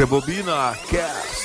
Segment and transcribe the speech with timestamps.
[0.00, 1.39] Rebobina Cast.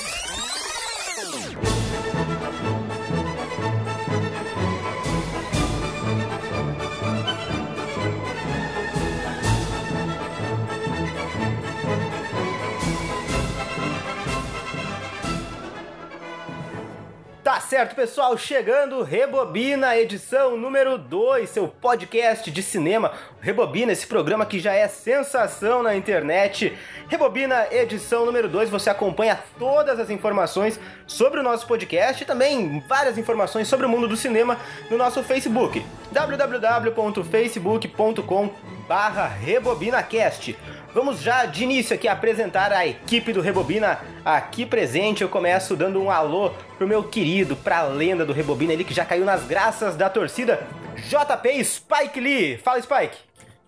[17.76, 23.12] Certo, pessoal, chegando Rebobina, edição número 2, seu podcast de cinema.
[23.42, 26.74] Rebobina, esse programa que já é sensação na internet.
[27.10, 32.82] Rebobina, edição número 2, você acompanha todas as informações sobre o nosso podcast e também
[32.88, 34.58] várias informações sobre o mundo do cinema
[34.90, 38.54] no nosso Facebook, www.facebook.com
[38.88, 40.58] barra RebobinaCast.
[40.96, 45.22] Vamos já de início aqui apresentar a equipe do Rebobina aqui presente.
[45.22, 49.04] Eu começo dando um alô pro meu querido, pra lenda do Rebobina, ele que já
[49.04, 50.66] caiu nas graças da torcida,
[50.96, 52.58] JP Spike Lee.
[52.60, 53.18] Fala, Spike.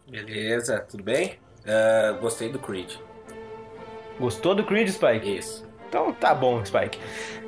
[0.07, 1.33] Beleza, tudo bem?
[1.65, 2.93] Uh, gostei do Creed.
[4.17, 5.37] Gostou do Creed, Spike?
[5.37, 5.67] Isso.
[5.89, 6.97] Então tá bom, Spike.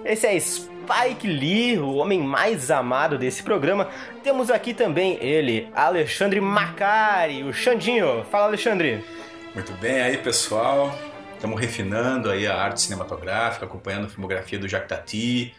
[0.03, 3.88] Esse é Spike Lee, o homem mais amado desse programa.
[4.23, 8.25] Temos aqui também ele, Alexandre Macari, o Xandinho.
[8.25, 9.05] Fala, Alexandre.
[9.53, 10.94] Muito bem aí, pessoal.
[11.33, 15.55] Estamos refinando aí a arte cinematográfica, acompanhando a filmografia do Jacques Tati.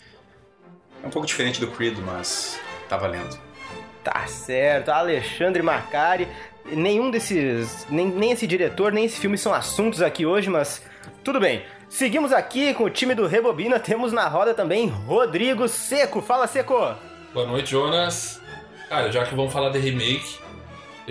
[1.02, 3.38] É um pouco diferente do Creed, mas tá valendo.
[4.04, 6.28] Tá certo, Alexandre Macari.
[6.66, 10.82] Nenhum desses, nem, nem esse diretor, nem esse filme são assuntos aqui hoje, mas
[11.24, 11.64] tudo bem.
[11.88, 13.80] Seguimos aqui com o time do Rebobina.
[13.80, 16.22] Temos na roda também Rodrigo Seco.
[16.22, 16.94] Fala, Seco!
[17.34, 18.40] Boa noite, Jonas.
[18.88, 20.38] Cara, já que vamos falar de remake,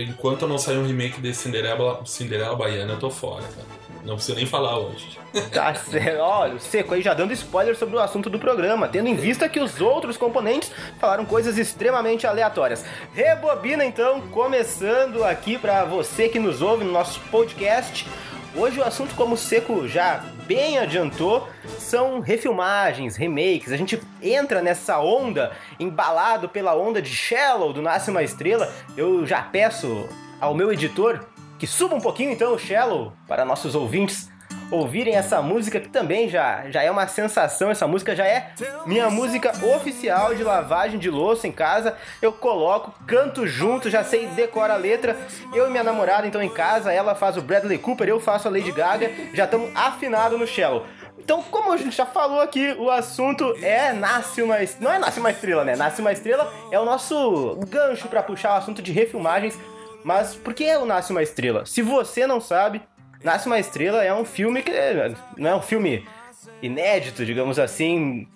[0.04, 3.80] enquanto não sair um remake de Cinderela, Cinderela Baiana, eu tô fora, cara.
[4.04, 5.20] Não preciso nem falar hoje.
[5.52, 6.20] Tá certo.
[6.20, 9.48] Olha, o Seco aí já dando spoiler sobre o assunto do programa, tendo em vista
[9.50, 12.84] que os outros componentes falaram coisas extremamente aleatórias.
[13.14, 18.08] Rebobina então, começando aqui para você que nos ouve no nosso podcast.
[18.56, 23.72] Hoje o assunto, como o Seco já bem adiantou, são refilmagens, remakes.
[23.72, 28.74] A gente entra nessa onda, embalado pela onda de Shallow, do Nasce Uma Estrela.
[28.98, 30.10] Eu já peço
[30.42, 31.26] ao meu editor
[31.60, 34.32] que suba um pouquinho então o Shallow para nossos ouvintes
[34.72, 37.70] ouvirem essa música que também já, já é uma sensação.
[37.70, 38.52] Essa música já é
[38.86, 41.96] minha música oficial de lavagem de louça em casa.
[42.22, 45.18] Eu coloco, canto junto, já sei decora a letra.
[45.54, 48.52] Eu e minha namorada então em casa, ela faz o Bradley Cooper, eu faço a
[48.52, 49.12] Lady Gaga.
[49.34, 50.86] Já estamos afinados no Shallow.
[51.18, 55.20] Então, como a gente já falou aqui, o assunto é Nasce uma Não é Nasce
[55.20, 55.76] uma Estrela, né?
[55.76, 59.60] Nasce uma Estrela é o nosso gancho para puxar o assunto de refilmagens.
[60.04, 61.66] Mas por que o Nasce uma Estrela?
[61.66, 62.82] Se você não sabe,
[63.24, 64.72] Nasce uma Estrela é um filme que
[65.38, 66.08] não é um filme
[66.62, 68.28] inédito, digamos assim.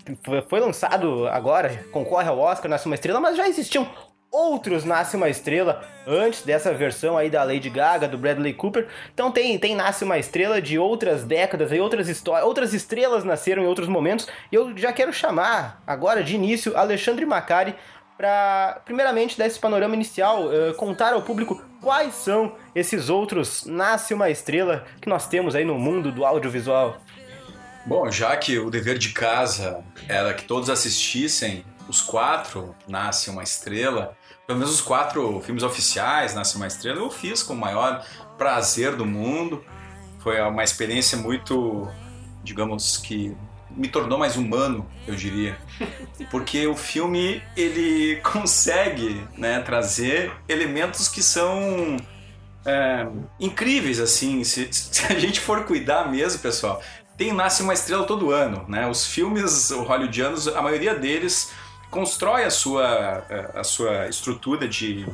[0.49, 3.87] Foi lançado agora, concorre ao Oscar, Nasce uma Estrela, mas já existiam
[4.29, 8.87] outros Nasce uma Estrela antes dessa versão aí da Lady Gaga, do Bradley Cooper.
[9.13, 13.63] Então tem, tem Nasce uma Estrela de outras décadas aí, outras histórias, outras estrelas nasceram
[13.63, 14.27] em outros momentos.
[14.51, 17.75] E eu já quero chamar agora de início Alexandre Macari
[18.17, 24.13] para, primeiramente, dar esse panorama inicial, uh, contar ao público quais são esses outros Nasce
[24.13, 26.97] uma Estrela que nós temos aí no mundo do audiovisual.
[27.85, 33.43] Bom, já que o dever de casa era que todos assistissem os quatro Nasce uma
[33.43, 34.15] Estrela,
[34.47, 38.05] pelo menos os quatro filmes oficiais Nasce uma Estrela, eu fiz com o maior
[38.37, 39.63] prazer do mundo.
[40.19, 41.87] Foi uma experiência muito,
[42.41, 43.35] digamos que
[43.75, 45.57] me tornou mais humano, eu diria.
[46.29, 51.97] Porque o filme ele consegue né, trazer elementos que são
[52.65, 53.07] é,
[53.39, 54.43] incríveis, assim.
[54.43, 56.81] Se, se, a gente for cuidar mesmo, pessoal,
[57.17, 58.65] tem Nasce uma Estrela todo ano.
[58.67, 58.87] Né?
[58.87, 61.51] Os filmes hollywoodianos, a maioria deles
[61.89, 63.23] constrói a sua,
[63.53, 65.05] a sua estrutura de,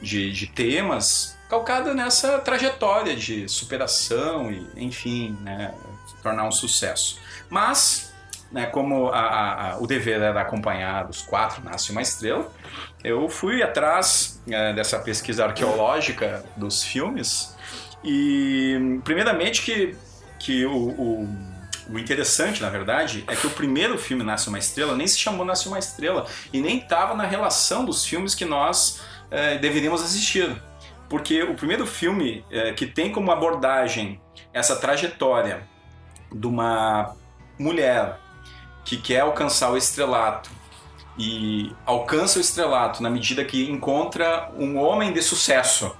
[0.00, 5.74] de, de temas calcada nessa trajetória de superação e, enfim, né,
[6.22, 7.18] tornar um sucesso.
[7.50, 8.14] Mas,
[8.52, 12.50] né, como a, a, o dever era acompanhar os quatro Nasce uma Estrela,
[13.02, 17.56] eu fui atrás é, dessa pesquisa arqueológica dos filmes
[18.04, 19.96] e, primeiramente, que,
[20.38, 21.28] que o, o,
[21.90, 25.44] o interessante, na verdade, é que o primeiro filme Nasce uma Estrela nem se chamou
[25.44, 29.00] Nasce uma Estrela e nem estava na relação dos filmes que nós
[29.30, 30.60] é, deveríamos assistir.
[31.08, 34.20] Porque o primeiro filme é, que tem como abordagem
[34.52, 35.68] essa trajetória
[36.32, 37.16] de uma
[37.60, 38.18] mulher
[38.84, 40.50] que quer alcançar o estrelato
[41.18, 45.94] e alcança o estrelato na medida que encontra um homem de sucesso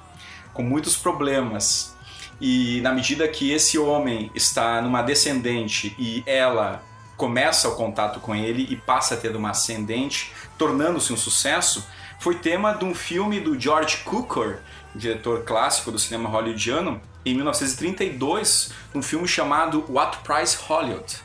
[0.54, 1.94] com muitos problemas
[2.40, 6.82] e na medida que esse homem está numa descendente e ela
[7.16, 11.86] começa o contato com ele e passa a ter uma ascendente, tornando-se um sucesso,
[12.18, 14.60] foi tema de um filme do George Cukor
[14.94, 21.16] diretor clássico do cinema hollywoodiano, em 1932, num filme chamado What Price Hollywood.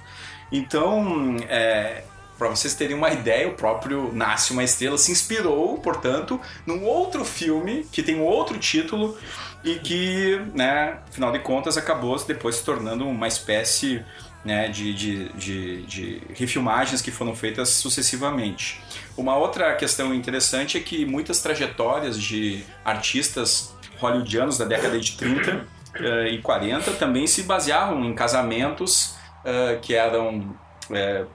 [0.51, 2.03] Então, é,
[2.37, 7.23] para vocês terem uma ideia, o próprio Nasce uma Estrela se inspirou, portanto, num outro
[7.23, 9.17] filme que tem um outro título
[9.63, 14.03] e que, né, afinal de contas, acabou depois se tornando uma espécie
[14.43, 18.79] né, de, de, de, de refilmagens que foram feitas sucessivamente.
[19.17, 25.51] Uma outra questão interessante é que muitas trajetórias de artistas hollywoodianos da década de 30
[25.55, 29.14] uh, e 40 também se baseavam em casamentos
[29.45, 30.57] uh, que eram
[30.89, 31.27] uh,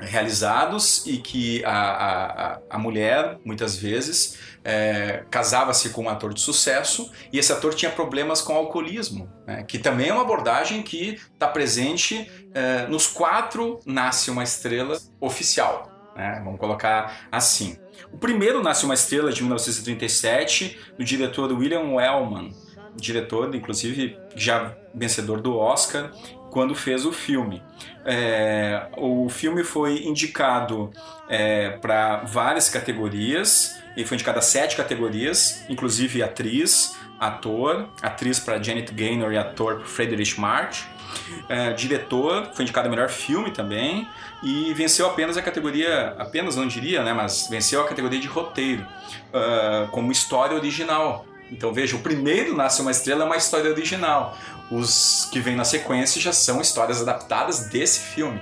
[0.00, 6.40] realizados e que a, a, a mulher, muitas vezes, é, casava-se com um ator de
[6.40, 9.64] sucesso e esse ator tinha problemas com alcoolismo, né?
[9.64, 15.90] que também é uma abordagem que está presente é, nos quatro Nasce uma Estrela oficial.
[16.14, 16.40] Né?
[16.44, 17.78] Vamos colocar assim.
[18.12, 22.54] O primeiro Nasce uma Estrela de 1937, do diretor William Wellman,
[22.94, 26.12] diretor, inclusive já vencedor do Oscar,
[26.50, 27.62] quando fez o filme.
[28.04, 30.90] É, o filme foi indicado
[31.28, 38.62] é, para várias categorias, e foi indicado a sete categorias, inclusive atriz, ator, atriz para
[38.62, 40.84] Janet Gaynor e ator para Friedrich March.
[41.48, 44.06] É, diretor, foi indicado a melhor filme também
[44.42, 48.86] e venceu apenas a categoria, apenas não diria, né, mas venceu a categoria de roteiro
[49.32, 51.26] uh, como história original.
[51.50, 54.36] Então veja, o primeiro Nasce uma Estrela é uma história original.
[54.70, 58.40] Os que vêm na sequência já são histórias adaptadas desse filme.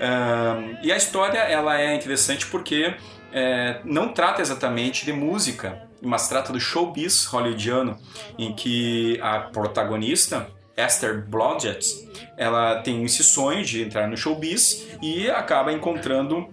[0.00, 2.94] Um, e a história ela é interessante porque
[3.32, 7.98] é, não trata exatamente de música, mas trata do showbiz hollywoodiano,
[8.38, 15.28] em que a protagonista, Esther Blodgett, ela tem esse sonho de entrar no showbiz e
[15.28, 16.48] acaba encontrando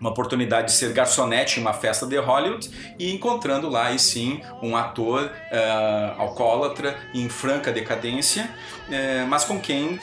[0.00, 4.40] uma oportunidade de ser garçonete em uma festa de Hollywood e encontrando lá, e sim,
[4.62, 8.48] um ator uh, alcoólatra em franca decadência,
[8.88, 9.98] uh, mas com quem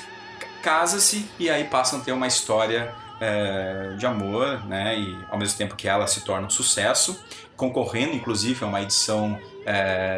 [0.61, 4.97] casa-se e aí passam a ter uma história uh, de amor, né?
[4.99, 7.23] E ao mesmo tempo que ela se torna um sucesso,
[7.55, 9.39] concorrendo inclusive a uma edição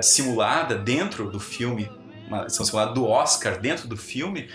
[0.02, 1.90] simulada dentro do filme
[2.28, 4.50] uma edição simulada do Oscar dentro do filme,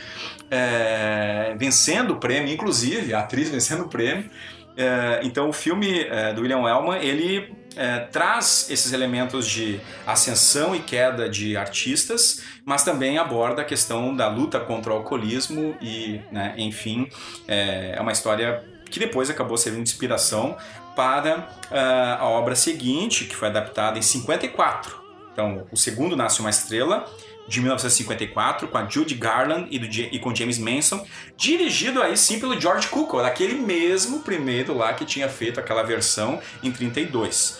[1.56, 4.30] vencendo o prêmio, inclusive a atriz vencendo o prêmio,
[4.76, 10.74] é, então o filme é, do William Wellman ele é, traz esses elementos de ascensão
[10.74, 16.20] e queda de artistas, mas também aborda a questão da luta contra o alcoolismo e,
[16.30, 17.08] né, enfim,
[17.48, 20.56] é, é, uma história que depois acabou servindo de inspiração
[20.94, 25.00] para uh, a obra seguinte, que foi adaptada em 54.
[25.32, 27.06] Então, o segundo Nasce uma Estrela,
[27.46, 31.04] de 1954, com a Judy Garland e, do, e, com James Manson,
[31.36, 36.40] dirigido aí sim pelo George Cukor, aquele mesmo primeiro lá que tinha feito aquela versão
[36.62, 37.58] em 32.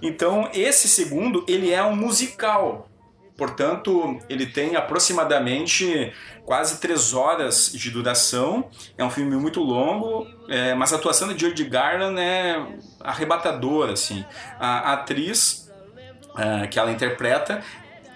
[0.00, 2.88] Então, esse segundo, ele é um musical.
[3.36, 6.12] Portanto, ele tem aproximadamente
[6.44, 8.70] quase três horas de duração.
[8.96, 12.64] É um filme muito longo, é, mas a atuação da Judy Garland é
[13.00, 14.24] arrebatadora, assim.
[14.58, 15.68] A, a atriz
[16.30, 17.62] uh, que ela interpreta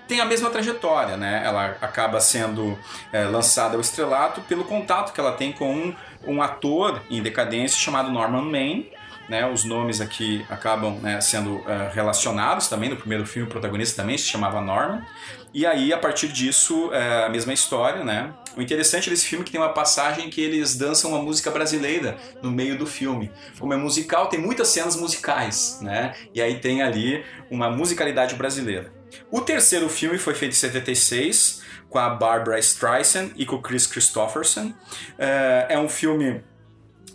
[0.09, 1.43] tem a mesma trajetória, né?
[1.45, 2.77] Ela acaba sendo
[3.13, 5.95] é, lançada ao estrelato pelo contato que ela tem com um,
[6.27, 8.91] um ator em decadência chamado Norman Maine.
[9.29, 12.89] Né, os nomes aqui acabam né, sendo uh, relacionados também.
[12.89, 15.05] No primeiro filme, o protagonista também se chamava Norman.
[15.53, 18.33] E aí, a partir disso, é a mesma história, né?
[18.57, 22.17] O interessante desse filme é que tem uma passagem que eles dançam uma música brasileira
[22.43, 23.31] no meio do filme.
[23.59, 26.15] Como é musical, tem muitas cenas musicais, né?
[26.35, 28.98] E aí tem ali uma musicalidade brasileira.
[29.31, 33.87] O terceiro filme foi feito em 76 com a Barbara Streisand e com o Chris
[33.87, 34.73] Christopherson.
[35.19, 36.43] É, é um filme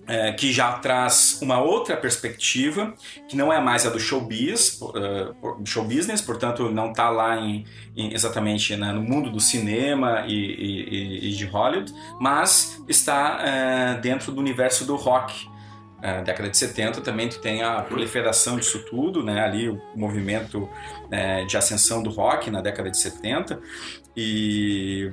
[0.07, 2.93] é, que já traz uma outra perspectiva,
[3.29, 7.65] que não é mais a do showbiz, uh, show business, portanto não está lá em,
[7.95, 14.33] em exatamente né, no mundo do cinema e, e, e, de Hollywood, mas está dentro
[14.33, 15.47] do universo do rock
[16.03, 19.41] uh, década de 70 também tu tem a proliferação disso tudo, né?
[19.41, 23.59] Ali o movimento uh, de ascensão do rock na década de 70
[24.15, 25.11] e,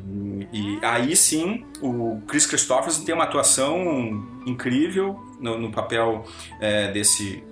[0.53, 7.45] e aí sim o Chris Christopherson tem uma atuação incrível no, no papel uh, desse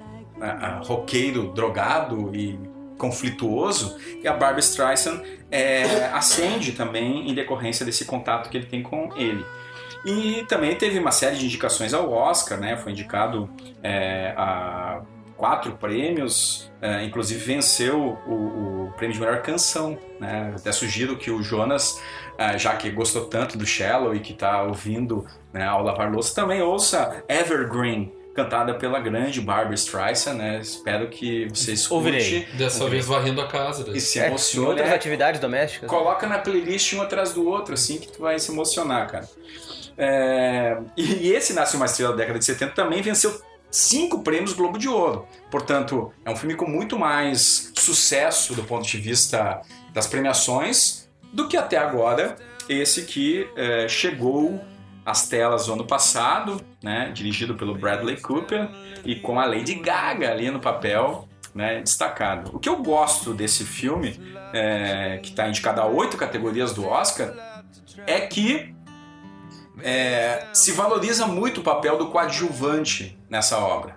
[0.84, 2.56] roqueiro drogado e
[2.96, 8.82] conflituoso e a Barbara Streisand é, acende também em decorrência desse contato que ele tem
[8.82, 9.44] com ele.
[10.08, 12.76] E também teve uma série de indicações ao Oscar, né?
[12.76, 13.50] Foi indicado
[13.82, 15.02] é, a
[15.36, 19.96] quatro prêmios, é, inclusive venceu o, o, prêmio de melhor canção.
[20.18, 20.52] Né?
[20.56, 22.02] Até sugiro que o Jonas,
[22.36, 26.34] é, já que gostou tanto do Shallow e que está ouvindo né, ao lavar louça,
[26.34, 30.60] também ouça Evergreen, cantada pela grande Barbara Streisand, né?
[30.60, 32.48] Espero que você escute Ouvirei.
[32.54, 33.84] Dessa vez varrendo a casa.
[33.84, 33.96] né?
[33.96, 34.68] e se É, em emocione.
[34.68, 35.88] outras atividades domésticas.
[35.88, 39.28] Coloca na playlist um atrás do outro, assim, que tu vai se emocionar, cara.
[39.98, 44.78] É, E, esse Nasce Uma Estrela da década de 70 também venceu cinco prêmios Globo
[44.78, 45.26] de Ouro.
[45.50, 49.60] Portanto, é um filme com muito mais sucesso do ponto de vista
[49.92, 52.36] das premiações do que até agora
[52.68, 54.60] esse que é, chegou
[55.04, 58.68] às telas no ano passado, né, dirigido pelo Bradley Cooper
[59.04, 62.54] e com a Lady Gaga ali no papel, né, destacado.
[62.54, 64.20] O que eu gosto desse filme,
[64.52, 67.34] é, que está indicado a oito categorias do Oscar,
[68.06, 68.74] é que
[69.82, 73.96] é, se valoriza muito o papel do coadjuvante nessa obra.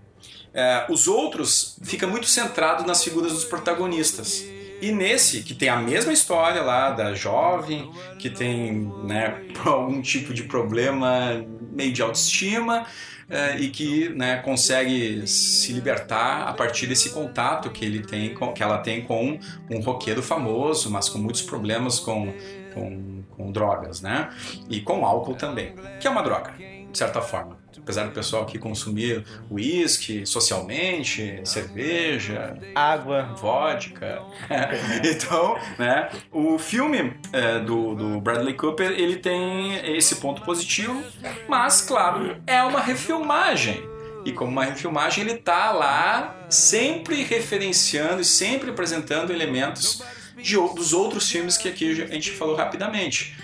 [0.53, 4.45] É, os outros fica muito centrado nas figuras dos protagonistas.
[4.81, 10.33] E nesse, que tem a mesma história lá da jovem, que tem né, algum tipo
[10.33, 12.85] de problema meio de autoestima,
[13.29, 18.51] é, e que né, consegue se libertar a partir desse contato que ele tem com,
[18.51, 22.33] que ela tem com um roqueiro famoso, mas com muitos problemas com,
[22.73, 24.29] com, com drogas, né?
[24.69, 27.61] E com álcool também, que é uma droga, de certa forma.
[27.77, 33.33] Apesar do pessoal aqui consumir uísque socialmente, cerveja, Água.
[33.37, 34.21] vodka.
[35.03, 41.01] então, né, o filme é, do, do Bradley Cooper, ele tem esse ponto positivo,
[41.47, 43.81] mas, claro, é uma refilmagem.
[44.23, 50.03] E como uma refilmagem, ele tá lá sempre referenciando e sempre apresentando elementos
[50.41, 53.35] de, dos outros filmes que aqui a gente falou rapidamente.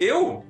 [0.00, 0.44] Eu,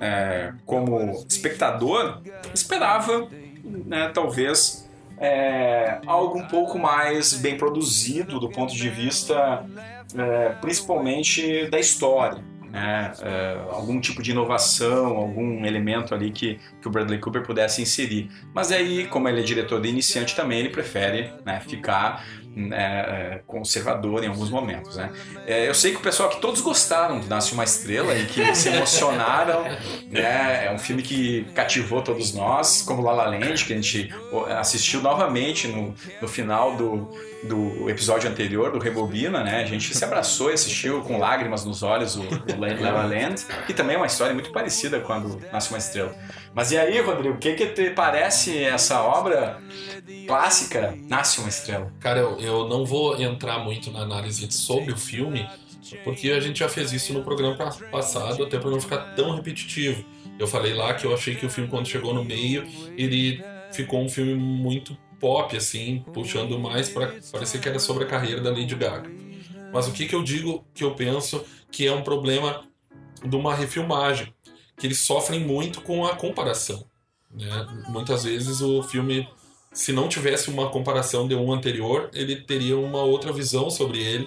[0.00, 2.22] é, como espectador,
[2.54, 3.28] esperava,
[3.64, 4.88] né, talvez,
[5.18, 9.64] é, algo um pouco mais bem produzido do ponto de vista,
[10.16, 12.42] é, principalmente da história.
[12.70, 13.12] Né?
[13.22, 18.30] É, algum tipo de inovação, algum elemento ali que, que o Bradley Cooper pudesse inserir.
[18.52, 22.24] Mas aí, como ele é diretor de iniciante também, ele prefere né, ficar
[22.56, 24.96] né, é, conservador em alguns momentos.
[24.96, 25.12] Né?
[25.46, 28.54] É, eu sei que o pessoal que todos gostaram de Nasce Uma Estrela e que
[28.54, 29.64] se emocionaram.
[30.10, 30.66] né?
[30.66, 34.10] É um filme que cativou todos nós, como La La Land, que a gente
[34.58, 37.10] assistiu novamente no, no final do,
[37.44, 39.42] do episódio anterior, do Rebobina.
[39.44, 39.62] Né?
[39.62, 43.44] A gente se abraçou e assistiu com lágrimas nos olhos o, o La La Land,
[43.66, 46.14] que também é uma história muito parecida quando Nasce Uma Estrela.
[46.54, 49.58] Mas e aí, Rodrigo, o que, que te parece essa obra
[50.26, 51.92] clássica Nasce Uma Estrela?
[52.00, 55.48] Cara, eu, eu não vou entrar muito na análise sobre o filme,
[56.04, 59.34] porque a gente já fez isso no programa pa- passado, até pra não ficar tão
[59.34, 60.04] repetitivo.
[60.38, 62.66] Eu falei lá que eu achei que o filme, quando chegou no meio,
[62.96, 68.06] ele ficou um filme muito pop, assim, puxando mais pra parecer que era sobre a
[68.06, 69.10] carreira da Lady Gaga.
[69.72, 72.64] Mas o que, que eu digo que eu penso que é um problema
[73.24, 74.34] de uma refilmagem?
[74.76, 76.86] Que eles sofrem muito com a comparação.
[77.30, 77.84] Né?
[77.88, 79.28] Muitas vezes o filme
[79.76, 84.26] se não tivesse uma comparação de um anterior, ele teria uma outra visão sobre ele,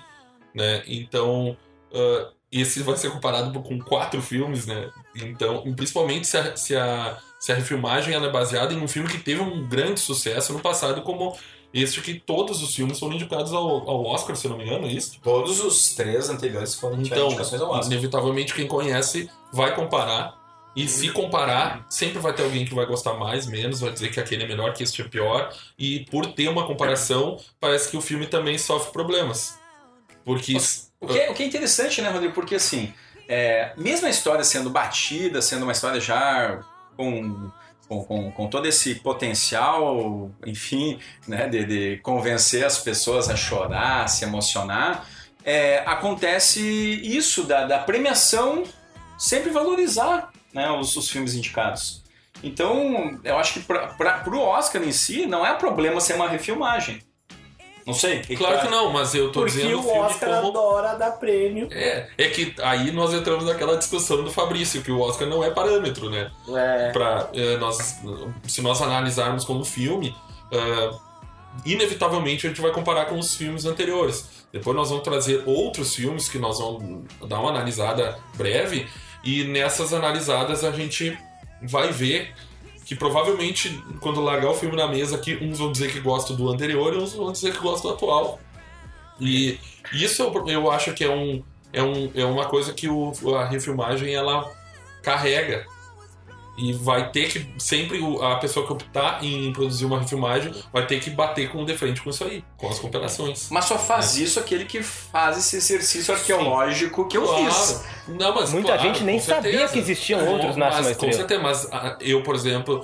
[0.53, 0.83] né?
[0.85, 1.57] Então,
[1.91, 4.91] ah, esse vai ser comparado com quatro filmes, né?
[5.15, 9.09] Então, principalmente se a, se a, se a refilmagem ela é baseada em um filme
[9.09, 11.37] que teve um grande sucesso no passado, como
[11.73, 14.87] este que todos os filmes foram indicados ao, ao Oscar, se eu não me engano,
[14.87, 15.19] é isso?
[15.21, 17.87] Todos os três anteriores foram Então, indicações ao Oscar.
[17.91, 20.37] inevitavelmente quem conhece vai comparar.
[20.75, 24.19] E se comparar, sempre vai ter alguém que vai gostar mais, menos, vai dizer que
[24.19, 25.51] aquele é melhor, que este é pior.
[25.77, 29.59] E por ter uma comparação, parece que o filme também sofre problemas.
[30.23, 30.55] Porque.
[31.01, 32.33] O que, é, o que é interessante, né, Rodrigo?
[32.33, 32.93] Porque assim,
[33.29, 36.61] é, mesmo a história sendo batida, sendo uma história já
[36.97, 37.51] com,
[37.87, 44.05] com, com, com todo esse potencial, enfim, né, de, de convencer as pessoas a chorar,
[44.05, 45.07] a se emocionar,
[45.45, 48.63] é, acontece isso da, da premiação
[49.15, 52.03] sempre valorizar né, os, os filmes indicados.
[52.41, 57.03] Então, eu acho que para o Oscar em si, não é problema ser uma refilmagem.
[57.89, 58.19] Não sei.
[58.19, 60.49] que Claro que que não, mas eu tô Porque dizendo o o Oscar como.
[60.49, 61.67] adora dar prêmio.
[61.71, 65.51] É, é que aí nós entramos naquela discussão do Fabrício, que o Oscar não é
[65.51, 66.31] parâmetro, né?
[66.55, 67.97] É, Pra, é, nós,
[68.47, 70.15] se nós analisarmos como filme,
[70.51, 70.89] é,
[71.65, 74.29] inevitavelmente a gente vai comparar com os filmes anteriores.
[74.51, 78.87] Depois nós vamos trazer outros filmes que nós vamos dar uma analisada breve,
[79.23, 81.17] e nessas analisadas a gente
[81.61, 82.33] vai ver
[82.89, 86.49] que provavelmente quando largar o filme na mesa aqui, uns vão dizer que gostam do
[86.49, 88.39] anterior e uns vão dizer que gostam do atual.
[89.19, 89.59] E
[89.93, 93.45] isso eu, eu acho que é, um, é, um, é uma coisa que o, a
[93.45, 94.51] refilmagem ela
[95.03, 95.67] carrega.
[96.61, 100.99] E vai ter que, sempre a pessoa que optar em produzir uma refilmagem vai ter
[100.99, 103.47] que bater com de frente com isso aí, com as comparações.
[103.49, 107.83] Mas só faz isso aquele que faz esse exercício arqueológico que eu fiz.
[108.07, 109.73] Não, mas, Muita claro, gente nem sabia certeza.
[109.73, 111.13] que existiam Não, outros mas, Uma Com Estrela.
[111.13, 112.83] certeza, mas ah, eu, por exemplo,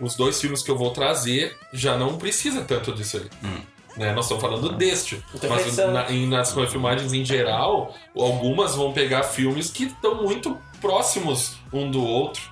[0.00, 3.28] os dois filmes que eu vou trazer já não precisa tanto disso aí.
[3.48, 3.60] Hum.
[3.96, 4.10] Né?
[4.14, 5.22] Nós estamos falando deste.
[5.34, 10.56] Então, Mas na- em- nas refilmagens em geral, algumas vão pegar filmes que estão muito
[10.80, 12.42] próximos um do outro.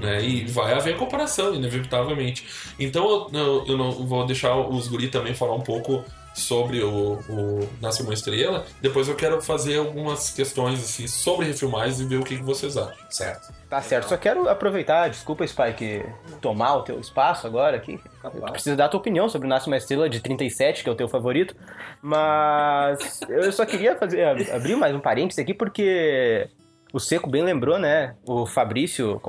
[0.00, 0.22] Né?
[0.22, 2.46] E vai haver comparação, inevitavelmente.
[2.78, 6.04] Então eu, eu, eu não vou deixar os guri também falar um pouco
[6.34, 8.64] sobre o, o Nasce uma Estrela.
[8.80, 12.76] Depois eu quero fazer algumas questões assim, sobre refilmagens e ver o que, que vocês
[12.76, 12.94] acham.
[13.10, 13.52] Certo.
[13.68, 16.04] Tá certo, só quero aproveitar, desculpa, Spike,
[16.40, 18.00] tomar o teu espaço agora aqui.
[18.24, 20.92] Eu preciso dar a tua opinião sobre o Nasce uma Estrela de 37, que é
[20.92, 21.54] o teu favorito.
[22.02, 26.48] Mas eu só queria fazer abrir mais um parênteses aqui, porque
[26.92, 28.16] o Seco bem lembrou, né?
[28.26, 29.20] O Fabrício,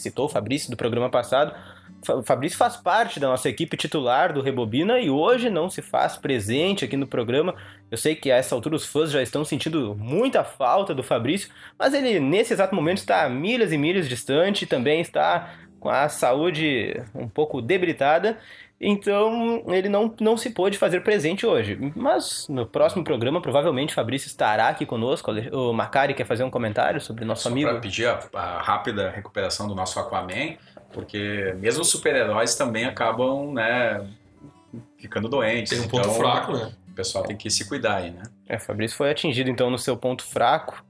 [0.00, 1.54] citou o Fabrício do programa passado.
[2.08, 6.16] O Fabrício faz parte da nossa equipe titular do Rebobina e hoje não se faz
[6.16, 7.54] presente aqui no programa.
[7.90, 11.50] Eu sei que a essa altura os fãs já estão sentindo muita falta do Fabrício,
[11.78, 16.08] mas ele nesse exato momento está a milhas e milhas distante, também está com a
[16.08, 18.38] saúde um pouco debilitada,
[18.80, 21.76] então ele não, não se pôde fazer presente hoje.
[21.96, 25.30] Mas no próximo programa, provavelmente o Fabrício estará aqui conosco.
[25.52, 27.68] O Macari quer fazer um comentário sobre nosso Só amigo.
[27.70, 30.56] para pedir a, a rápida recuperação do nosso Aquaman,
[30.92, 34.06] porque mesmo os super-heróis também acabam, né,
[34.98, 35.70] ficando doentes.
[35.70, 36.72] Tem um ponto Então, fraco, né?
[36.90, 38.22] O pessoal tem que se cuidar aí, né?
[38.48, 40.84] É, o Fabrício foi atingido então no seu ponto fraco.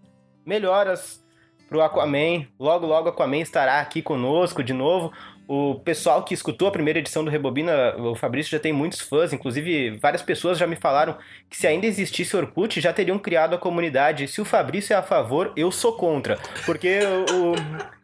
[0.45, 1.23] Melhoras
[1.69, 2.47] pro Aquaman.
[2.59, 5.13] Logo, logo Aquaman estará aqui conosco de novo.
[5.51, 9.33] O pessoal que escutou a primeira edição do Rebobina, o Fabrício já tem muitos fãs,
[9.33, 11.17] inclusive várias pessoas já me falaram
[11.49, 14.29] que se ainda existisse Orkut, já teriam criado a comunidade.
[14.29, 16.37] Se o Fabrício é a favor, eu sou contra.
[16.67, 16.99] Porque
[17.33, 17.55] o- o-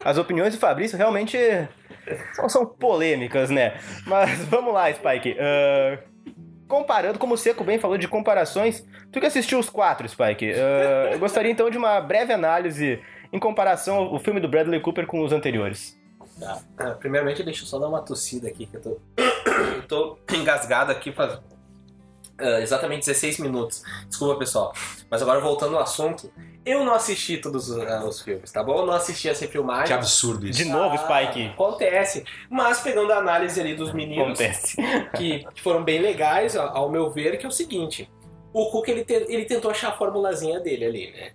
[0.02, 1.36] as opiniões do Fabrício realmente
[2.32, 3.74] são, são polêmicas, né?
[4.06, 5.36] Mas vamos lá, Spike.
[5.38, 5.98] Ah,
[6.66, 11.10] comparando, como o Seco bem falou de comparações, tu que assistiu os quatro, Spike, ah,
[11.12, 12.98] eu gostaria então de uma breve análise
[13.30, 16.02] em comparação ao filme do Bradley Cooper com os anteriores.
[16.38, 16.60] Tá.
[16.78, 18.90] Ah, primeiramente, deixa eu só dar uma tossida aqui, que eu tô,
[19.76, 21.38] eu tô engasgado aqui faz
[22.38, 23.82] ah, exatamente 16 minutos.
[24.08, 24.72] Desculpa, pessoal.
[25.08, 26.32] Mas agora, voltando ao assunto,
[26.66, 28.78] eu não assisti todos os, ah, os filmes, tá bom?
[28.80, 29.86] Eu não assisti essa filmagem.
[29.86, 30.58] Que absurdo isso.
[30.58, 31.50] De novo, Ah, Spike.
[31.50, 32.24] Acontece.
[32.50, 34.76] Mas pegando a análise ali dos meninos, Acontece.
[35.16, 38.10] que foram bem legais, ao ao meu ver, que é o seguinte.
[38.52, 41.32] O Cook, ele, te- ele tentou achar a formulazinha dele ali, né?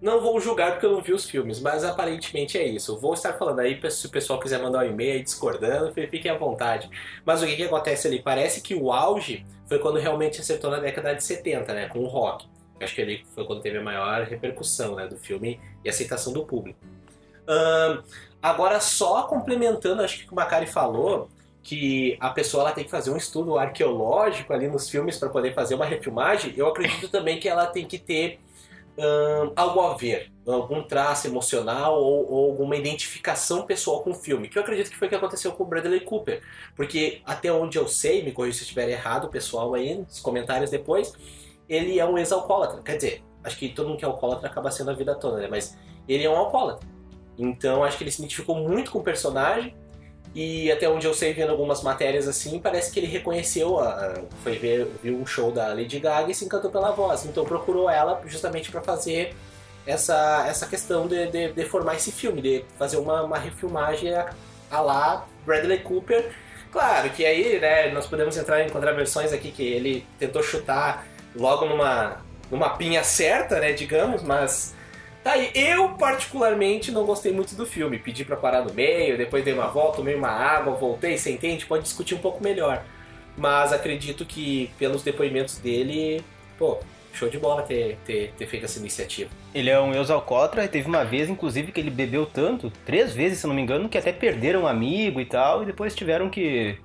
[0.00, 2.98] Não vou julgar porque eu não vi os filmes, mas aparentemente é isso.
[2.98, 6.88] Vou estar falando aí, se o pessoal quiser mandar um e-mail discordando, fiquem à vontade.
[7.24, 8.22] Mas o que, que acontece ali?
[8.22, 11.88] Parece que o auge foi quando realmente acertou na década de 70, né?
[11.88, 12.46] Com o rock.
[12.80, 16.46] Acho que ali foi quando teve a maior repercussão né, do filme e aceitação do
[16.46, 16.78] público.
[18.42, 21.28] Agora, só complementando, acho que o que o Macari falou,
[21.62, 25.52] que a pessoa ela tem que fazer um estudo arqueológico ali nos filmes para poder
[25.52, 28.40] fazer uma refilmagem, eu acredito também que ela tem que ter
[29.56, 34.58] algo a ver, algum traço emocional ou, ou alguma identificação pessoal com o filme, que
[34.58, 36.42] eu acredito que foi o que aconteceu com o Bradley Cooper,
[36.74, 41.12] porque até onde eu sei, me corrija se estiver errado, pessoal aí nos comentários depois,
[41.68, 44.90] ele é um ex-alcoólatra, quer dizer, acho que todo mundo que é alcoólatra acaba sendo
[44.90, 45.48] a vida toda, né?
[45.48, 46.86] Mas ele é um alcoólatra.
[47.38, 49.74] Então acho que ele se identificou muito com o personagem
[50.34, 54.14] e até onde eu sei vendo algumas matérias assim, parece que ele reconheceu, a,
[54.44, 57.24] foi ver viu um show da Lady Gaga e se encantou pela voz.
[57.24, 59.34] Então procurou ela justamente para fazer
[59.86, 64.30] essa, essa questão de, de, de formar esse filme, de fazer uma, uma refilmagem a,
[64.70, 66.30] a lá Bradley Cooper.
[66.70, 71.66] Claro que aí, né, nós podemos entrar em contraversões aqui que ele tentou chutar logo
[71.66, 74.74] numa, numa pinha certa, né, digamos, mas
[75.22, 77.98] Tá aí, eu particularmente não gostei muito do filme.
[77.98, 81.66] Pedi pra parar no meio, depois dei uma volta, tomei uma água, voltei, a gente
[81.66, 82.82] pode discutir um pouco melhor.
[83.36, 86.24] Mas acredito que pelos depoimentos dele,
[86.58, 86.78] pô,
[87.12, 89.30] show de bola ter, ter, ter feito essa iniciativa.
[89.54, 93.38] Ele é um ex-alcoólatra e teve uma vez, inclusive, que ele bebeu tanto, três vezes,
[93.38, 96.78] se não me engano, que até perderam um amigo e tal, e depois tiveram que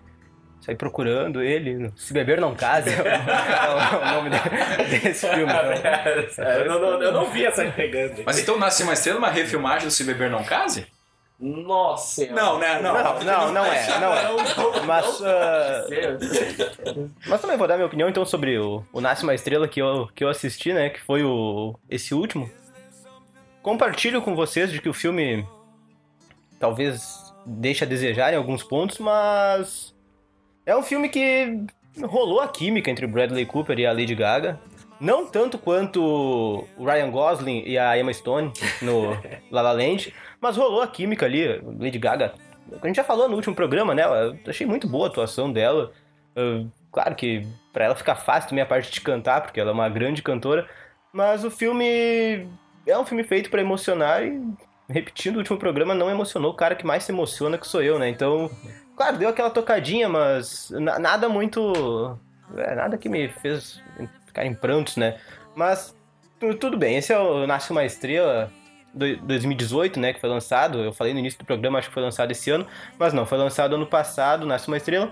[0.61, 1.91] sair procurando ele.
[1.95, 5.51] Se beber não case, é o, é o nome de- desse filme.
[5.51, 6.43] Então.
[6.45, 8.23] eu, não, eu não vi essa pegando.
[8.25, 10.87] Mas então nasce uma estrela, uma refilmagem do Se Beber Não Case?
[11.37, 12.79] Nossa, Não, né?
[12.81, 12.93] Não.
[12.93, 14.85] Não, não, não é, não é.
[14.85, 15.19] Mas,
[15.89, 16.23] Deus.
[17.27, 20.07] mas também vou dar minha opinião então sobre o, o Nasce uma Estrela que eu,
[20.15, 20.89] que eu assisti, né?
[20.89, 22.49] Que foi o esse último.
[23.61, 25.45] Compartilho com vocês de que o filme
[26.59, 29.94] talvez deixe a desejar em alguns pontos, mas
[30.65, 31.65] é um filme que
[32.03, 34.59] rolou a química entre Bradley Cooper e a Lady Gaga.
[34.99, 38.51] Não tanto quanto o Ryan Gosling e a Emma Stone
[38.81, 39.09] no
[39.51, 41.61] La La Land, mas rolou a química ali.
[41.79, 42.33] Lady Gaga,
[42.81, 44.03] a gente já falou no último programa, né?
[44.03, 45.91] Eu achei muito boa a atuação dela.
[46.35, 49.73] Uh, claro que pra ela fica fácil também a parte de cantar, porque ela é
[49.73, 50.67] uma grande cantora.
[51.11, 52.47] Mas o filme
[52.87, 54.41] é um filme feito pra emocionar e,
[54.89, 57.99] repetindo o último programa, não emocionou o cara que mais se emociona, que sou eu,
[57.99, 58.09] né?
[58.09, 58.49] Então,
[58.95, 62.17] claro, deu aquela tocadinha, mas na- nada muito.
[62.57, 63.81] é, nada que me fez
[64.27, 65.17] ficar em prantos, né?
[65.55, 65.95] Mas
[66.39, 68.51] tu- tudo bem, esse é o Nasce uma Estrela
[68.93, 70.13] do- 2018, né?
[70.13, 70.79] Que foi lançado.
[70.79, 72.67] Eu falei no início do programa, acho que foi lançado esse ano,
[72.99, 75.11] mas não, foi lançado ano passado, Nasce uma Estrela.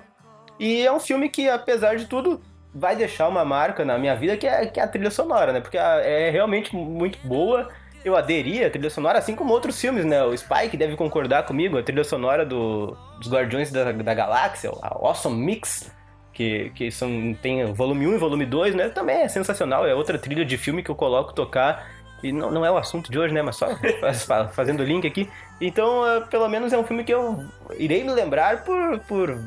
[0.60, 2.40] E é um filme que, apesar de tudo,
[2.76, 5.60] vai deixar uma marca na minha vida, que é, que é a trilha sonora, né?
[5.62, 7.70] Porque é realmente muito boa.
[8.04, 10.22] Eu aderi à trilha sonora, assim como outros filmes, né?
[10.24, 14.90] O Spike deve concordar comigo, a trilha sonora do, dos Guardiões da, da Galáxia, a
[14.90, 15.90] Awesome Mix,
[16.34, 18.90] que, que são, tem volume 1 e volume 2, né?
[18.90, 21.88] Também é sensacional, é outra trilha de filme que eu coloco tocar.
[22.22, 23.42] E não, não é o assunto de hoje, né?
[23.42, 23.68] Mas só
[24.00, 25.30] faz- fa- fazendo o link aqui.
[25.62, 27.46] Então, eh, pelo menos é um filme que eu
[27.78, 29.38] irei me lembrar por, por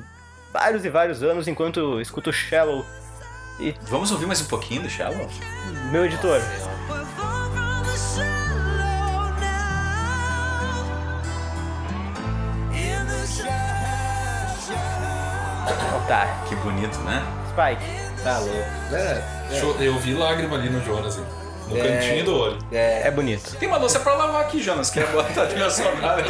[0.53, 2.85] vários e vários anos enquanto escuto Shallow.
[3.59, 5.27] E Vamos ouvir mais um pouquinho do Shallow?
[5.91, 6.76] meu editor, oh,
[16.09, 17.23] tá, Que bonito, né?
[17.51, 18.55] Spike, Tá louco.
[18.93, 19.23] É,
[19.61, 21.25] Cho- Eu vi lágrima ali no Jonas, hein?
[21.69, 22.59] no cantinho do olho.
[22.73, 23.57] é bonito.
[23.57, 24.91] Tem uma louça pra lavar aqui, Jonas.
[24.91, 26.25] Quer botar a trilha sonora?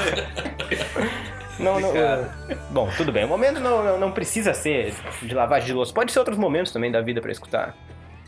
[1.58, 1.90] Não, não,
[2.70, 3.24] bom, tudo bem.
[3.24, 5.92] O momento não, não, não precisa ser de lavagem de louça.
[5.92, 7.74] Pode ser outros momentos também da vida pra escutar.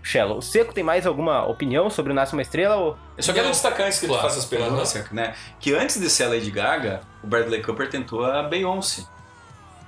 [0.03, 0.39] Shallow.
[0.39, 2.77] O Seco tem mais alguma opinião sobre o Nasce uma Estrela?
[2.77, 2.97] Ou...
[3.17, 4.23] Eu só quero destacar antes que tu Claro.
[4.23, 5.35] faça as perguntas, né?
[5.61, 9.03] Que antes de ser a Lady Gaga, o Bradley Cooper tentou a Beyoncé.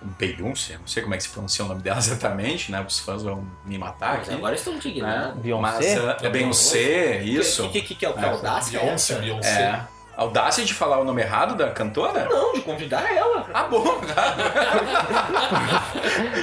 [0.03, 0.79] Beyoncé?
[0.79, 2.85] Não sei como é que se pronuncia o nome dela exatamente, né?
[2.87, 4.37] Os fãs vão me matar Mas aqui.
[4.37, 4.79] agora estou né?
[4.79, 5.41] indignado.
[5.41, 6.01] Beyoncé?
[6.01, 7.67] Mas uh, É Beyoncé, isso.
[7.67, 8.25] O que, que, que é o que?
[8.25, 8.81] Audácia?
[8.81, 9.15] Beyoncé?
[9.19, 9.63] Beyoncé.
[9.63, 10.01] É.
[10.17, 12.29] Audácia de falar o nome errado da cantora?
[12.29, 13.49] Não, de convidar ela.
[13.55, 14.35] Ah, bom, tá.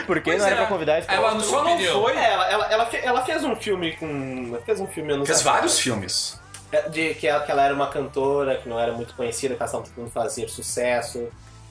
[0.07, 0.57] Por que não era é.
[0.57, 2.17] pra convidar Ela só não foi.
[2.17, 4.57] É, ela, ela, ela, ela fez um filme com.
[4.65, 6.41] Fez um filme anos Fez vários filmes.
[6.71, 9.61] É, De que ela, que ela era uma cantora que não era muito conhecida, que
[9.61, 11.27] ela estava tentando fazer sucesso.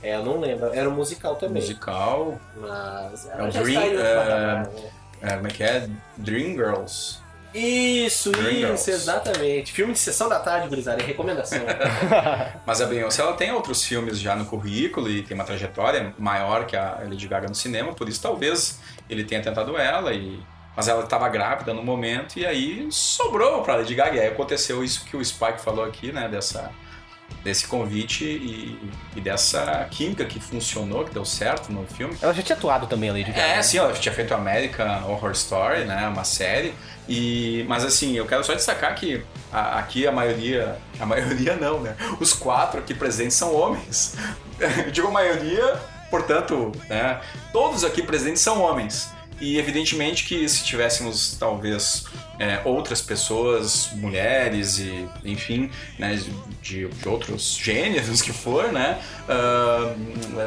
[0.06, 0.72] É, eu não lembro.
[0.72, 1.62] Era um musical também.
[1.62, 2.40] Musical.
[2.56, 3.28] Mas.
[3.28, 4.66] É já Dream- né?
[5.22, 5.88] É, como é que é?
[6.16, 7.18] Dream Girls.
[7.54, 8.90] Isso, Dream isso, Girls.
[8.90, 9.72] exatamente.
[9.72, 11.60] Filme de sessão da tarde, gurizada, é recomendação.
[12.66, 16.66] Mas a Beyoncé ela tem outros filmes já no currículo e tem uma trajetória maior
[16.66, 20.38] que a Lady Gaga no cinema, por isso talvez ele tenha tentado ela e
[20.76, 24.16] mas ela estava grávida no momento e aí sobrou para Lady Gaga.
[24.16, 26.70] E aí aconteceu isso que o Spike falou aqui, né, dessa
[27.42, 32.16] desse convite e, e dessa química que funcionou, que deu certo no filme.
[32.20, 33.40] Ela já tinha atuado também, a Lady Gaga.
[33.40, 36.74] É, sim, ela tinha feito American Horror Story, né, uma série.
[37.08, 41.80] E, mas assim, eu quero só destacar que a- aqui a maioria, a maioria não,
[41.80, 41.94] né?
[42.18, 44.16] Os quatro aqui presentes são homens.
[44.86, 45.76] Eu digo a maioria,
[46.10, 47.20] portanto, né?
[47.52, 49.10] Todos aqui presentes são homens.
[49.40, 52.06] E evidentemente que se tivéssemos talvez
[52.38, 56.18] é, outras pessoas, mulheres e enfim, né,
[56.62, 59.94] de, de outros gêneros que for, né, ah,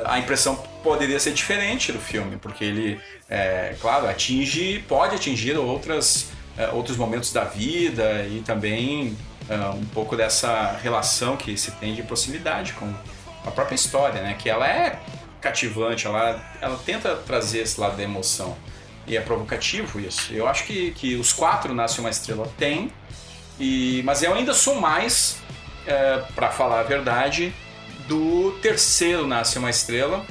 [0.05, 2.99] a impressão poderia ser diferente do filme, porque ele,
[3.29, 9.15] é, claro, atinge, pode atingir outras, é, outros momentos da vida e também
[9.49, 12.91] ah, um pouco dessa relação que se tem de proximidade com
[13.45, 14.99] a própria história, né, que ela é
[15.39, 18.57] cativante, ela, ela tenta trazer esse lado da emoção.
[19.09, 20.31] E é provocativo isso.
[20.31, 22.93] Eu acho que, que os quatro Nasce uma Estrela tem,
[23.59, 25.41] e, mas eu ainda sou mais,
[25.87, 27.51] é, para falar a verdade,
[28.07, 30.23] do terceiro Nasce uma Estrela,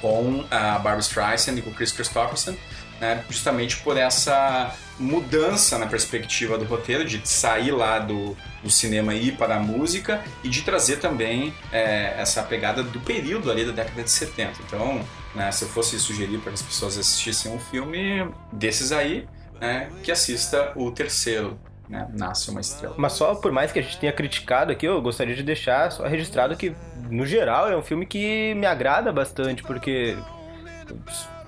[0.00, 2.56] com a Barbara Streisand e com o Chris Christopherson,
[2.98, 9.14] né, justamente por essa mudança na perspectiva do roteiro, de sair lá do, do cinema
[9.14, 13.72] ir para a música, e de trazer também é, essa pegada do período ali da
[13.72, 14.60] década de 70.
[14.66, 15.00] Então,
[15.34, 19.26] né, se eu fosse sugerir para que as pessoas assistissem um filme desses aí,
[19.60, 22.94] né, que assista o terceiro, né, Nasce uma Estrela.
[22.96, 26.06] Mas só por mais que a gente tenha criticado aqui, eu gostaria de deixar só
[26.06, 26.74] registrado que,
[27.10, 30.16] no geral, é um filme que me agrada bastante, porque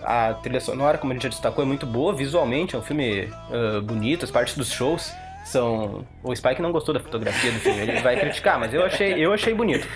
[0.03, 3.29] a trilha sonora, como a gente já destacou, é muito boa visualmente, é um filme
[3.51, 5.13] ah, bonito, as partes dos shows
[5.45, 6.07] são...
[6.23, 9.33] O Spike não gostou da fotografia do filme, ele vai criticar, mas eu achei, eu
[9.33, 9.87] achei bonito.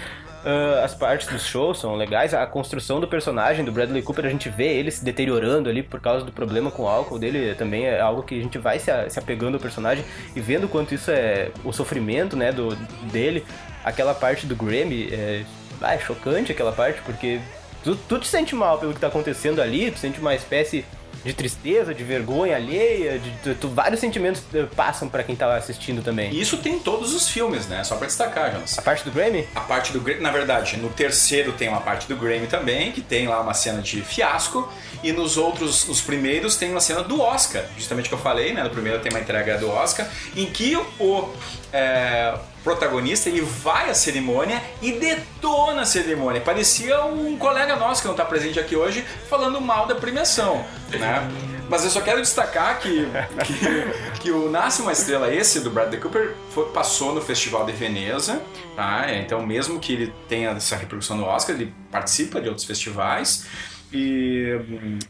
[0.44, 4.30] Ah, as partes dos shows são legais, a construção do personagem do Bradley Cooper, a
[4.30, 7.86] gente vê ele se deteriorando ali por causa do problema com o álcool dele, também
[7.86, 11.10] é algo que a gente vai se, se apegando ao personagem e vendo quanto isso
[11.10, 12.74] é o sofrimento, né, do,
[13.12, 13.44] dele.
[13.84, 15.44] Aquela parte do Grammy é,
[15.80, 17.40] ah, é chocante aquela parte, porque
[17.82, 20.84] tu, tu te sente mal pelo que tá acontecendo ali, tu sente uma espécie
[21.28, 25.54] de tristeza, de vergonha alheia, de, tu- tu- vários sentimentos eh, passam pra quem tá
[25.54, 26.32] assistindo também.
[26.32, 27.84] E isso tem em todos os filmes, né?
[27.84, 28.78] Só para destacar, Jonas.
[28.78, 29.46] A parte do Grammy?
[29.54, 33.02] A parte do Grammy, na verdade, no terceiro tem uma parte do Grammy também, que
[33.02, 37.20] tem lá uma cena de fiasco, e nos outros, nos primeiros tem uma cena do
[37.20, 38.62] Oscar, justamente que eu falei, né?
[38.64, 41.28] No primeiro tem uma entrega do Oscar, em que o,
[41.72, 42.34] é,
[42.68, 46.38] protagonista, ele vai à cerimônia e detona a cerimônia.
[46.42, 51.26] Parecia um colega nosso que não está presente aqui hoje falando mal da premiação, né?
[51.66, 53.06] Mas eu só quero destacar que,
[53.44, 57.72] que, que o Nasce uma Estrela, esse do Bradley Cooper, foi, passou no Festival de
[57.72, 58.42] Veneza,
[58.76, 59.06] tá?
[59.14, 63.46] Então, mesmo que ele tenha essa repercussão no Oscar, ele participa de outros festivais.
[63.92, 64.58] E,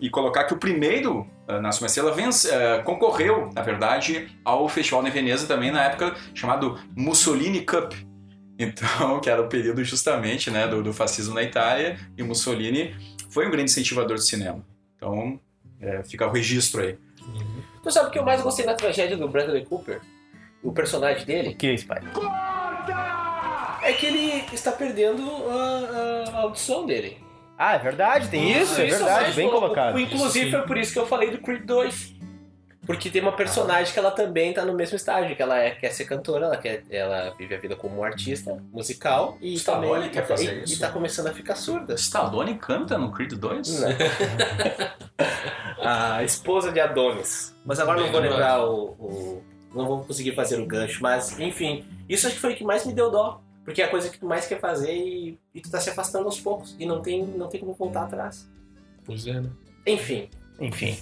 [0.01, 4.69] e colocar que o primeiro uh, Nasce uma Estrela vence, uh, concorreu, na verdade, ao
[4.69, 7.93] Festival de Veneza também na época chamado Mussolini Cup.
[8.61, 12.93] Então, que era o período justamente né, do, do fascismo na Itália, e Mussolini
[13.31, 14.67] foi um grande incentivador do cinema.
[14.97, 15.39] Então,
[15.81, 16.99] é, fica o registro aí.
[17.85, 20.01] Tu sabe o que eu mais gostei na tragédia do Bradley Cooper?
[20.61, 21.55] O personagem dele?
[21.55, 22.01] Que isso, pai?
[23.83, 27.17] É que ele está perdendo a, a audição dele.
[27.59, 29.61] Ah, é verdade, tem isso, é verdade, bem louco.
[29.63, 29.99] colocado.
[29.99, 30.51] Inclusive Sim.
[30.53, 32.17] foi por isso que eu falei do Creed 2.
[32.87, 35.91] Porque tem uma personagem que ela também tá no mesmo estágio, que ela é, quer
[35.91, 40.27] ser cantora, ela, quer, ela vive a vida como artista musical e Stallone também quer
[40.27, 40.75] fazer e, isso?
[40.75, 41.93] e tá começando a ficar surda.
[41.97, 43.81] Stallone canta no Creed 2?
[43.81, 43.89] Não.
[45.85, 47.55] a esposa de Adonis.
[47.65, 49.45] Mas agora não vou lembrar o, o-
[49.75, 51.85] Não vou conseguir fazer o gancho, mas enfim.
[52.09, 53.43] Isso acho que foi o que mais me deu dó.
[53.69, 56.25] Porque é a coisa que tu mais quer fazer e, e tu tá se afastando
[56.25, 56.75] aos poucos.
[56.79, 58.49] E não tem, não tem como voltar atrás.
[59.05, 59.51] Pois é, né?
[59.87, 60.31] Enfim.
[60.59, 60.97] Enfim.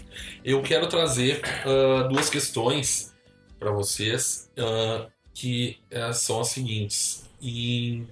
[0.44, 3.14] Eu quero trazer ah, duas questões
[3.56, 7.30] para vocês ah, que eh, são as seguintes.
[7.40, 8.02] E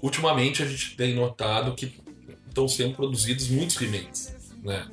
[0.00, 1.92] ultimamente a gente tem notado que
[2.48, 4.90] estão sendo produzidos muitos remakes, né?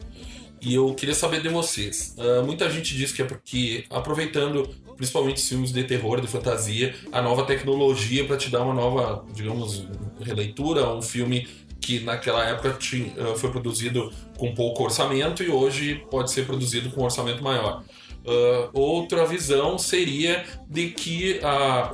[0.60, 2.14] E eu queria saber de vocês.
[2.20, 4.70] Ah, muita gente diz que é porque aproveitando
[5.00, 9.24] principalmente os filmes de terror, de fantasia, a nova tecnologia para te dar uma nova,
[9.34, 9.88] digamos,
[10.20, 11.48] releitura, um filme
[11.80, 16.90] que naquela época tinha, ah, foi produzido com pouco orçamento e hoje pode ser produzido
[16.92, 17.82] com um orçamento maior.
[18.28, 21.94] Ah, outra visão seria de que a,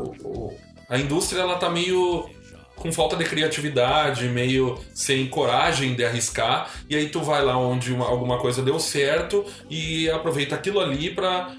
[0.90, 2.28] a indústria ela tá meio
[2.76, 7.94] com falta de criatividade, meio sem coragem de arriscar, e aí tu vai lá onde
[7.94, 11.56] uma- alguma coisa deu certo e aproveita aquilo ali para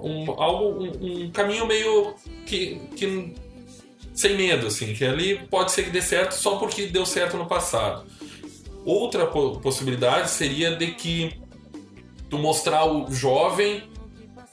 [0.00, 2.14] um, algo um, um caminho meio
[2.46, 3.34] que, que
[4.14, 7.46] sem medo assim, que ali pode ser que dê certo só porque deu certo no
[7.46, 8.04] passado.
[8.84, 11.40] Outra po- possibilidade seria de que
[12.28, 13.82] tu mostrar o jovem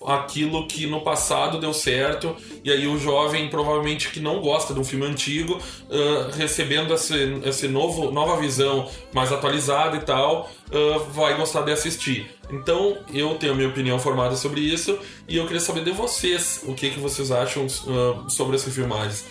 [0.07, 4.79] aquilo que no passado deu certo e aí o jovem provavelmente que não gosta de
[4.79, 10.99] um filme antigo ah, recebendo esse, esse novo nova visão mais atualizada e tal ah,
[11.11, 15.45] vai gostar de assistir então eu tenho a minha opinião formada sobre isso e eu
[15.45, 19.25] queria saber de vocês o que que vocês acham ah, sobre essas filmagens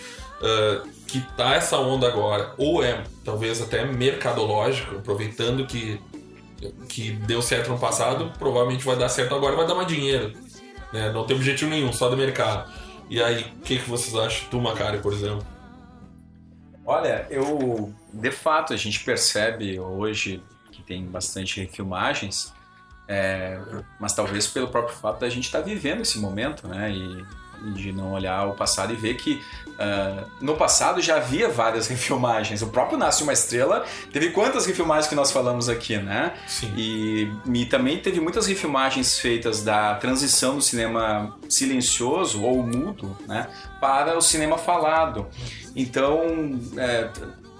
[1.06, 5.98] que tá essa onda agora ou é talvez até mercadológico aproveitando que
[6.88, 10.32] que deu certo no passado, provavelmente vai dar certo agora, vai dar mais dinheiro.
[10.94, 11.10] Né?
[11.10, 12.72] Não tem objetivo nenhum, só do mercado.
[13.10, 14.48] E aí, o que, que vocês acham?
[14.48, 15.44] Tu, Macari, por exemplo.
[16.86, 22.52] Olha, eu de fato a gente percebe hoje que tem bastante refilmagens,
[23.08, 23.58] é,
[23.98, 26.92] mas talvez pelo próprio fato da gente estar vivendo esse momento, né?
[26.92, 27.24] E
[27.72, 29.42] de não olhar o passado e ver que
[29.78, 32.62] ah, no passado já havia várias refilmagens.
[32.62, 36.34] O próprio Nasce uma Estrela teve quantas refilmagens que nós falamos aqui, né?
[36.46, 36.72] Sim.
[36.76, 43.48] E, e também teve muitas refilmagens feitas da transição do cinema silencioso ou mudo né,
[43.80, 45.26] para o cinema falado.
[45.74, 47.10] Então, é,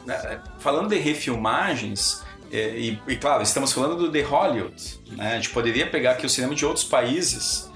[0.09, 5.37] é, falando de refilmagens, é, e, e, claro, estamos falando do The Hollywood, né, a
[5.37, 7.71] gente poderia pegar aqui o cinema de outros países.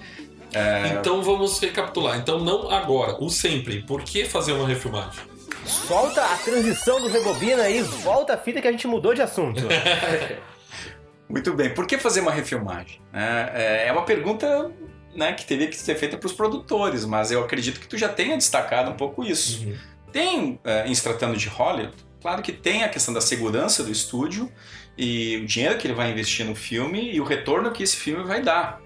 [0.98, 2.18] Então vamos recapitular.
[2.18, 3.82] Então, não agora, o sempre.
[3.82, 5.20] Por que fazer uma refilmagem?
[5.64, 9.62] Solta a transição do Rebobina e volta a fita que a gente mudou de assunto.
[11.28, 13.02] Muito bem, por que fazer uma refilmagem?
[13.12, 14.72] É, é uma pergunta
[15.14, 18.08] né, que teria que ser feita para os produtores, mas eu acredito que tu já
[18.08, 19.66] tenha destacado um pouco isso.
[19.66, 19.76] Uhum.
[20.10, 23.92] Tem, é, em se tratando de Hollywood, claro que tem a questão da segurança do
[23.92, 24.50] estúdio
[24.96, 28.24] e o dinheiro que ele vai investir no filme e o retorno que esse filme
[28.24, 28.80] vai dar.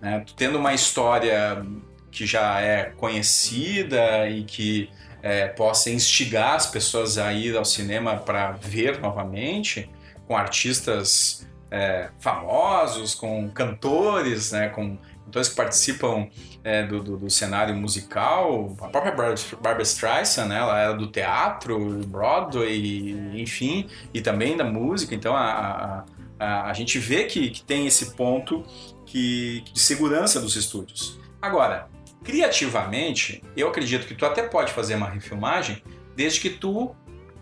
[0.00, 0.24] Né?
[0.36, 1.64] Tendo uma história
[2.10, 4.90] que já é conhecida e que
[5.22, 9.90] é, possa instigar as pessoas a ir ao cinema para ver novamente,
[10.26, 16.28] com artistas é, famosos, com cantores, né, com cantores que participam
[16.64, 18.76] é, do, do, do, cenário musical.
[18.80, 25.14] A própria Barbara Streisand, né, ela era do teatro, Broadway, enfim, e também da música.
[25.14, 26.04] Então a, a,
[26.38, 28.64] a, a gente vê que, que tem esse ponto
[29.08, 31.18] que, de segurança dos estúdios.
[31.40, 31.88] Agora,
[32.22, 35.82] criativamente, eu acredito que tu até pode fazer uma refilmagem
[36.14, 36.94] desde que tu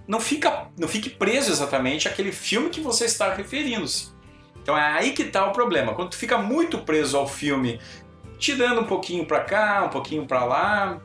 [0.07, 4.15] não, fica, não fique preso exatamente àquele filme que você está referindo-se.
[4.63, 5.95] Então é aí que está o problema.
[5.95, 7.81] Quando tu fica muito preso ao filme,
[8.39, 11.01] tirando um pouquinho para cá, um pouquinho para lá,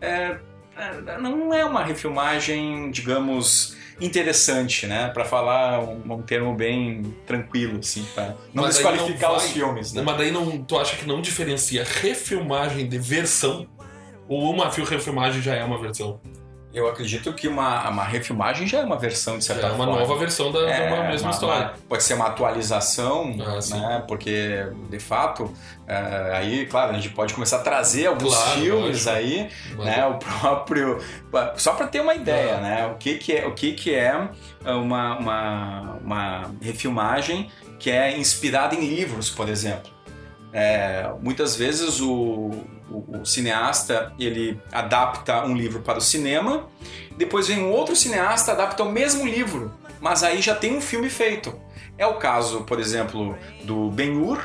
[0.00, 0.38] é,
[0.76, 5.08] é, não é uma refilmagem, digamos, interessante, né?
[5.08, 9.52] Pra falar um, um termo bem tranquilo, assim, pra não Mas desqualificar não os vai-
[9.52, 10.02] filmes, né?
[10.02, 13.66] Mas daí não, tu acha que não diferencia refilmagem de versão?
[14.28, 16.20] Ou uma fil- refilmagem já é uma versão?
[16.72, 19.86] Eu acredito que uma, uma refilmagem já é uma versão, de Já certa é uma
[19.86, 20.00] forma.
[20.00, 21.66] nova versão da, de É, uma mesma uma- história.
[21.68, 24.04] uma- pode ser uma atualização, Ah, né?
[24.06, 25.50] Porque, de fato,
[25.86, 29.10] é, aí, claro, a gente pode começar a trazer alguns Claro, filmes lógico.
[29.10, 30.06] aí, Mas- né?
[30.06, 30.98] O próprio...
[31.56, 32.60] Só para ter uma ideia, Ah.
[32.60, 32.86] né?
[32.86, 34.14] O que que é, o que que é
[34.66, 39.90] uma, uma, uma refilmagem que é inspirada em livros, por exemplo.
[40.52, 42.50] É, muitas vezes o,
[42.90, 46.66] o- o cineasta ele adapta um livro para o cinema,
[47.16, 51.08] depois vem um outro cineasta adapta o mesmo livro, mas aí já tem um filme
[51.10, 51.54] feito.
[51.96, 54.38] É o caso, por exemplo, do Ben-Hur,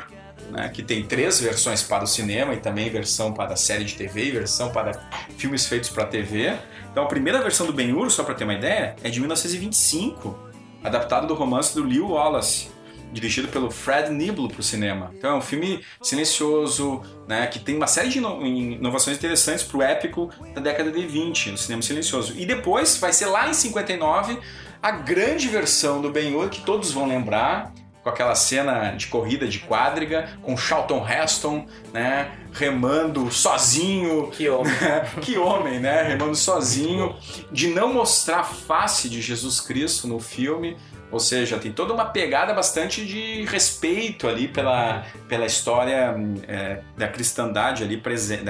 [0.50, 4.26] né, que tem três versões para o cinema e também versão para série de TV
[4.26, 4.92] e versão para
[5.38, 6.54] filmes feitos para TV.
[6.92, 10.38] Então a primeira versão do Ben-Hur, só para ter uma ideia, é de 1925,
[10.84, 12.70] adaptado do romance do Lew Wallace
[13.14, 15.12] dirigido pelo Fred Niblo para o cinema.
[15.16, 19.78] Então é um filme silencioso, né, que tem uma série de ino- inovações interessantes para
[19.78, 22.34] o épico da década de 20, no cinema silencioso.
[22.38, 24.38] E depois vai ser lá em 59
[24.82, 27.72] a grande versão do Ben-Hur que todos vão lembrar,
[28.04, 34.74] com aquela cena de corrida de quadriga, com Charlton Heston, né, remando sozinho, Que homem.
[35.22, 36.04] que homem, né?
[36.04, 37.16] Remando sozinho,
[37.50, 40.76] de não mostrar a face de Jesus Cristo no filme.
[41.14, 46.16] Ou seja, tem toda uma pegada bastante de respeito ali pela, pela história
[46.48, 48.44] é, da cristandade ali presente,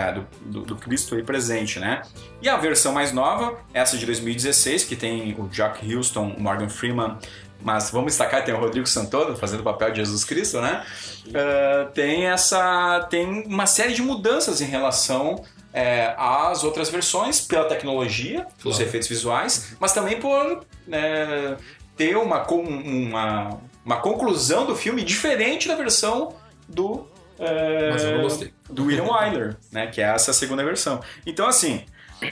[0.46, 2.04] do, do, Cristo ali presente, né?
[2.42, 6.70] E a versão mais nova, essa de 2016, que tem o Jack Houston, o Morgan
[6.70, 7.18] Freeman,
[7.62, 10.86] mas vamos destacar, tem o Rodrigo Santoro fazendo o papel de Jesus Cristo, né?
[11.36, 13.06] Ah, tem essa.
[13.10, 18.84] tem uma série de mudanças em relação é, às outras versões, pela tecnologia, os Claro.
[18.84, 21.58] efeitos visuais, mas também por né,
[21.96, 26.36] ter uma, uma, uma conclusão do filme diferente da versão
[26.68, 27.08] do.
[27.40, 28.54] é, Mas eu não gostei.
[28.70, 29.88] do William Wyler, né?
[29.88, 31.02] Que é essa segunda versão.
[31.26, 31.84] Então, assim,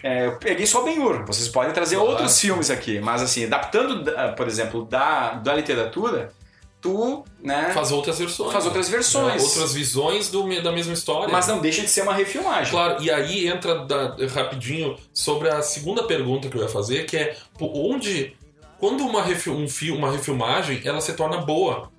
[0.03, 1.25] é, eu peguei só Ben-Hur.
[1.25, 2.11] Vocês podem trazer Claro.
[2.11, 6.31] outros filmes aqui, mas assim, adaptando, da- por exemplo, da, da literatura,
[6.79, 7.71] tu, né?
[7.73, 8.51] Faz outras versões.
[8.53, 9.43] Faz outras versões.
[9.43, 11.27] Outras visões do da mesma história.
[11.31, 12.71] Mas não deixa de ser uma refilmagem.
[12.71, 17.17] Claro, e aí entra da- rapidinho sobre a segunda pergunta que eu ia fazer, que
[17.17, 18.35] é onde,
[18.81, 21.91] quando uma, refi- um fi- uma refilmagem, ela se torna boa.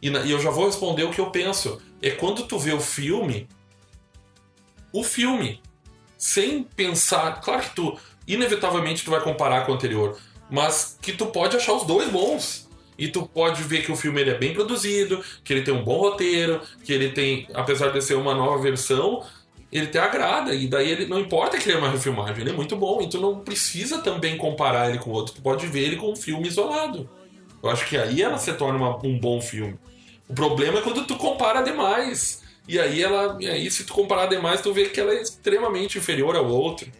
[0.00, 1.82] E, e eu já vou responder o que eu penso.
[2.00, 3.46] É quando tu vê o filme,
[4.90, 5.60] o filme,
[6.16, 10.18] sem pensar, claro que tu, inevitavelmente tu vai comparar com o anterior,
[10.50, 12.66] mas que tu pode achar os dois bons.
[12.98, 15.84] E tu pode ver que o filme ele é bem produzido, que ele tem um
[15.84, 19.22] bom roteiro, que ele tem, apesar de ser uma nova versão,
[19.72, 20.54] ele te agrada.
[20.54, 23.00] E daí ele não importa que ele é uma refilmagem, ele é muito bom.
[23.02, 26.16] E tu não precisa também comparar ele com outro, tu pode ver ele com um
[26.16, 27.08] filme isolado.
[27.62, 29.78] Eu acho que aí ela se torna uma- um bom filme.
[30.28, 32.42] O problema é quando tu compara demais.
[32.68, 33.36] E aí ela.
[33.40, 36.90] E aí, se tu comparar demais, tu vê que ela é extremamente inferior ao outro.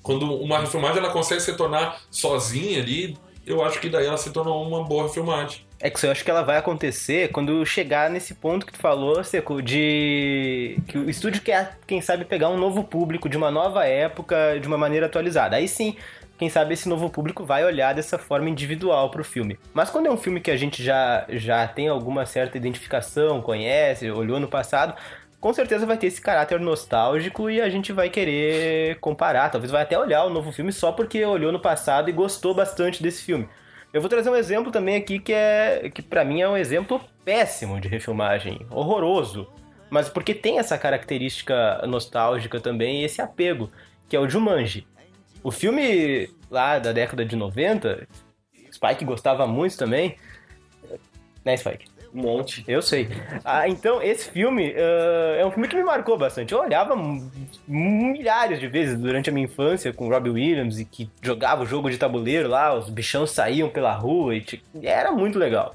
[0.00, 4.30] Quando uma refilmagem ela consegue se tornar sozinha ali, eu acho que daí ela se
[4.30, 5.66] tornou uma boa refilmagem.
[5.84, 9.24] É que eu acho que ela vai acontecer quando chegar nesse ponto que tu falou,
[9.24, 13.84] Seco, de que o estúdio quer, quem sabe, pegar um novo público de uma nova
[13.84, 15.56] época de uma maneira atualizada.
[15.56, 15.96] Aí sim,
[16.38, 19.58] quem sabe esse novo público vai olhar dessa forma individual pro filme.
[19.74, 24.08] Mas quando é um filme que a gente já, já tem alguma certa identificação, conhece,
[24.08, 24.94] olhou no passado,
[25.40, 29.50] com certeza vai ter esse caráter nostálgico e a gente vai querer comparar.
[29.50, 33.02] Talvez vai até olhar o novo filme só porque olhou no passado e gostou bastante
[33.02, 33.48] desse filme.
[33.92, 37.00] Eu vou trazer um exemplo também aqui que é que para mim é um exemplo
[37.24, 39.46] péssimo de refilmagem, horroroso,
[39.90, 43.70] mas porque tem essa característica nostálgica também e esse apego,
[44.08, 44.86] que é o Jumanji.
[45.44, 48.08] O filme lá da década de 90,
[48.72, 50.16] Spike gostava muito também,
[51.44, 51.91] né, Spike?
[52.14, 52.62] Um monte.
[52.68, 53.08] Eu sei.
[53.44, 56.52] Ah, então, esse filme ah, é um filme que me marcou bastante.
[56.52, 56.94] Eu olhava
[57.66, 61.66] milhares de vezes durante a minha infância com o Robbie Williams e que jogava o
[61.66, 64.44] jogo de tabuleiro lá, os bichão saíam pela rua e
[64.82, 65.74] era muito legal.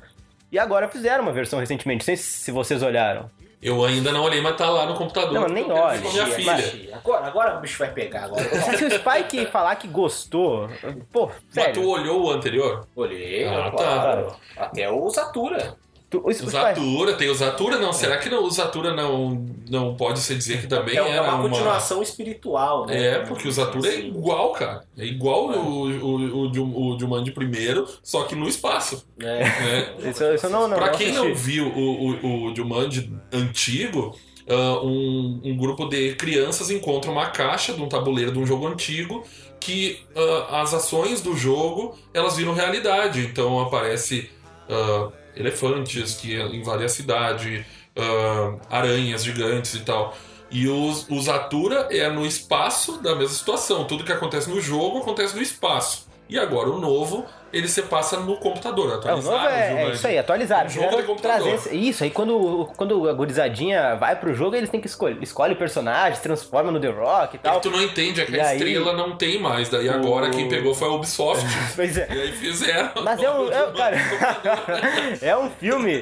[0.52, 3.30] E agora fizeram uma versão recentemente, não sei se vocês olharam.
[3.60, 5.34] Eu ainda não olhei, mas tá lá no computador.
[5.34, 6.96] Não, nem olhe, minha mas- filha.
[6.96, 8.26] Agora, agora o bicho vai pegar.
[8.26, 8.44] Agora.
[8.78, 10.70] Se o Spike falar que gostou,
[11.12, 11.88] pô, Mas tu sério.
[11.90, 12.88] olhou o anterior?
[12.96, 14.36] Olhei, Ah, claro.
[14.56, 15.76] Até o Zatura.
[16.10, 17.92] Tu, o O Spike- Zatura, tem o Zatura, não.
[17.92, 21.34] Será que não, o Zatura não, não pode se dizer que também É uma, era
[21.34, 21.50] uma...
[21.50, 23.08] continuação espiritual, né?
[23.08, 24.86] É, porque o Zatura é igual, cara.
[24.98, 29.06] É igual o, o, o, o Jumanji primeiro, só que no espaço.
[29.20, 29.40] É.
[29.44, 29.96] Né?
[30.10, 34.16] Isso, isso não, não, pra não quem não viu o, o, o Jumanji antigo,
[34.50, 38.66] ah, um, um grupo de crianças encontra uma caixa de um tabuleiro de um jogo
[38.66, 39.26] antigo
[39.60, 43.20] que ah, as ações do jogo elas viram realidade.
[43.26, 44.30] Então aparece
[44.70, 45.10] ah,
[45.40, 47.66] elefantes que invadem a cidade,
[47.96, 50.16] ah, aranhas gigantes e tal.
[50.50, 53.86] E os, os Atura é no espaço da mesma situação.
[53.86, 56.08] Tudo que acontece no jogo acontece no espaço.
[56.30, 59.36] E agora o novo, ele se passa no computador, É, o atualizado.
[59.38, 60.66] novo é, é isso aí, atualizar.
[60.66, 61.48] Um jogo de computador.
[61.48, 65.22] Trazer isso, aí quando, quando a gurizadinha vai pro jogo, eles têm que escolher.
[65.22, 67.56] Escolhe o personagem, transforma no The Rock e É tal.
[67.60, 69.70] que tu não entende, é que E a aí- estrela não tem mais.
[69.70, 71.46] Daí agora O- quem pegou foi a Ubisoft.
[71.76, 72.08] Pois é.
[72.10, 72.92] e aí fizeram.
[73.04, 73.98] Mas é um, é, cara,
[75.22, 76.02] é um filme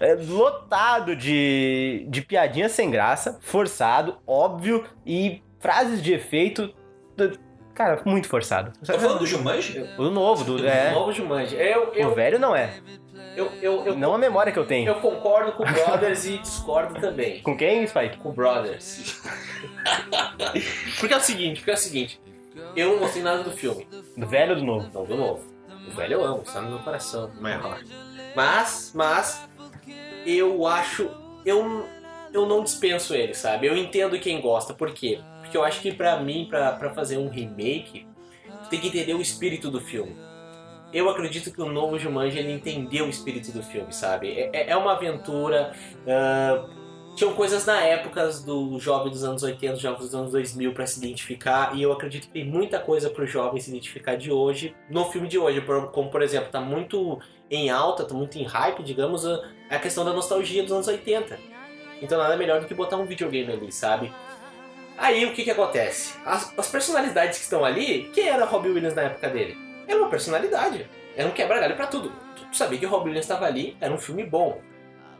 [0.00, 6.72] é, lotado de, de piadinha sem graça, forçado, óbvio e frases de efeito,
[7.78, 8.72] cara, muito forçado.
[8.84, 9.88] Tá falando do Jumanji?
[9.96, 11.54] O novo, do, O é, novo Jumanji.
[11.54, 12.74] Eu, o eu, velho não é.
[13.36, 14.88] eu, eu, eu, Não a memória que eu tenho.
[14.88, 17.40] eu concordo com o Brothers e discordo também.
[17.40, 18.18] Com quem, Spike?
[18.18, 19.22] Com o Brothers.
[20.98, 22.20] porque é o seguinte, porque é o seguinte.
[22.74, 23.86] Eu não gostei nada do filme.
[24.16, 24.90] Do velho ou do novo?
[24.92, 25.44] Não, do novo.
[25.86, 27.86] O velho eu amo, está no meu coração, heart.
[28.34, 29.48] Mas, mas,
[30.26, 31.08] eu acho.
[31.46, 31.86] Eu,
[32.32, 33.68] eu não dispenso ele, sabe?
[33.68, 34.74] Eu entendo quem gosta.
[34.74, 35.20] Por quê?
[35.20, 38.06] Porque eu acho que pra mim, pra fazer um remake,
[38.70, 40.16] tem que entender o espírito do filme.
[40.92, 44.30] Eu acredito que o novo Jumanji ele entendeu o espírito do filme, sabe?
[44.32, 45.72] É, é- é uma aventura.
[46.06, 46.66] ah,
[47.14, 50.98] tinham coisas na época do jovem dos anos 80, jovem dos anos 2000 pra se
[51.00, 55.04] identificar, e eu acredito que tem muita coisa pro jovem se identificar de hoje, no
[55.06, 55.60] filme de hoje.
[55.92, 57.18] Como, por exemplo, tá muito
[57.50, 59.26] em alta, tá muito em hype, digamos,
[59.68, 61.36] a questão da nostalgia dos anos 80.
[62.00, 64.12] Então nada melhor do que botar um videogame ali, sabe?
[64.98, 66.14] Aí o que que acontece?
[66.26, 69.56] As, as personalidades que estão ali, quem era Robbie Williams na época dele?
[69.86, 70.90] Era uma personalidade.
[71.16, 72.12] Era um quebra-galho pra tudo.
[72.34, 74.60] Tu sabia que o Robbie Williams estava ali, era um filme bom.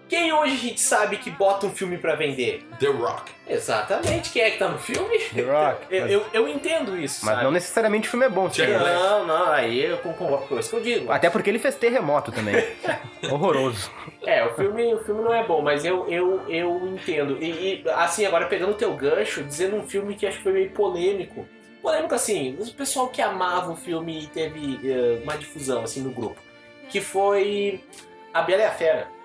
[0.09, 2.67] Quem hoje a gente sabe que bota um filme pra vender?
[2.81, 3.31] The Rock.
[3.47, 5.19] Exatamente, quem é que tá no filme?
[5.35, 5.87] The Rock.
[5.95, 7.45] Eu, Mas, eu, eu entendo isso, mas sabe?
[7.45, 8.71] não necessariamente o filme é bom, Jack.
[8.73, 8.85] Black.
[8.85, 11.13] Não, não, aí eu concordo com isso que eu digo.
[11.13, 12.57] Até porque ele fez terremoto também.
[13.31, 13.91] Horroroso.
[14.25, 17.37] É, o filme, o filme não é bom, mas eu, eu, eu entendo.
[17.41, 20.53] E, e, assim, agora pegando o teu gancho, dizendo um filme que acho que foi
[20.53, 21.47] meio polêmico.
[21.83, 26.11] Polêmico assim, o pessoal que amava o filme e teve eh, uma difusão assim no
[26.11, 26.41] grupo.
[26.91, 27.81] Que foi
[28.35, 29.18] A Bela e a Fera.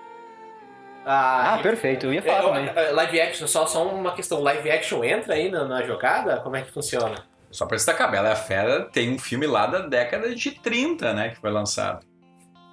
[1.06, 2.06] Ah, perfeito.
[2.06, 2.84] Eu ia falar É, também.
[2.84, 4.40] eh, live action, só, só uma questão.
[4.40, 6.38] Live action entra aí na, na jogada?
[6.38, 7.24] Como é que funciona?
[7.50, 11.12] Só pra destacar, Bela e a Fera tem um filme lá da década de 30,
[11.12, 12.04] né, que foi lançado.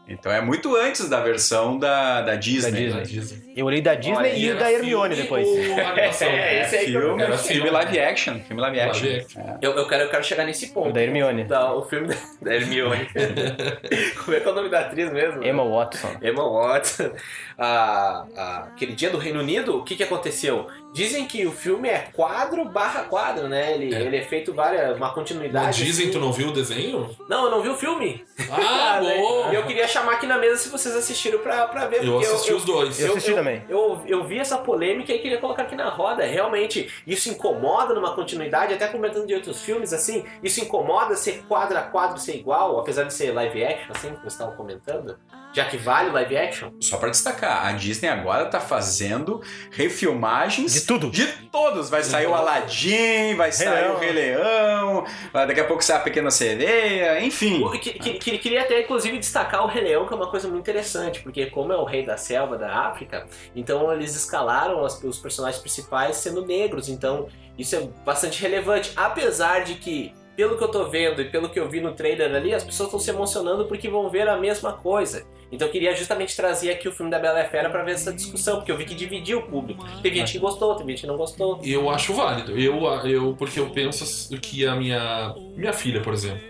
[0.07, 2.89] Então é muito antes da versão da, da Disney.
[2.89, 3.03] Da né?
[3.03, 3.53] Disney.
[3.55, 5.47] Eu olhei da Disney Olha, e da Hermione filme depois.
[5.87, 6.27] animação?
[6.31, 7.69] É, esse aí Filme, Era filme filme.
[7.69, 8.39] live action.
[8.39, 9.05] Filme live action.
[9.05, 9.41] Live action.
[9.41, 9.57] É.
[9.61, 10.89] Eu, eu, quero, eu quero chegar nesse ponto.
[10.89, 11.43] O da Hermione.
[11.45, 13.07] Da- o filme da, da Hermione.
[14.25, 15.43] Como é que é o nome da atriz mesmo?
[15.43, 16.15] Emma Watson.
[16.21, 17.11] Emma Watson.
[17.57, 20.67] A, a- aquele dia do Reino Unido, o que, que aconteceu?
[20.93, 23.73] Dizem que o filme é quadro barra quadro, né?
[23.73, 25.83] Ele é, ele é feito várias, uma continuidade.
[25.83, 26.11] Disney, assim.
[26.11, 27.15] tu não viu o desenho?
[27.29, 28.25] Não, eu não vi o filme.
[28.49, 29.51] Ah, bom!
[29.51, 32.03] E eu queria chamar aqui na mesa se vocês assistiram pra, pra ver.
[32.03, 32.99] Eu assisti os dois.
[32.99, 33.63] Eu assisti também.
[33.69, 36.25] Eu, eu vi essa polêmica e queria colocar aqui na roda.
[36.25, 41.77] Realmente, isso incomoda numa continuidade, até comentando de outros filmes, assim, isso incomoda ser quadro
[41.77, 45.17] a quadro ser igual, apesar de ser live action, assim, como vocês estavam comentando?
[45.53, 46.71] Já que vale o live action?
[46.79, 49.41] Só pra destacar, a Disney agora tá fazendo
[49.71, 51.09] refilmagens De tudo.
[51.11, 51.89] De todos.
[51.89, 53.95] Vai sair o Aladdin, vai sair Leão.
[53.95, 57.69] o Rei Leão, vai- daqui a pouco sai a Pequena Sereia, enfim.
[57.79, 60.61] Que- que- que- Queria até, inclusive, destacar o Rei Leão, que é uma coisa muito
[60.61, 65.19] interessante, porque como é o rei da selva da África, então eles escalaram as- os
[65.19, 67.27] personagens principais sendo negros, então
[67.57, 71.59] isso é bastante relevante, apesar de que, pelo que eu tô vendo e pelo que
[71.59, 74.73] eu vi no trailer ali, as pessoas estão se emocionando porque vão ver a mesma
[74.73, 75.23] coisa.
[75.51, 78.11] Então eu queria justamente trazer aqui o filme da Bela e Fera pra ver essa
[78.11, 79.85] discussão, porque eu vi que dividiu o público.
[80.01, 81.59] Teve gente que gostou, teve gente que não gostou.
[81.63, 82.57] Eu acho válido.
[82.57, 86.41] Eu, eu porque eu penso que a minha minha filha, por exemplo,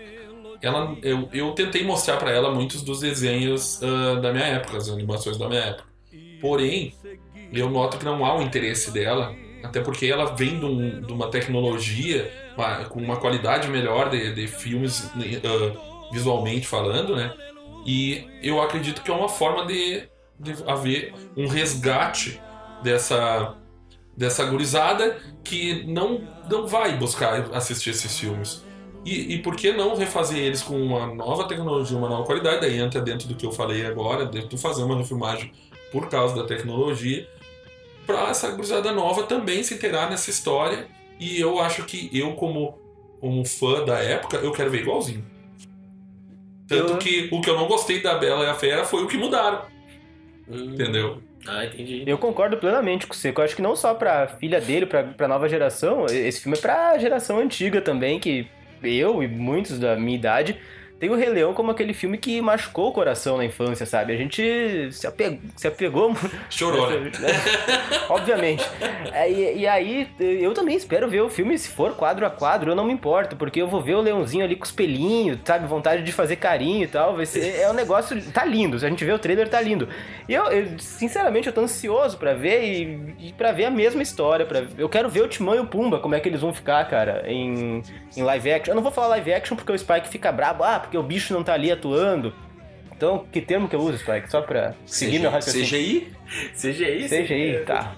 [0.62, 4.88] ela eu, eu tentei mostrar pra ela muitos dos desenhos ah, da minha época, as
[4.88, 5.84] animações da minha época.
[6.40, 6.94] Porém,
[7.52, 11.12] eu noto que não há o interesse dela, até porque ela vem de, um- de
[11.12, 17.32] uma tecnologia uma- com uma qualidade melhor de, de filmes ah, visualmente falando, né?
[17.86, 20.02] E eu acredito que é uma forma de,
[20.38, 22.40] de haver um resgate
[22.82, 23.56] dessa
[24.14, 28.62] dessa gurizada que não, não vai buscar assistir esses filmes.
[29.06, 32.60] E, e por que não refazer eles com uma nova tecnologia, uma nova qualidade?
[32.60, 35.50] Daí entra dentro do que eu falei agora, de tu fazer uma refilmagem
[35.90, 37.26] por causa da tecnologia,
[38.06, 40.86] para essa gurizada nova também se inteirar nessa história.
[41.20, 42.78] E eu acho que eu, como,
[43.20, 45.24] como fã da época, eu quero ver igualzinho.
[46.68, 49.06] Tanto Eu- que o que eu não gostei da Bela e a Fera foi o
[49.08, 49.62] que mudaram,
[50.48, 50.72] Hum.
[50.74, 51.22] entendeu?
[51.46, 52.04] Ah, entendi.
[52.06, 53.32] Eu concordo plenamente com você.
[53.36, 56.60] Eu acho que não só pra filha dele, pra, pra nova geração, esse filme é
[56.60, 58.46] pra geração antiga também, que
[58.82, 60.56] eu e muitos da minha idade
[61.02, 64.12] tem o Rei Leão como aquele filme que machucou o coração na infância, sabe?
[64.12, 66.14] A gente se, apegou, se apegou
[66.48, 67.10] Chorou, né?
[68.08, 68.64] Obviamente.
[69.12, 72.70] É, e, e aí, eu também espero ver o filme, se for quadro a quadro,
[72.70, 75.66] eu não me importo, porque eu vou ver o leãozinho ali com os pelinhos, sabe?
[75.66, 77.16] Vontade de fazer carinho e tal.
[77.16, 78.22] Vai ser, é um negócio.
[78.30, 78.78] Tá lindo.
[78.78, 79.88] Se a gente vê o trailer, tá lindo.
[80.28, 84.04] E eu, eu, sinceramente, eu tô ansioso pra ver e, e pra ver a mesma
[84.04, 84.46] história.
[84.46, 86.88] Pra, eu quero ver o Timão e o Pumba, como é que eles vão ficar,
[86.88, 87.82] cara, em,
[88.16, 88.70] em live action.
[88.70, 91.32] Eu não vou falar live action porque o Spike fica brabo, ah, porque o bicho
[91.32, 92.34] não tá ali atuando.
[92.94, 94.30] Então, que termo que eu uso, Spike?
[94.30, 95.66] Só pra seguir meu raciocínio.
[95.66, 96.12] CGI?
[96.54, 97.08] CGI?
[97.08, 97.96] CGI, tá.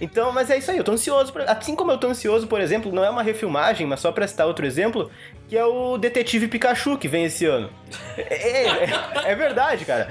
[0.00, 1.30] Então, mas é isso aí, eu tô ansioso.
[1.30, 1.44] Pra...
[1.44, 4.46] Assim como eu tô ansioso, por exemplo, não é uma refilmagem, mas só pra citar
[4.46, 5.10] outro exemplo,
[5.46, 7.70] que é o Detetive Pikachu que vem esse ano.
[8.16, 8.90] É, é,
[9.26, 10.08] é verdade, cara.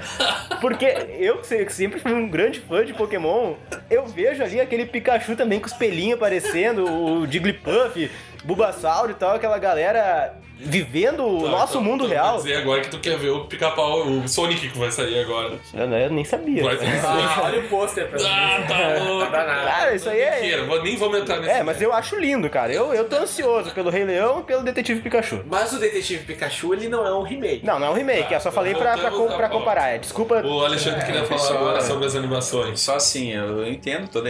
[0.60, 0.86] Porque
[1.18, 3.54] eu, que sempre fui um grande fã de Pokémon,
[3.90, 8.08] eu vejo ali aquele Pikachu também com os pelinhos aparecendo, o Jigglypuff,
[8.44, 12.36] Bulbasaur e tal, aquela galera vivendo o Tá, nosso então- mundo então real.
[12.36, 15.58] Quer dizer agora que tu quer ver o pica-pau, o Sonic que vai sair agora.
[15.72, 16.62] Eu, não- eu nem sabia.
[16.62, 19.30] Vai Ah, olha o pôster pra Ah, tá louco.
[19.32, 20.62] Cara, isso aí é.
[20.64, 21.50] Vou- nem vou entrar nesse.
[21.50, 22.70] É, mas eu acho lindo, cara.
[22.72, 25.42] Eu, eu tô ansioso pelo Rei Leão e pelo Detetive Pikachu.
[25.46, 27.64] Mas o Detetive Pikachu, ele não é um remake.
[27.64, 29.88] Não, não é um remake, eu só falei pra, pra, com- pra comparar.
[29.94, 30.42] É, Desculpa.
[30.44, 32.80] O Alexandre queria falar só- agora sobre as animações.
[32.80, 34.28] Só assim, eu entendo toda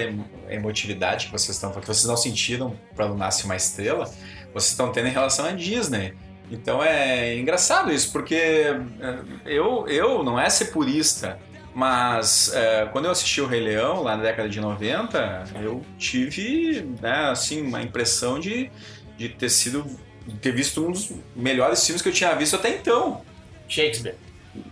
[0.54, 4.04] emotividade que vocês estão que vocês não sentiram quando nasce uma estrela,
[4.52, 6.14] vocês estão tendo em relação à Disney.
[6.50, 8.76] Então é engraçado isso, porque é,
[9.46, 11.38] eu, eu não é ser purista,
[11.74, 16.84] mas é, quando eu assisti o Rei Leão lá na década de 90, eu tive
[17.00, 18.70] né, assim, uma impressão de,
[19.16, 19.84] de ter sido
[20.26, 23.22] de ter visto um dos melhores filmes que eu tinha visto até então.
[23.68, 24.16] Shakespeare.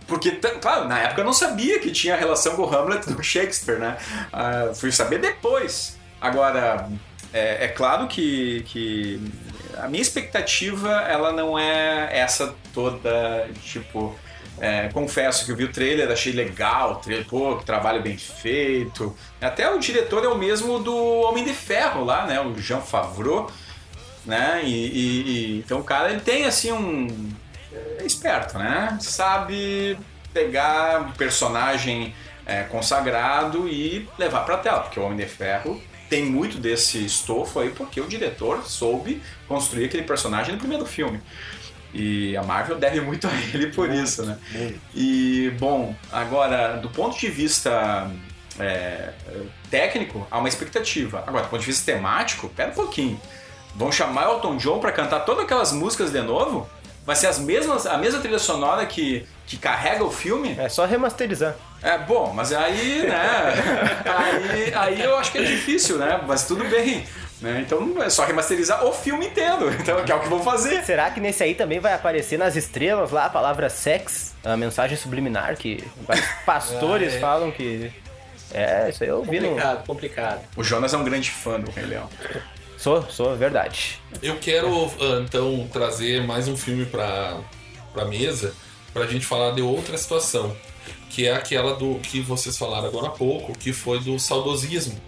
[0.07, 3.79] Porque, claro, na época eu não sabia que tinha relação com o Hamlet do Shakespeare,
[3.79, 3.97] né?
[4.33, 5.97] Ah, fui saber depois.
[6.19, 6.89] Agora,
[7.33, 9.21] é, é claro que, que
[9.77, 14.13] a minha expectativa, ela não é essa toda, tipo...
[14.59, 18.17] é, confesso que eu vi o trailer, achei legal, o trailer, pô, que trabalho bem
[18.17, 19.15] feito.
[19.39, 22.41] Até o diretor é o mesmo do Homem de Ferro lá, né?
[22.41, 23.49] O Jean Favreau,
[24.25, 24.59] né?
[24.65, 27.07] E, e- e- então o cara ele tem assim um
[27.99, 28.97] é esperto, né?
[29.01, 29.97] Sabe
[30.33, 32.13] pegar um personagem
[32.45, 37.59] é, consagrado e levar pra tela, porque o Homem de Ferro tem muito desse estofo
[37.59, 41.21] aí, porque o diretor soube construir aquele personagem no primeiro filme.
[41.93, 44.37] E a Marvel deve muito a ele por isso, né?
[44.93, 48.09] E, bom, agora, do ponto de vista
[48.59, 49.11] é,
[49.69, 51.23] técnico, há uma expectativa.
[51.25, 53.19] Agora, do ponto de vista temático, pera um pouquinho.
[53.75, 56.67] Vão chamar Elton John pra cantar todas aquelas músicas de novo?
[57.09, 60.55] Vai ser as mesmas, a mesma trilha sonora que, que carrega o filme?
[60.59, 61.55] É só remasterizar.
[61.81, 63.53] É, bom, mas aí, né?
[64.05, 66.21] aí, aí eu acho que é difícil, né?
[66.27, 67.03] Mas tudo bem.
[67.41, 67.63] Né?
[67.65, 69.71] Então é só remasterizar o filme inteiro.
[69.81, 70.83] Então, que é o que vão fazer.
[70.83, 74.95] Será que nesse aí também vai aparecer nas estrelas lá a palavra sex, a mensagem
[74.95, 77.19] subliminar que vários pastores Ah, é.
[77.19, 77.91] falam que.
[78.53, 79.47] É, isso aí eu vi no.
[79.47, 80.41] Complicado, complicado.
[80.55, 82.07] O Jonas é um grande fã do Rei Leão.
[82.79, 83.99] Sou, sou, verdade.
[84.21, 87.37] Eu quero, ah, então, trazer mais um filme pra,
[87.93, 88.53] pra mesa
[88.93, 90.55] pra gente falar de outra situação,
[91.09, 94.99] que é aquela do que vocês falaram agora há pouco, que foi do saudosismo.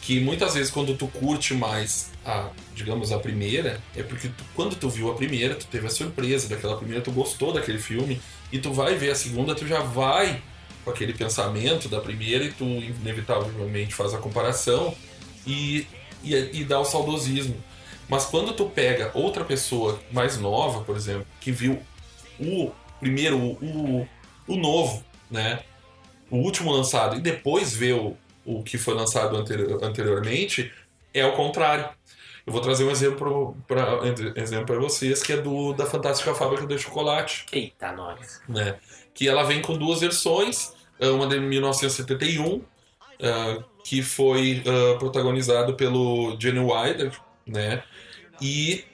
[0.00, 4.74] Que muitas vezes quando tu curte mais a, digamos, a primeira, é porque tu- quando
[4.76, 8.20] tu viu a primeira, tu teve a surpresa daquela primeira, tu gostou daquele filme,
[8.52, 10.40] e tu vai ver a segunda, tu já vai
[10.84, 14.94] com aquele pensamento da primeira e tu inevitavelmente faz a comparação
[15.46, 15.86] e,
[16.22, 17.56] e, e dá o saudosismo.
[18.08, 21.80] Mas quando tu pega outra pessoa mais nova, por exemplo, que viu
[22.38, 22.70] o
[23.00, 24.08] primeiro, o,
[24.46, 25.60] o novo, né?
[26.30, 30.72] O último lançado, e depois vê o, o que foi lançado anteri- anteriormente,
[31.14, 31.88] é o contrário.
[32.46, 34.00] Eu vou trazer um exemplo para
[34.36, 38.40] exemplo pra vocês, que é do da Fantástica Fábrica de Chocolate Eita, nós.
[38.48, 38.76] né?
[39.14, 42.62] Que ela vem com duas versões, uma de 1971,
[43.22, 47.12] ah, que foi ah, protagonizado pelo Gene Wilder,
[47.46, 47.82] né?
[48.40, 48.84] E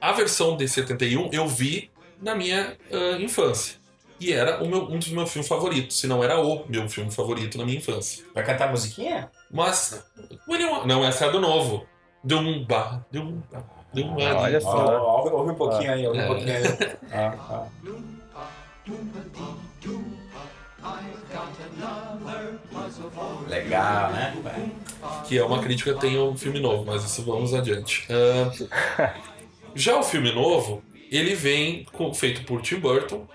[0.00, 1.90] a versão de 71 eu vi
[2.20, 3.78] na minha ah, infância.
[4.20, 7.10] E era o meu- um dos meus filmes favoritos, se não era o meu filme
[7.10, 8.22] favorito na minha infância.
[8.34, 9.30] Vai cantar a musiquinha?
[9.50, 10.04] Mas.
[10.46, 11.86] William- Não, essa é do novo.
[12.22, 14.22] Dumba, dumba, dumba.
[14.40, 15.02] Olha Ó, só.
[15.16, 16.26] ouve, ouve um pouquinho aí, ouve um É.
[16.26, 16.62] pouquinho aí.
[17.12, 17.66] Ah, ah.
[23.48, 24.34] Legal, né?
[25.26, 28.06] que é uma crítica tem um filme novo, mas isso vamos adiante.
[28.10, 29.14] Ah,
[29.74, 33.26] já o filme novo, ele vem com- feito por Tim Burton,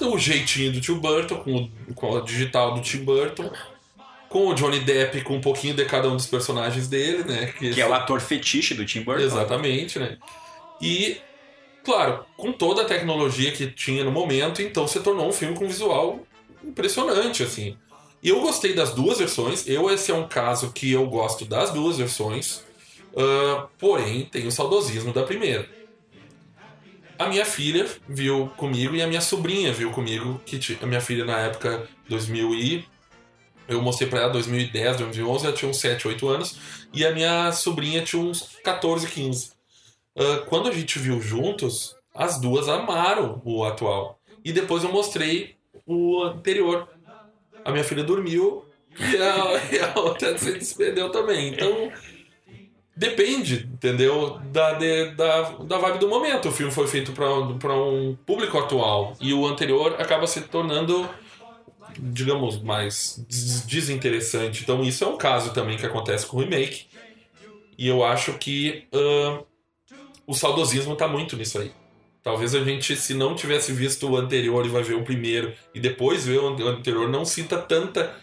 [0.00, 1.56] o jeitinho do Tim Burton, com
[1.88, 3.50] o, com o digital do Tim Burton,
[4.28, 7.46] com o Johnny Depp com um pouquinho de cada um dos personagens dele, né?
[7.58, 9.22] Que é o ator fetiche do Tim Burton.
[9.22, 10.18] Exatamente, né?
[10.82, 11.18] E,
[11.84, 15.66] claro, com toda a tecnologia que tinha no momento, então se tornou um filme com
[15.66, 16.20] visual
[16.66, 17.76] impressionante, assim.
[18.22, 19.66] E eu gostei das duas versões.
[19.66, 22.64] Eu, esse é um caso que eu gosto das duas versões.
[23.12, 25.68] Uh, porém, tem o saudosismo da primeira.
[27.18, 31.24] A minha filha viu comigo e a minha sobrinha viu comigo, que a minha filha
[31.24, 32.84] na época 2000 e
[33.68, 36.56] eu mostrei para ela 2010, 2011, ela tinha uns 7, 8 anos,
[36.92, 39.50] e a minha sobrinha tinha uns 14, 15.
[40.14, 44.20] Uh, quando a gente viu juntos, as duas amaram o atual.
[44.44, 45.55] E depois eu mostrei
[45.86, 46.88] o anterior.
[47.64, 48.64] A minha filha dormiu
[48.98, 51.48] e a, e a outra se despedeu também.
[51.48, 51.92] Então,
[52.96, 54.38] depende, entendeu?
[54.52, 56.48] Da, de, da, da vibe do momento.
[56.48, 61.08] O filme foi feito para um público atual e o anterior acaba se tornando
[61.98, 63.24] digamos, mais
[63.66, 64.62] desinteressante.
[64.62, 66.86] Então, isso é um caso também que acontece com o remake.
[67.78, 69.44] E eu acho que uh,
[70.26, 71.72] o saudosismo está muito nisso aí.
[72.26, 75.78] Talvez a gente, se não tivesse visto o anterior e vai ver o primeiro e
[75.78, 78.16] depois ver o anterior, não sinta tanta.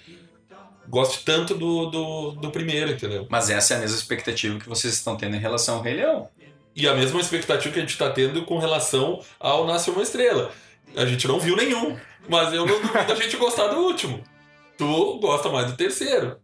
[0.90, 3.26] Goste tanto do, do, do primeiro, entendeu?
[3.30, 6.28] Mas essa é a mesma expectativa que vocês estão tendo em relação ao Rei Leão.
[6.76, 10.52] E a mesma expectativa que a gente está tendo com relação ao Nasce uma Estrela.
[10.98, 11.98] A gente não viu nenhum.
[12.28, 14.22] Mas eu não duvido a gente gostar do último.
[14.78, 16.43] Tu gosta mais do terceiro.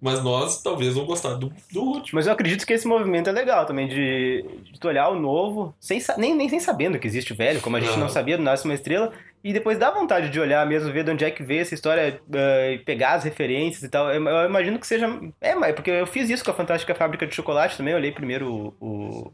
[0.00, 2.16] Mas nós talvez não gostar do, do último.
[2.16, 5.74] Mas eu acredito que esse movimento é legal também, de, de tu olhar o novo,
[5.80, 8.42] sem, nem, nem sem sabendo que existe o velho, como a gente não sabia do
[8.42, 11.42] Nasce uma Estrela, e depois dá vontade de olhar mesmo, ver de onde é que
[11.42, 14.12] veio essa história, uh, pegar as referências e tal.
[14.12, 15.08] Eu, eu, imagino que seja.
[15.40, 18.12] É, mas porque eu fiz isso com a Fantástica Fábrica de Chocolate também, eu olhei
[18.12, 19.32] primeiro o, o,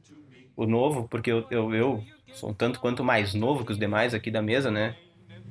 [0.57, 2.05] o novo, porque eu, eu, eu
[2.35, 4.95] sou um tanto quanto mais novo que os demais aqui da mesa, né?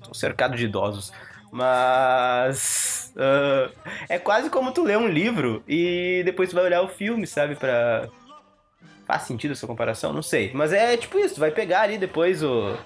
[0.04, 1.12] Tô cercado de idosos.
[1.52, 3.14] Mas.
[3.16, 3.72] Uh,
[4.08, 7.56] é quase como tu ler um livro e depois tu vai olhar o filme, sabe?
[7.56, 8.08] Pra.
[9.06, 10.14] Faz sentido essa comparação?
[10.14, 10.52] Não sei.
[10.54, 12.78] Mas é tipo isso, tu vai pegar ali depois o.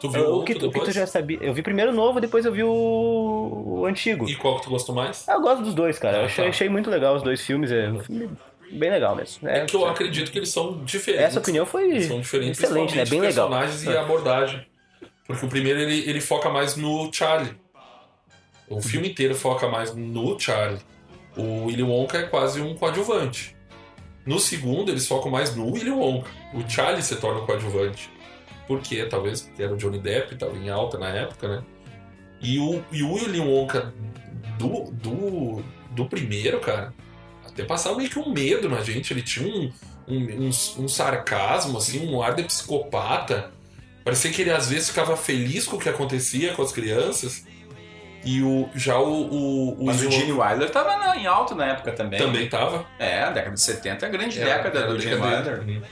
[0.00, 1.38] Tu viu o, que tu, o que tu já sabia.
[1.40, 4.28] Eu vi primeiro o novo, depois eu vi o, o antigo.
[4.28, 5.26] E qual que tu gostou mais?
[5.26, 6.18] Eu gosto dos dois, cara.
[6.18, 6.50] Ah, eu achei, tá.
[6.50, 7.72] achei, muito legal os dois filmes.
[7.72, 8.30] É um filme
[8.72, 9.48] bem legal mesmo.
[9.48, 11.26] É, é que eu acredito que eles são diferentes.
[11.26, 13.04] Essa opinião foi eles são diferentes, excelente, né?
[13.04, 13.48] Bem legal.
[13.48, 14.66] personagens e abordagem.
[15.26, 17.54] Porque o primeiro ele, ele foca mais no Charlie.
[18.68, 20.80] O filme inteiro foca mais no Charlie.
[21.36, 23.56] O Willy Wonka é quase um coadjuvante.
[24.26, 26.30] No segundo, eles focam mais no Willy Wonka.
[26.52, 28.10] O Charlie se torna o coadjuvante.
[28.66, 29.06] Por quê?
[29.06, 31.62] Talvez porque era o Johnny Depp, estava em alta na época, né?
[32.40, 33.94] E o, e o Willy Wonka
[34.58, 35.62] do, do,
[35.92, 36.92] do primeiro, cara,
[37.46, 39.12] até passava meio que um medo na gente.
[39.12, 39.72] Ele tinha um,
[40.06, 43.52] um, um, um sarcasmo, assim, um ar de psicopata
[44.08, 47.44] Parecia que ele às vezes ficava feliz com o que acontecia com as crianças.
[48.24, 49.08] E o, já o.
[49.08, 52.18] o, o Mas o Gene Wilder tava em alto na época também.
[52.18, 52.84] Também tava.
[52.98, 55.60] É, a década de 70 é a grande é, década do Gene Wilder.
[55.60, 55.82] Uhum.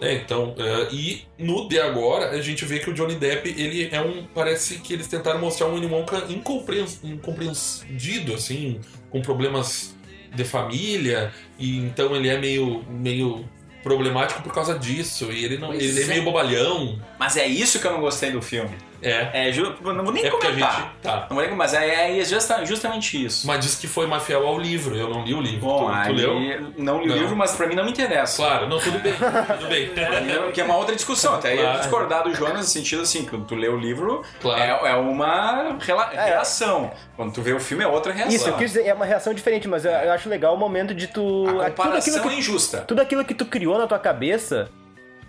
[0.00, 3.88] É, então, uh, e no de agora a gente vê que o Johnny Depp, ele
[3.92, 4.26] é um.
[4.34, 8.80] Parece que eles tentaram mostrar um Wonka incompreendido, assim,
[9.10, 9.94] com problemas
[10.34, 13.48] de família, e então ele é meio, meio
[13.82, 15.30] problemático por causa disso.
[15.30, 15.72] E ele não.
[15.72, 16.02] ele é.
[16.02, 16.98] é meio bobalhão.
[17.16, 18.76] Mas é isso que eu não gostei do filme.
[19.02, 19.48] É.
[19.48, 20.76] é não vou nem é comentar.
[20.76, 21.26] Gente, tá.
[21.28, 22.24] Não vou nem, mas é, é
[22.64, 23.46] justamente isso.
[23.46, 24.96] Mas disse que foi mais fiel ao livro.
[24.96, 25.60] Eu não li o livro.
[25.60, 26.34] Bom, tu, tu leu?
[26.78, 27.16] Não li não.
[27.16, 28.36] o livro, mas pra mim não me interessa.
[28.36, 29.12] Claro, não, tudo bem.
[29.12, 29.90] tudo bem.
[30.52, 31.34] que é uma outra discussão.
[31.34, 31.78] Até claro.
[31.80, 34.86] discordar do Jonas no sentido assim, que tu lê o livro claro.
[34.86, 35.76] é, é uma
[36.12, 36.24] é.
[36.26, 36.90] reação.
[37.16, 38.34] Quando tu vê o filme é outra reação.
[38.34, 40.94] Isso, eu quis dizer, é uma reação diferente, mas eu, eu acho legal o momento
[40.94, 41.46] de tu.
[41.60, 42.78] A comparação tudo que, é injusta.
[42.82, 44.70] Tudo aquilo que tu criou na tua cabeça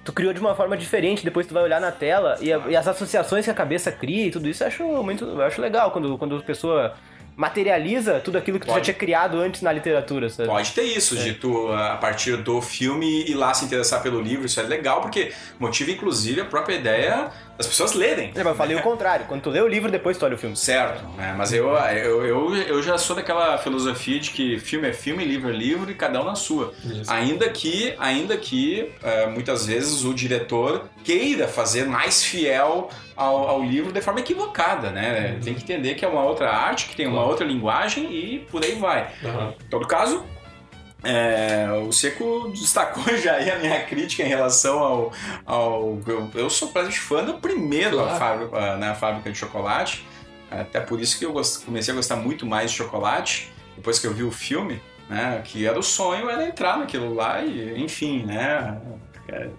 [0.04, 2.76] tu criou de uma forma diferente, depois tu vai olhar na tela e, a, e,
[2.76, 5.92] as associações que a cabeça cria e tudo isso eu acho muito eu acho legal
[5.92, 6.94] quando, quando a pessoa
[7.36, 8.80] materializa tudo aquilo que Pode.
[8.80, 10.48] tu já tinha criado antes na literatura, sabe?
[10.50, 11.24] Pode ter isso, é.
[11.24, 15.02] de tu, a partir do filme, ir lá se interessar pelo livro, isso é legal,
[15.02, 18.32] porque motiva, inclusive, a própria ideia das pessoas lerem.
[18.36, 20.38] É, mas eu falei o contrário, quando tu lê o livro, depois tu olha o
[20.38, 20.56] filme.
[20.56, 21.36] Certo, né?
[21.38, 25.50] mas eu, eu, eu, eu, já sou daquela filosofia de que filme é filme, livro
[25.50, 26.74] é livro e cada um na sua.
[26.84, 27.12] Isso.
[27.12, 33.64] Ainda que, ainda que uh, muitas vezes o diretor queira fazer mais fiel ao, ao,
[33.64, 35.34] livro de forma equivocada, né?
[35.34, 35.40] Uhum.
[35.42, 38.64] Tem que entender que é uma outra arte, que tem uma outra linguagem e por
[38.64, 39.12] aí vai.
[39.24, 39.50] Uhum.
[39.50, 40.24] Em todo caso,
[41.04, 45.14] é, o Seco destacou já aí a minha crítica em relação ao.
[45.46, 48.18] ao eu, eu sou praticamente fã do primeiro claro.
[48.20, 50.06] fábrica, né, fábrica de chocolate.
[50.50, 54.06] Até por isso que eu gost, comecei a gostar muito mais de chocolate, depois que
[54.06, 54.80] eu vi o filme,
[55.10, 55.42] né?
[55.44, 58.80] Que era o sonho, era entrar naquilo lá e, enfim, né?
[59.28, 59.50] É,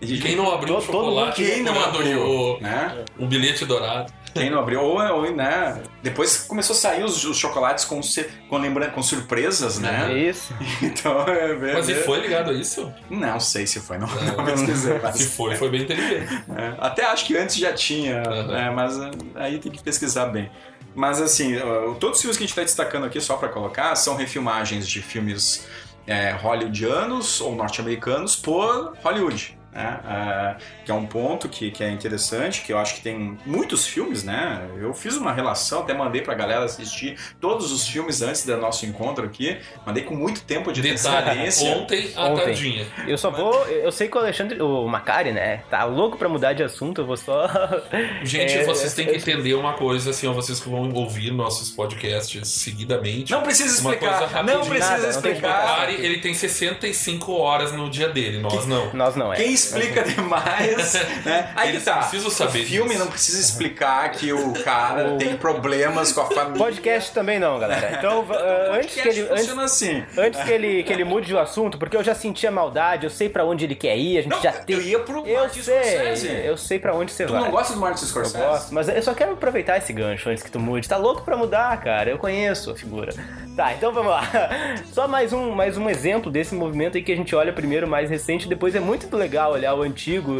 [0.00, 3.04] E quem não abriu o Todo- todo chocolate Quem não abriu, o, né?
[3.18, 4.10] um bilhete dourado.
[4.34, 5.82] Quem não abriu, ou, ou, né?
[6.02, 10.18] Depois começou a sair os, os chocolates com, se- com, lembra, com surpresas, É né?
[10.18, 10.54] isso.
[10.82, 12.92] Então, é bem- Mas e foi ligado a isso?
[13.10, 14.24] Não sei se foi, não, É.
[14.36, 14.98] não pesquisei.
[15.02, 16.32] mas- Se foi, foi bem inteligente.
[16.56, 18.46] É, até acho que antes já tinha, Uhum.
[18.48, 20.50] né, mas é, aí tem que pesquisar bem.
[20.94, 21.56] Mas assim,
[22.00, 25.00] todos os filmes que a gente está destacando aqui, só para colocar, são refilmagens de
[25.00, 25.66] filmes
[26.06, 29.56] é, hollywoodianos ou norte-americanos por Hollywood.
[29.72, 30.56] Né?
[30.90, 34.24] Que é um ponto que, que é interessante, que eu acho que tem muitos filmes,
[34.24, 34.60] né?
[34.76, 38.84] Eu fiz uma relação, até mandei pra galera assistir todos os filmes antes do nosso
[38.84, 39.56] encontro aqui.
[39.86, 41.76] Mandei com muito tempo de Detalhe, antecedência.
[41.76, 42.44] ontem à Ontem.
[42.44, 42.86] tardinha.
[43.06, 43.54] Eu só vou.
[43.68, 44.60] Eu sei que o Alexandre.
[44.60, 45.62] O Macari, né?
[45.70, 47.46] Tá louco pra mudar de assunto, eu vou só.
[48.24, 51.30] Gente, É, vocês têm é, que entender uma coisa, assim, ó, vocês que vão ouvir
[51.30, 53.30] nossos podcasts seguidamente.
[53.30, 54.18] Não precisa Uma explicar.
[54.28, 55.62] coisa Não precisa Nada, não tem explicar.
[55.66, 58.92] Macari, ele tem 65 horas no dia dele, nós não.
[58.92, 59.36] Nós não é.
[59.36, 60.79] Quem explica demais,
[61.24, 61.52] né?
[61.56, 61.96] Aí que Eles tá.
[61.98, 63.00] precisam saber o filme disso.
[63.04, 66.58] não precisa explicar que o cara tem problemas com a família.
[66.58, 67.96] Podcast também não, galera.
[67.98, 69.20] Então, uh, antes que ele.
[69.22, 70.04] Antes, funciona assim.
[70.16, 73.10] antes que ele, que ele mude o assunto, porque eu já senti a maldade, eu
[73.10, 74.76] sei pra onde ele quer ir, a gente Não, já tem.
[74.76, 76.26] eu ia pro Eu Martin Scorsese.
[76.26, 77.42] sei, eu sei pra onde você Tu vai.
[77.42, 78.38] não gosta do Martin Eu Scorsese?
[78.44, 80.88] gosto, mas eu só quero aproveitar esse gancho antes que tu mude.
[80.88, 82.10] Tá louco pra mudar, cara?
[82.10, 83.12] Eu conheço a figura.
[83.56, 84.22] Tá, então vamos lá.
[84.92, 88.08] Só mais um, mais um exemplo desse movimento aí que a gente olha primeiro mais
[88.08, 90.32] recente, depois é muito legal olhar o antigo.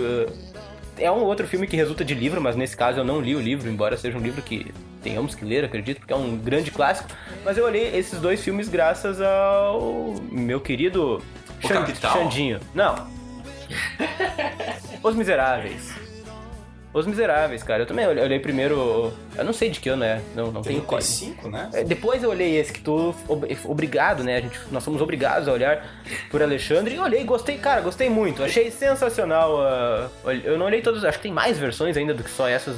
[0.99, 3.41] É um outro filme que resulta de livro, mas nesse caso eu não li o
[3.41, 4.73] livro, embora seja um livro que
[5.03, 7.09] tenhamos que ler, acredito, porque é um grande clássico.
[7.45, 11.23] Mas eu olhei esses dois filmes graças ao meu querido
[11.67, 12.13] Capital?
[12.13, 12.61] Xandinho.
[12.75, 13.09] Não.
[15.03, 16.10] Os Miseráveis.
[16.93, 17.83] Os Miseráveis, cara.
[17.83, 19.13] Eu também olhei, primeiro.
[19.39, 20.21] Eu não sei de que ano é.
[20.35, 21.27] Não, não tenho quase.
[21.27, 21.71] 35, né?
[21.73, 23.15] É, Depois eu olhei esse que tu.
[23.29, 24.39] ob- Obrigado, né?
[24.39, 25.87] A gente, nós somos obrigados a olhar
[26.33, 26.97] por Alexandre.
[26.97, 28.43] E olhei, gostei, cara, gostei muito.
[28.43, 29.61] Achei sensacional.
[29.63, 31.05] ah, olh- eu não olhei todos.
[31.05, 32.77] Acho que tem mais versões ainda do que só essas.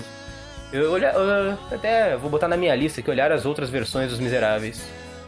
[0.73, 1.09] Eu olhei.
[1.09, 4.83] eu até vou botar na minha lista aqui, olhar as outras versões dos Miseráveis.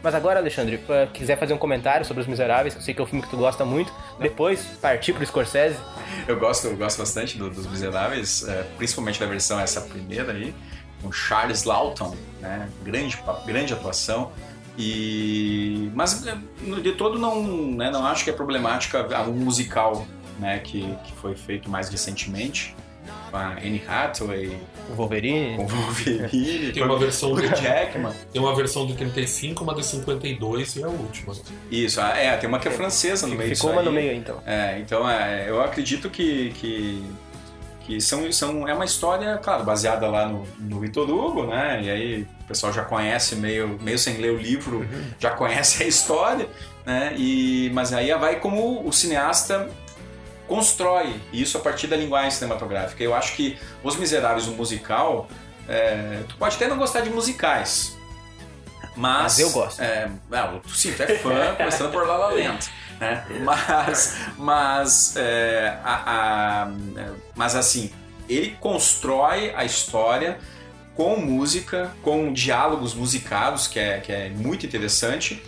[0.05, 3.03] Mas agora, Alexandre, pra- quiser fazer um comentário sobre os Miseráveis, eu sei que é
[3.03, 5.79] um filme que tu gosta muito, depois partir pro Scorsese.
[6.27, 10.53] Eu gosto, eu gosto bastante do- dos Miseráveis, é, principalmente da versão essa primeira aí,
[11.01, 12.69] com Charles Lawton, né?
[12.83, 14.31] Grande, grande atuação.
[14.77, 16.37] E mas é,
[16.81, 17.41] de todo não,
[17.71, 20.05] né, não acho que é problemática o musical,
[20.37, 22.75] né, que, que foi feito mais recentemente
[23.35, 24.57] com a Anne Hathaway,
[24.89, 25.57] O Wolverine.
[25.57, 28.13] com o Wolverine, Tem uma versão do- Jackman.
[28.31, 31.33] Tem uma versão de 35, uma de 52 e a última.
[31.69, 33.95] Isso, ah, é, tem uma que é francesa no meio Ficou disso uma no aí.
[33.95, 34.41] meio aí, então.
[34.45, 37.03] É, então é, eu acredito que, que,
[37.81, 41.81] que são, são, é uma história, claro, baseada lá no, no Vitor Hugo, né?
[41.83, 44.87] E aí o pessoal já conhece, meio, meio sem ler o livro,
[45.19, 46.47] já conhece a história,
[46.85, 47.13] né?
[47.17, 49.69] E, mas aí vai como o cineasta
[50.47, 53.03] constrói isso a partir da linguagem cinematográfica.
[53.03, 55.27] Eu acho que Os Miseráveis, o musical,
[55.67, 57.95] é, tu pode até não gostar de musicais,
[58.95, 59.81] mas, Mas eu gosto.
[59.81, 62.69] É, não, sim, tu é fã, começando por La La Land.
[62.99, 63.25] Né?
[63.43, 66.03] Mas, mas, é, a-
[66.65, 66.71] a-
[67.01, 67.91] é, mas assim,
[68.29, 70.37] ele constrói a história
[70.95, 75.43] com música, com diálogos musicados, que é, que é muito interessante.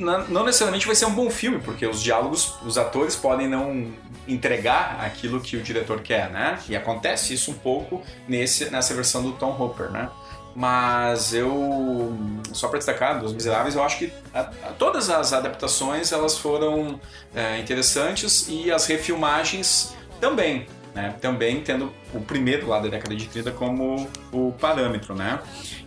[0.00, 3.92] Não, necessariamente vai ser um bom filme, porque os diálogos, os atores podem não
[4.26, 6.58] entregar aquilo que o diretor quer, né?
[6.68, 10.08] E acontece isso um pouco nesse, nessa versão do Tom Hopper, né?
[10.54, 12.12] Mas eu,
[12.52, 17.00] só para destacar, dos Miseráveis, eu acho que a- a- todas as adaptações elas foram
[17.34, 21.14] é, interessantes e as refilmagens também, né?
[21.20, 25.40] Também tendo o primeiro lá da década de 30 como o parâmetro, né?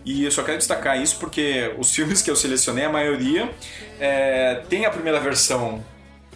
[0.04, 3.50] E eu só quero destacar isso porque os filmes que eu selecionei, a maioria
[3.98, 5.84] é, tem a primeira versão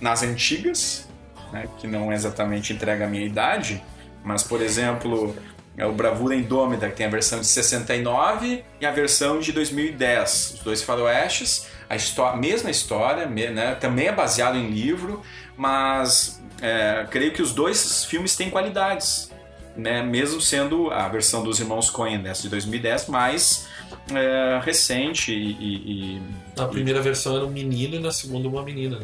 [0.00, 1.08] nas antigas,
[1.52, 1.68] né?
[1.78, 3.82] Que não exatamente entrega a minha idade,
[4.22, 5.34] mas por exemplo
[5.78, 10.54] é o Bravura Indômita, que tem a versão de 69 e a versão de 2010.
[10.54, 15.22] Os dois faroestes, a mesma história, né, também é baseado em livro,
[15.56, 19.30] mas é, creio que os dois filmes têm qualidades,
[19.76, 23.68] né, mesmo sendo a versão dos irmãos Coen, dessa de 2010, mais
[24.12, 26.22] é, recente e, e- e-
[26.56, 28.98] Na primeira versão era um menino e na segunda uma menina.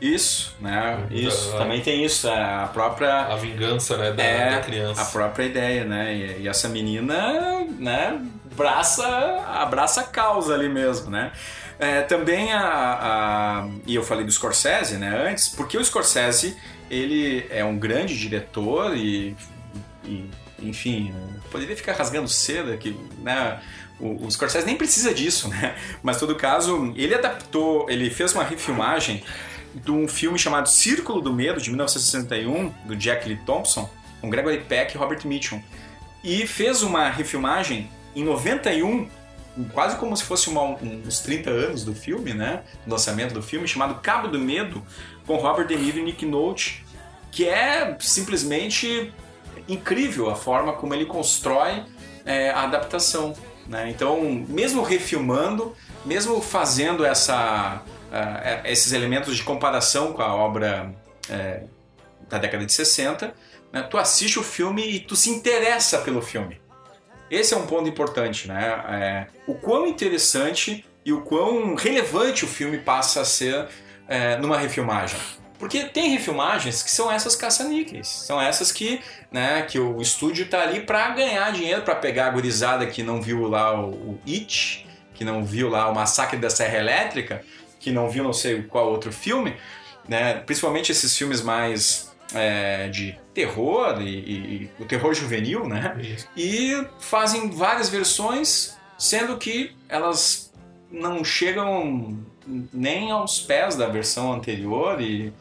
[0.00, 1.06] isso, né?
[1.10, 1.58] Isso, Ah.
[1.58, 5.00] também tem isso, a própria A vingança, né, da, é da criança.
[5.02, 6.14] a própria ideia, né?
[6.14, 8.20] E, e essa menina, né,
[8.52, 9.06] abraça,
[9.48, 11.32] abraça a causa ali mesmo, né?
[11.78, 16.56] É, também a, a- E eu falei do Scorsese, né, antes, porque o Scorsese,
[16.92, 19.34] ele é um grande diretor e...
[20.04, 20.28] e,
[20.60, 21.12] enfim,
[21.50, 23.60] poderia ficar rasgando seda que, né...
[24.00, 25.76] O, Scorsese nem precisa disso, né?
[26.02, 29.22] Mas, todo caso, ele adaptou, ele fez uma refilmagem
[29.74, 33.88] de um filme chamado Círculo do Medo, de 1961, do Jack Lee Thompson,
[34.20, 35.62] com Gregory Peck e Robert Mitchum.
[36.24, 39.08] E fez uma refilmagem em 91,
[39.72, 42.62] quase como se fosse uma, um- uns 30 anos do filme, né?
[42.84, 44.82] Do lançamento do filme, chamado Cabo do Medo,
[45.26, 46.84] com Robert De Niro e Nick Nolte,
[47.30, 49.12] que é simplesmente
[49.68, 51.84] incrível a forma como ele constrói
[52.24, 53.34] é, a adaptação.
[53.66, 53.90] Né?
[53.90, 60.92] Então, mesmo refilmando, mesmo fazendo essa, eh, esses elementos de comparação com a obra
[61.30, 61.62] eh,
[62.28, 63.32] da década de 60,
[63.72, 63.82] né?
[63.82, 66.60] tu assiste o filme e tu se interessa pelo filme.
[67.30, 68.84] Esse é um ponto importante, né?
[68.90, 73.68] É, o quão interessante e o quão relevante o filme passa a ser
[74.12, 75.18] é, numa refilmagem.
[75.58, 79.00] Porque tem refilmagens que são essas caça-níqueis, são essas que,
[79.30, 83.22] né, que o estúdio tá ali para ganhar dinheiro, para pegar a gurizada que não
[83.22, 87.44] viu lá o, o It, que não viu lá o Massacre da Serra Elétrica,
[87.78, 89.56] que não viu não sei qual outro filme,
[90.08, 95.96] né, principalmente esses filmes mais é, de terror e, e- e o terror juvenil, né?
[96.00, 96.26] Isso.
[96.36, 100.52] e fazem várias versões, sendo que elas
[100.90, 105.32] não chegam nem aos pés da versão anterior e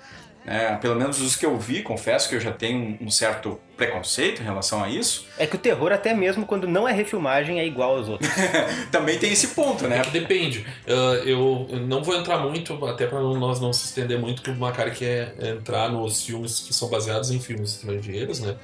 [0.44, 4.42] é, pelo menos os que eu vi, confesso que eu já tenho um certo preconceito
[4.42, 5.28] em relação a isso.
[5.38, 8.28] É que o terror, até mesmo quando não é refilmagem, é igual aos outros.
[8.92, 10.02] Também tem esse ponto, É né?
[10.02, 10.66] que depende.
[10.88, 14.56] Ah, eu não vou entrar muito, até para nós não se estender muito, que o
[14.56, 18.56] Macari quer entrar nos filmes que são baseados em filmes estrangeiros, né?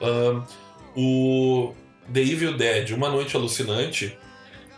[0.00, 0.42] Ah,
[0.96, 1.74] o
[2.12, 4.16] The Evil Dead, Uma Noite Alucinante,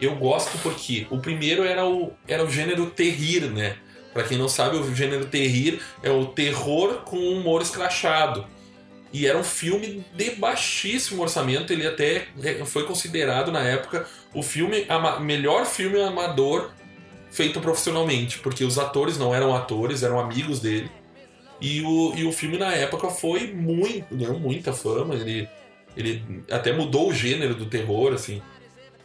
[0.01, 3.77] eu gosto porque o primeiro era o, era o gênero terrir, né?
[4.13, 8.47] Pra quem não sabe, o gênero terrir é o terror com humor escrachado.
[9.13, 12.27] E era um filme de baixíssimo orçamento, ele até
[12.67, 14.87] foi considerado na época o filme
[15.21, 16.71] melhor filme amador
[17.31, 20.91] feito profissionalmente, porque os atores não eram atores, eram amigos dele.
[21.61, 25.49] E o, e o filme na época foi muito, ganhou muita fama, ele,
[25.97, 28.41] ele até mudou o gênero do terror, assim.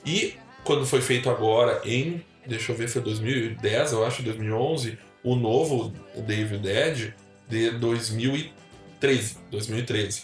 [0.06, 5.36] E quando foi feito agora em, deixa eu ver, foi 2010, eu acho, 2011, o
[5.36, 5.94] novo
[6.28, 7.14] Evil Dead
[7.48, 10.24] de 2013, 2013.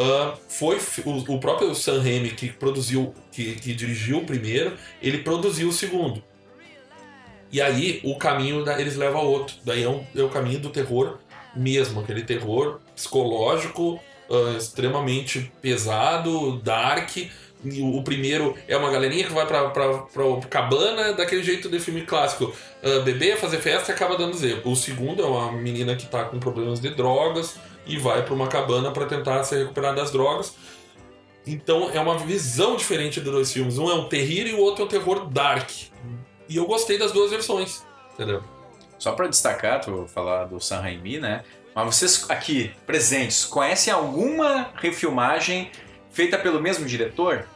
[0.00, 5.18] Ah, foi o, o próprio Sam Raimi que produziu, que, que dirigiu o primeiro, ele
[5.18, 6.22] produziu o segundo.
[7.50, 9.56] E aí o caminho da, eles levam a outro.
[9.64, 11.18] Daí é, um- é o caminho do terror
[11.56, 13.98] mesmo, aquele terror psicológico,
[14.30, 17.10] ah, extremamente pesado, dark.
[17.64, 22.02] O, primeiro é uma galerinha que vai pra, pra, pra cabana daquele jeito de filme
[22.02, 22.52] clássico.
[22.82, 24.62] Ah, beber, fazer festa e acaba dando zero.
[24.64, 28.46] O segundo é uma menina que tá com problemas de drogas e vai pra uma
[28.46, 30.54] cabana pra tentar se recuperar das drogas.
[31.46, 33.78] Então é uma visão diferente dos dois filmes.
[33.78, 35.70] Um é um terror e o outro é um terror dark.
[36.48, 37.84] E eu gostei das duas versões,
[38.14, 38.42] entendeu?
[38.98, 41.42] Só para destacar, tu falar do San Raimi, né?
[41.74, 45.70] Mas vocês aqui, presentes, conhecem alguma refilmagem
[46.10, 47.46] feita pelo mesmo diretor?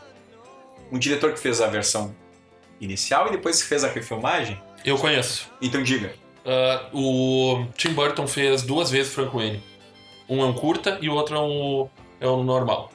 [0.90, 2.14] Um diretor que fez a versão
[2.80, 4.60] inicial e depois que fez a refilmagem?
[4.84, 5.50] Eu conheço.
[5.60, 6.12] Então diga.
[6.44, 9.62] Ah, o Tim Burton fez duas vezes Franco N.
[10.28, 11.88] Um é um curta e o outro é um,
[12.20, 12.90] é um normal.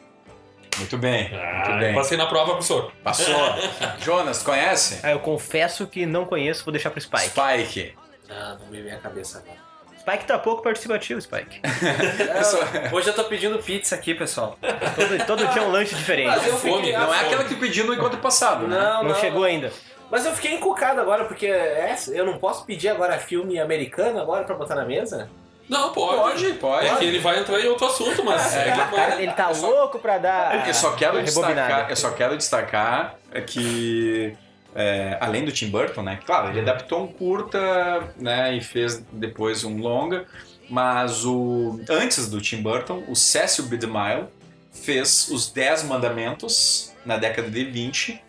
[0.78, 1.96] Muito bem, muito Ah, bem.
[1.96, 2.92] Passei na prova, professor.
[3.04, 3.34] Passou.
[4.04, 5.00] Jonas, conhece?
[5.02, 7.30] Ah, eu confesso que não conheço, vou deixar pro Spike.
[7.30, 7.96] Spike.
[8.30, 9.67] Ah, não me vem a cabeça agora.
[10.08, 11.60] Spike tá pouco participativo, Spike.
[11.68, 14.58] É, hoje eu tô pedindo pizza aqui, pessoal.
[14.96, 16.28] Todo, todo dia é um lanche diferente.
[16.28, 18.78] Mas eu Fome, Não é ah, aquela que pediu no encontro passado, né?
[18.78, 19.72] Não, Não chegou ainda.
[20.10, 24.46] Mas eu fiquei encucado agora, porque é- eu não posso pedir agora filme americano agora
[24.46, 25.30] pra botar na mesa?
[25.68, 26.16] Não, pode.
[26.16, 26.88] Pode, pode.
[26.88, 28.56] É que ele vai entrar em outro assunto, mas.
[28.56, 30.68] é que Cara, ele tá louco pra dar.
[30.68, 34.38] Eu só quero destacar, eu só quero destacar que
[34.78, 36.20] é, além do Tim Burton, né?
[36.24, 38.56] Claro, ele adaptou um curta, né?
[38.56, 40.26] E fez depois um longa,
[40.70, 43.76] mas o antes do Tim Burton, o Cecil B.
[43.76, 44.28] DeMille
[44.72, 48.22] fez os Dez Mandamentos na década de 20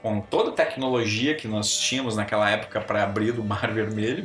[0.00, 4.24] com toda a tecnologia que nós tínhamos naquela época para abrir do Mar Vermelho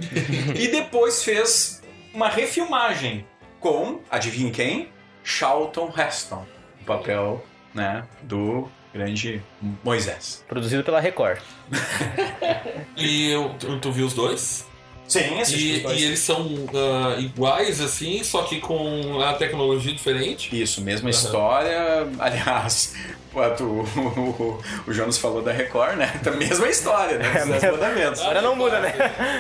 [0.56, 3.28] e depois fez uma refilmagem
[3.60, 4.90] com, adivinha quem?
[5.22, 6.46] Charlton Heston,
[6.82, 9.42] o papel, né, do grande
[9.84, 10.44] Moisés.
[10.48, 11.40] Produzido pela Record.
[12.96, 14.66] E eu- tu, tu viu os dois?
[15.08, 20.50] Sim, E, e eles são ah, iguais, assim, só que com a tecnologia diferente.
[20.60, 21.18] Isso, mesma Aham.
[21.18, 22.08] história.
[22.20, 22.94] Aliás,
[23.34, 23.40] o,
[24.20, 26.20] o, o Jonas falou da Record, né?
[26.26, 27.28] A mesma história, né?
[27.30, 27.72] Os Dez mesma.
[27.72, 28.22] Mandamentos.
[28.22, 28.94] Agora não muda, né?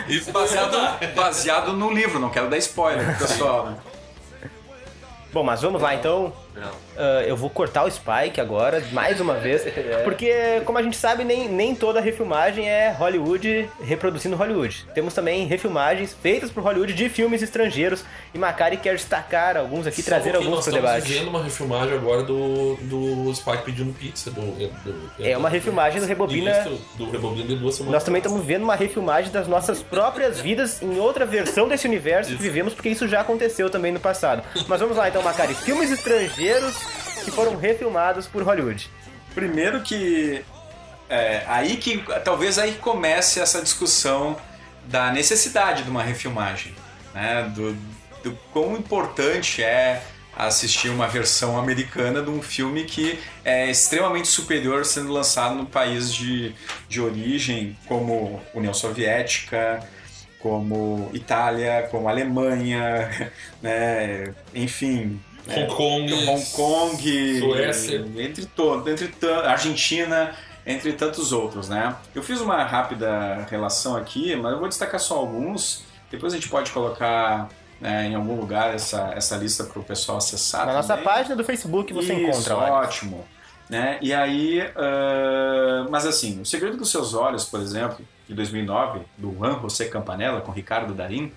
[0.08, 0.78] Isso Baseado,
[1.16, 3.78] baseado no livro, não quero dar spoiler pessoal, né?
[5.34, 6.32] Bom, mas vamos lá então.
[6.98, 9.64] Ah, eu vou cortar o Spike agora, mais uma vez.
[10.04, 10.32] Porque,
[10.66, 14.86] como a gente sabe, nem, nem toda refilmagem é Hollywood reproduzindo Hollywood.
[14.94, 18.04] Temos também refilmagens feitas por Hollywood de filmes estrangeiros.
[18.34, 21.14] E Macari quer destacar alguns aqui, trazer Só que alguns pro estamos debate.
[21.14, 24.32] vendo uma refilmagem agora do, do Spike pedindo pizza.
[24.32, 27.94] Do, do- É uma refilmagem do Rebobina- Do Rebobina de duas semanas.
[27.94, 32.30] Nós também estamos vendo uma refilmagem das nossas próprias vidas em outra versão desse universo
[32.30, 32.44] que Isso.
[32.44, 34.42] vivemos, porque isso já aconteceu também no passado.
[34.68, 35.54] Mas vamos lá então, Macari.
[35.54, 36.47] Filmes estrangeiros
[37.24, 38.90] que foram refilmados por Hollywood.
[39.34, 40.44] Primeiro que
[41.10, 44.38] é, aí que talvez aí comece essa discussão
[44.86, 46.74] da necessidade de uma refilmagem,
[47.14, 47.52] né?
[47.56, 47.74] Do,
[48.24, 50.02] do quão importante é
[50.36, 56.14] assistir uma versão americana de um filme que é extremamente superior sendo lançado no país
[56.14, 56.54] de,
[56.88, 59.80] de origem, como União Soviética,
[60.40, 63.32] como Itália, como Alemanha,
[63.62, 64.34] né?
[64.54, 65.20] enfim,
[65.50, 66.14] Hong Kong.
[66.28, 68.06] Hong Kong, Suécia.
[68.18, 69.12] entre todos, entre
[69.46, 70.34] Argentina,
[70.66, 71.96] entre tantos outros, né?
[72.14, 75.84] Eu fiz uma rápida relação aqui, mas eu vou destacar só alguns.
[76.12, 80.18] Depois a gente pode colocar né, em algum lugar essa, essa lista para o pessoal
[80.18, 80.66] acessar.
[80.66, 81.06] Na nossa também.
[81.06, 82.72] página do Facebook você Isso, encontra lá.
[82.82, 83.26] ótimo.
[83.70, 83.98] Né?
[84.02, 89.34] E aí, ah, mas assim, O Segredo dos Seus Olhos, por exemplo, de 2009, do
[89.34, 91.32] Juan José Campanella com Ricardo Darín,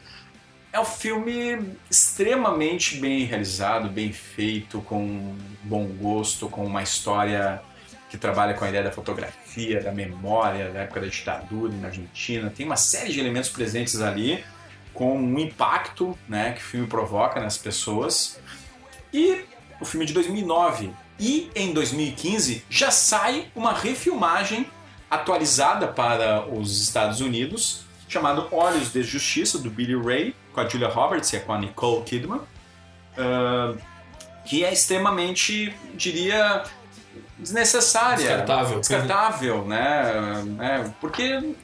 [0.73, 7.61] é um filme extremamente bem realizado, bem feito, com bom gosto, com uma história
[8.09, 12.51] que trabalha com a ideia da fotografia, da memória, da época da ditadura na Argentina.
[12.51, 14.45] Tem uma série de elementos presentes ali,
[14.95, 18.41] com um impacto né, que o filme provoca nas pessoas.
[19.12, 19.45] E
[19.81, 20.91] o filme é de 2009.
[21.18, 24.66] E em 2015 já sai uma refilmagem
[25.11, 30.88] atualizada para os Estados Unidos, chamado Olhos de Justiça, do Billy Ray, com a Julia
[30.88, 32.40] Roberts e com a Nicole Kidman,
[33.18, 33.74] ah,
[34.44, 36.64] que é extremamente, diria,
[37.38, 38.16] desnecessária.
[38.18, 38.80] Descartável.
[38.80, 40.42] Descartável, né?
[40.46, 40.94] né?
[41.01, 41.55] Porque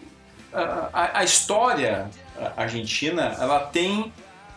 [0.52, 2.08] a, a- a história
[2.56, 4.12] argentina, ela tem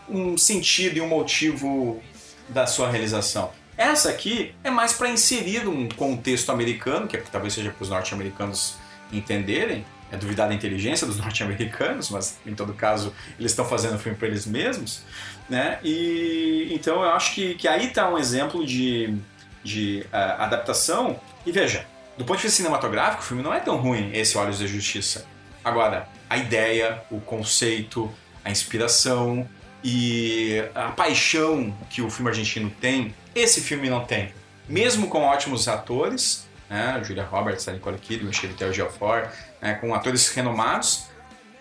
[0.08, 2.02] um sentido e um motivo
[2.48, 3.50] da sua realização.
[3.76, 7.88] Essa aqui é mais para inserir um contexto americano, que é, talvez seja para os
[7.88, 8.74] norte-americanos
[9.12, 13.98] entenderem, é duvidar da inteligência dos norte-americanos, mas em todo caso eles estão fazendo o
[13.98, 15.02] filme para eles mesmos,
[15.48, 15.78] né?
[15.82, 19.14] E então eu acho que, que aí está um exemplo de,
[19.62, 21.20] de ah, adaptação.
[21.46, 21.86] E veja,
[22.16, 25.26] do ponto de vista cinematográfico, o filme não é tão ruim, esse Olhos da Justiça.
[25.64, 28.10] Agora, a ideia, o conceito,
[28.44, 29.48] a inspiração
[29.82, 34.32] e a paixão que o filme argentino tem, esse filme não tem.
[34.68, 39.28] Mesmo com ótimos atores, né, Julia Roberts, a Nicole Kidman, Chiwetel Ejiofor,
[39.60, 41.06] né, com atores renomados,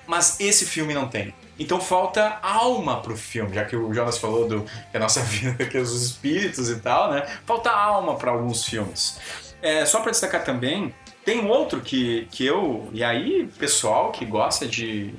[0.08, 1.34] mas esse filme não tem.
[1.60, 5.66] Então falta alma pro filme, já que o Jonas falou do que a nossa vida,
[5.66, 7.28] que é os espíritos e tal, né?
[7.46, 9.20] Falta alma para alguns filmes.
[9.62, 10.94] É, só para destacar também,
[11.26, 12.90] tem outro que, que eu.
[12.94, 15.14] E aí, pessoal que gosta de,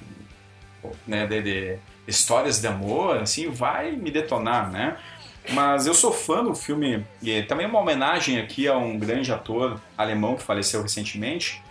[1.06, 4.96] né, de, de histórias de amor, assim, vai me detonar, né?
[5.50, 9.32] Mas eu sou fã do filme, e é também uma homenagem aqui a um grande
[9.32, 11.62] ator alemão que faleceu recentemente.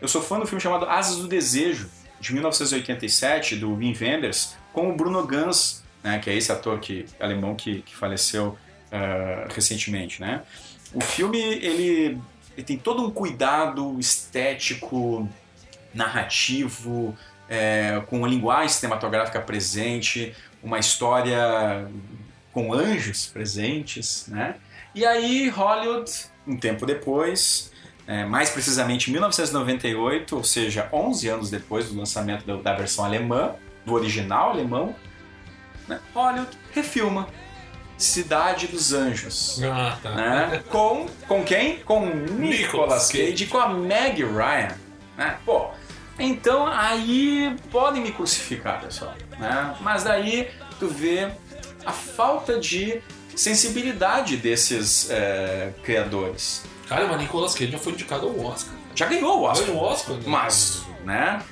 [0.00, 1.88] Eu sou fã do filme chamado Asas do Desejo,
[2.20, 7.06] de 1987, do Wim Wenders, com o Bruno Ganz, né, que é esse ator que,
[7.18, 8.56] alemão que, que faleceu
[8.90, 10.42] ah, recentemente, né?
[10.94, 12.18] O filme, ele,
[12.56, 15.28] ele tem todo um cuidado estético,
[15.92, 17.16] narrativo,
[17.48, 21.88] é, com uma linguagem cinematográfica presente, uma história
[22.52, 24.56] com anjos presentes, né?
[24.94, 26.10] E aí Hollywood,
[26.46, 27.72] um tempo depois,
[28.06, 33.04] é, mais precisamente em 1998, ou seja, 11 anos depois do lançamento da, da versão
[33.04, 33.54] alemã,
[33.84, 34.94] do original alemão,
[35.88, 36.00] né?
[36.14, 37.28] Hollywood refilma
[37.96, 39.60] Cidade dos Anjos.
[39.62, 40.10] Ah, tá.
[40.10, 40.62] Né?
[40.68, 41.78] Com, com quem?
[41.78, 44.76] Com Nicolas Nicolas Cage e com a Meg Ryan.
[45.16, 45.38] Né?
[45.46, 45.70] Pô,
[46.18, 49.14] então aí podem me crucificar, pessoal.
[49.38, 49.74] Né?
[49.80, 51.30] Mas daí tu vê
[51.86, 53.00] a falta de
[53.34, 56.64] sensibilidade desses é, criadores.
[56.88, 58.74] Cara, mas Nicolas Cage já foi indicado ao Oscar.
[58.94, 59.66] Já ganhou o Oscar.
[59.66, 60.16] Foi no Oscar?
[60.16, 60.22] né?
[60.26, 61.42] Mas, né?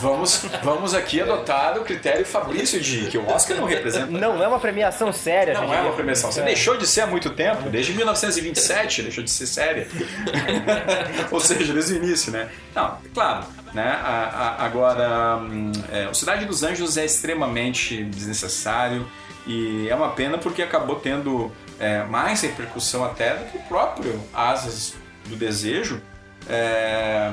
[0.00, 4.06] Vamos, vamos aqui adotar o critério Fabrício de que o Oscar não representa.
[4.06, 5.74] Não é uma premiação séria, Não gente.
[5.76, 6.32] é uma premiação.
[6.32, 6.44] Você É.
[6.44, 9.86] deixou de ser há muito tempo, desde 1927 deixou de ser séria.
[11.30, 12.48] Ou seja, desde o início, né?
[12.74, 13.44] Não, claro.
[13.72, 13.88] Né?
[14.02, 19.08] A- a- agora, hum, é, o Cidade dos Anjos é extremamente desnecessário
[19.46, 21.50] e é uma pena porque acabou tendo
[21.82, 24.94] é, mais repercussão até do que o próprio Asas
[25.26, 26.00] do Desejo.
[26.48, 27.32] é,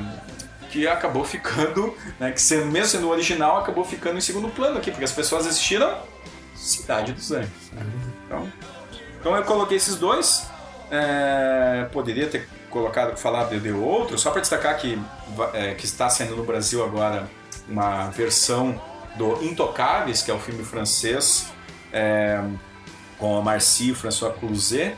[0.72, 4.92] que acabou ficando, né, que sendo, mesmo sendo original, acabou ficando em segundo plano aqui,
[4.92, 5.98] porque as pessoas assistiram
[6.56, 7.50] Cidade dos Anjos.
[8.26, 8.52] Então,
[9.20, 10.48] Então eu coloquei esses dois.
[10.92, 15.00] É, poderia ter colocado, falado de, de outro, só para destacar que,
[15.54, 17.30] é, que está saindo no Brasil agora
[17.68, 18.80] uma versão
[19.16, 21.52] do Intocáveis, que é o filme francês
[21.92, 22.42] é,
[23.20, 24.96] com a Marcy e o François Cluzet,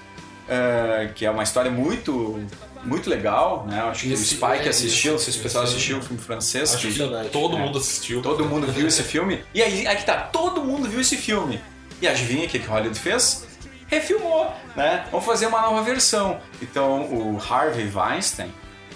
[0.48, 2.40] é, que é uma história muito
[2.84, 3.80] muito legal, né?
[3.82, 6.20] Acho que Esse- o Spike é, assistiu, esse- se o pessoal esse- assistiu o filme
[6.20, 6.74] francês.
[6.74, 7.60] Acho que- que todo é.
[7.60, 8.24] mundo assistiu.
[8.24, 9.44] Todo mundo viu esse filme.
[9.54, 11.62] E aí, aí que tá, todo mundo viu esse filme.
[12.02, 13.46] E adivinha o que que Hollywood fez?
[13.86, 15.06] Refilmou, né?
[15.12, 16.40] Vamos fazer uma nova versão.
[16.60, 18.52] Então, o Harvey Weinstein,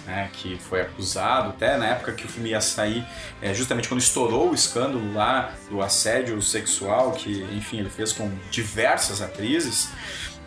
[0.06, 3.04] né, que foi acusado até na época que o filme ia sair,
[3.42, 8.30] é, justamente quando estourou o escândalo lá do assédio sexual que, enfim, ele fez com
[8.50, 9.90] diversas atrizes,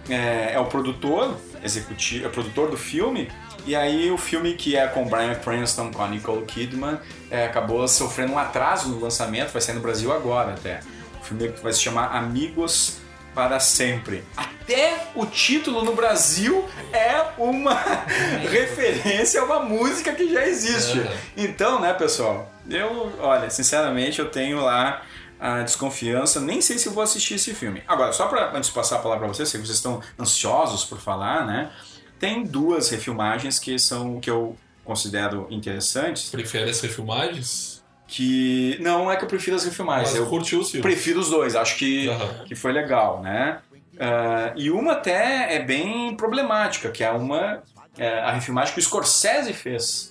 [0.10, 3.30] é, é o produtor executivo, é o produtor do filme.
[3.66, 6.98] E aí o filme que é com Bryan Cranston, com a Nicole Kidman,
[7.30, 10.80] é, acabou sofrendo um atraso no lançamento, vai sair no Brasil agora até.
[11.22, 13.00] O filme vai se chamar Amigos
[13.40, 14.26] para Sempre.
[14.36, 17.74] Até o título no Brasil é uma
[18.52, 21.02] referência a uma música que já existe.
[21.38, 25.04] Então, né, pessoal, eu, olha, sinceramente, eu tenho lá
[25.40, 27.82] a desconfiança, nem sei se eu vou assistir esse filme.
[27.88, 31.00] Agora, só para antes de passar a palavra para vocês, que vocês estão ansiosos por
[31.00, 31.72] falar, né?
[32.20, 37.79] Tem duas refilmagens que são que eu considero interessantes, Prefere as refilmagens?
[38.10, 40.82] Que não é que eu prefiro as refilmagens, Mas eu curtiu os filmes.
[40.82, 42.44] prefiro os dois, acho que, Aham.
[42.46, 43.60] que foi legal, né?
[44.00, 47.62] Ah, e uma até é bem problemática, que é uma
[47.98, 50.10] é, a refilmagem que o Scorsese fez,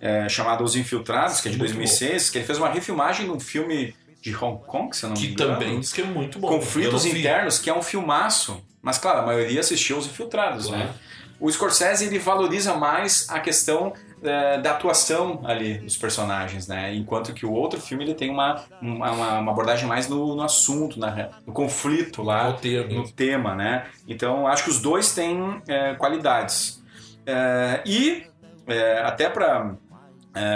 [0.00, 3.32] é, chamada Os Infiltrados, que é de Muito 2006, que ele fez uma refilmagem de
[3.32, 5.52] um filme de Hong Kong, se eu não me Que engano.
[5.52, 6.48] também diz que é muito bom.
[6.48, 7.04] Conflitos.
[7.06, 8.62] Internos, que é um filmaço.
[8.82, 10.84] Mas, claro, a maioria assistiu Os Infiltrados, Claro.
[10.84, 10.94] né?
[11.40, 16.94] O Scorsese, ele valoriza mais a questão eh, da atuação ali dos personagens, né?
[16.94, 21.00] Enquanto que o outro filme, ele tem uma, uma, uma abordagem mais no, no assunto,
[21.00, 22.54] na, no conflito lá,
[22.90, 23.86] no tema, né?
[24.06, 26.82] Então, acho que os dois têm eh, qualidades.
[27.24, 28.26] Eh, e,
[28.66, 29.74] eh, até para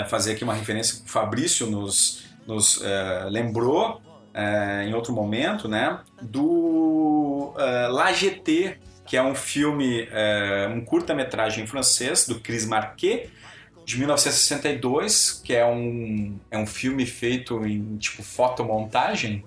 [0.08, 2.80] fazer aqui uma referência que o Fabrício nos, nos
[3.28, 4.00] lembrou
[4.86, 5.98] em outro momento, né?
[6.22, 7.52] Do
[7.90, 13.28] La GT, que é um filme, eh, um curta-metragem francês do Chris Marquet,
[13.84, 19.44] de 1962, que é um, é um filme feito em tipo fotomontagem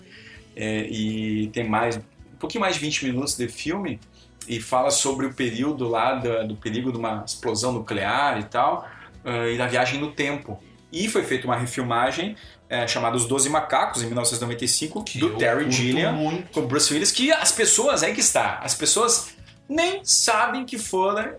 [0.56, 2.02] eh, e tem mais um
[2.40, 4.00] pouquinho mais de 20 minutos de filme
[4.48, 8.88] e fala sobre o período lá da- do perigo de uma explosão nuclear e tal
[9.26, 10.62] eh, e da viagem no tempo.
[10.92, 12.36] E foi feita uma refilmagem
[12.70, 16.52] eh, chamada Os Doze Macacos, em 1995, Que do Terry Gilliam, muito.
[16.52, 19.36] com Bruce Willis, que as pessoas, aí que está, as pessoas
[19.70, 21.36] nem sabem que foram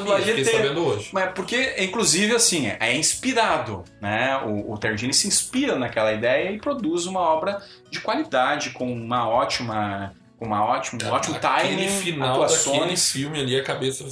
[0.00, 0.56] do sabia, fiquei AGT.
[0.56, 1.08] sabendo hoje.
[1.12, 4.36] Mas porque, inclusive, assim, é inspirado, né?
[4.44, 4.78] O, o
[5.12, 10.64] se inspira naquela ideia e produz uma obra de qualidade, com uma ótima, com uma
[10.64, 13.10] ótima, um ótimo Aquele timing, final daquele atuações.
[13.10, 14.04] filme ali, a cabeça.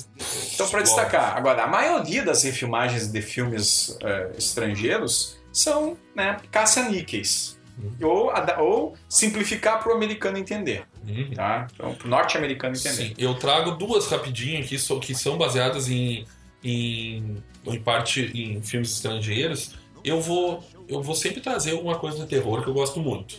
[0.54, 7.53] Então, para destacar, agora, a maioria das refilmagens de filmes eh, estrangeiros são né, caça-níqueis.
[8.00, 11.30] Ou, ada- ou simplificar para o americano entender, Uhum.
[11.34, 11.66] tá?
[11.74, 12.94] Então, para o norte-americano entender.
[13.08, 16.24] Sim, eu trago duas rapidinho aqui que são baseadas em,
[16.62, 19.72] em, em parte em filmes estrangeiros.
[20.04, 23.36] Eu vou, eu vou sempre trazer alguma coisa de terror que eu gosto muito.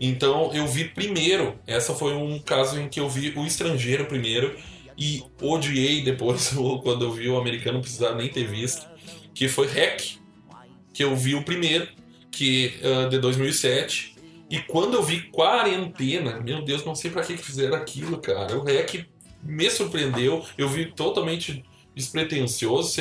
[0.00, 4.56] Então eu vi primeiro, essa foi um caso em que eu vi o estrangeiro primeiro
[4.96, 8.86] e odiei depois quando eu vi o americano, não precisava nem ter visto,
[9.34, 10.18] que foi Hack,
[10.92, 11.88] que eu vi o primeiro,
[12.38, 14.14] que ah, de 2007.
[14.48, 18.56] E quando eu vi Quarentena, meu Deus, não sei pra que fizeram aquilo, cara.
[18.56, 19.06] O REC
[19.42, 21.64] me surpreendeu, eu vi totalmente
[21.94, 23.00] despretensioso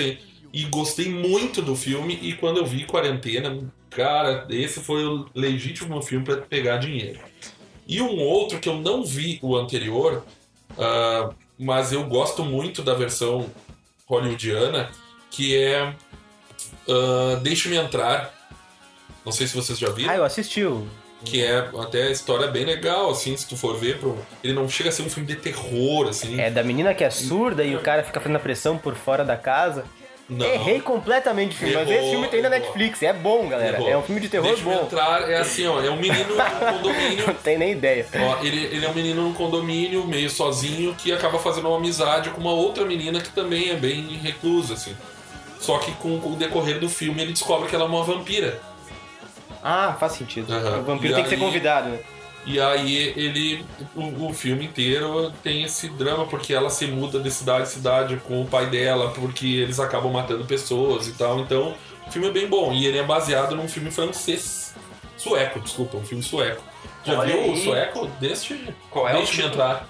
[0.51, 2.19] e gostei muito do filme.
[2.21, 7.19] E quando eu vi Quarentena, cara, esse foi o legítimo filme pra pegar dinheiro.
[7.87, 10.25] E um outro que eu não vi o anterior,
[10.77, 13.49] ah, mas eu gosto muito da versão
[14.05, 14.89] hollywoodiana,
[15.29, 15.95] que é
[16.89, 18.36] ah, Deixe-me Entrar.
[19.27, 20.87] Não sei se vocês já viram Ah, eu assisti o.
[21.25, 24.17] que é até a história bem legal, assim, se tu for ver, pro...
[24.41, 26.39] ele não chega a ser um filme de terror, assim.
[26.39, 29.25] É da menina que é surda e o cara fica fazendo a pressão por fora
[29.25, 29.83] da casa.
[30.29, 30.45] não.
[30.45, 32.49] Errei completamente o filme, mas Errou, esse filme tem na.
[32.49, 33.03] Netflix.
[33.03, 33.77] É bom, galera.
[33.77, 33.89] Errou.
[33.89, 34.83] É um filme de terror Deixa-me bom.
[34.83, 37.27] entrar, é assim, ó, é um menino num condomínio.
[37.27, 38.05] Não tem nem ideia.
[38.15, 42.29] Ó, ele, ele é um menino num condomínio, meio sozinho, que acaba fazendo uma amizade
[42.29, 44.95] com uma outra menina que também é bem reclusa, assim.
[45.59, 48.61] Só que com, com o decorrer do filme ele descobre que ela é uma vampira.
[49.63, 50.53] Ah, faz sentido.
[50.53, 50.79] Aham.
[50.79, 51.99] O vampiro E tem que ser aí- convidado, né?
[52.45, 53.65] E aí ele.
[53.93, 58.15] O, o filme inteiro tem esse drama, porque ela se muda de cidade em cidade
[58.25, 61.39] com o pai dela, porque eles acabam matando pessoas e tal.
[61.39, 61.75] Então,
[62.07, 62.71] o filme é bem bom.
[62.71, 64.73] E ele é baseado num filme francês.
[65.17, 66.63] Sueco, desculpa, um filme sueco.
[67.03, 67.63] Já Olha viu o aí.
[67.63, 68.73] sueco deste?
[68.89, 69.47] Qual é o título?
[69.49, 69.87] entrar.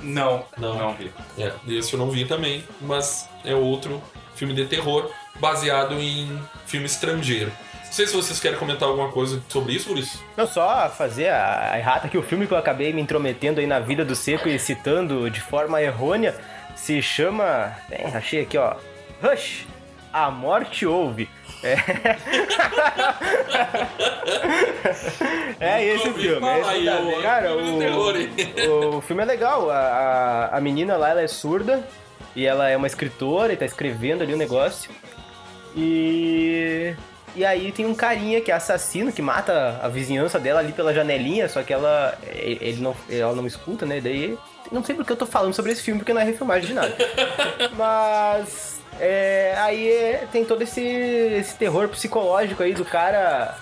[0.00, 0.76] Não, Não.
[0.76, 1.12] não vi.
[1.38, 4.02] É, esse eu não vi também, mas é outro
[4.34, 5.08] filme de terror
[5.38, 6.36] baseado em
[6.66, 7.52] filme estrangeiro.
[7.92, 10.18] Não sei se vocês querem comentar alguma coisa sobre isso, Guris.
[10.34, 13.80] Não, só fazer a, errata que o filme que eu acabei me intrometendo aí na
[13.80, 16.34] vida do Seco e citando de forma errônea
[16.74, 17.76] se chama.
[17.90, 18.76] Bem, achei aqui, ó.
[19.22, 19.66] Rush!
[20.10, 21.28] A morte ouve.
[21.62, 21.76] É,
[25.60, 26.46] é esse o filme.
[26.46, 26.86] É esse aí,
[27.20, 29.70] cara, o, o filme é legal.
[29.70, 31.86] A, a, a menina lá, ela é surda.
[32.34, 34.90] E ela é uma escritora e tá escrevendo ali o negócio.
[35.76, 36.96] E.
[37.34, 40.92] E aí tem um carinha que é assassino, que mata a vizinhança dela ali pela
[40.92, 42.18] janelinha, só que ela.
[42.34, 44.00] Ele não, ela não escuta, né?
[44.00, 44.38] Daí.
[44.70, 46.94] Não sei porque eu tô falando sobre esse filme, porque não é refilmagem de nada.
[47.76, 48.80] Mas.
[49.00, 53.56] é, aí é- tem todo esse, esse terror psicológico aí do cara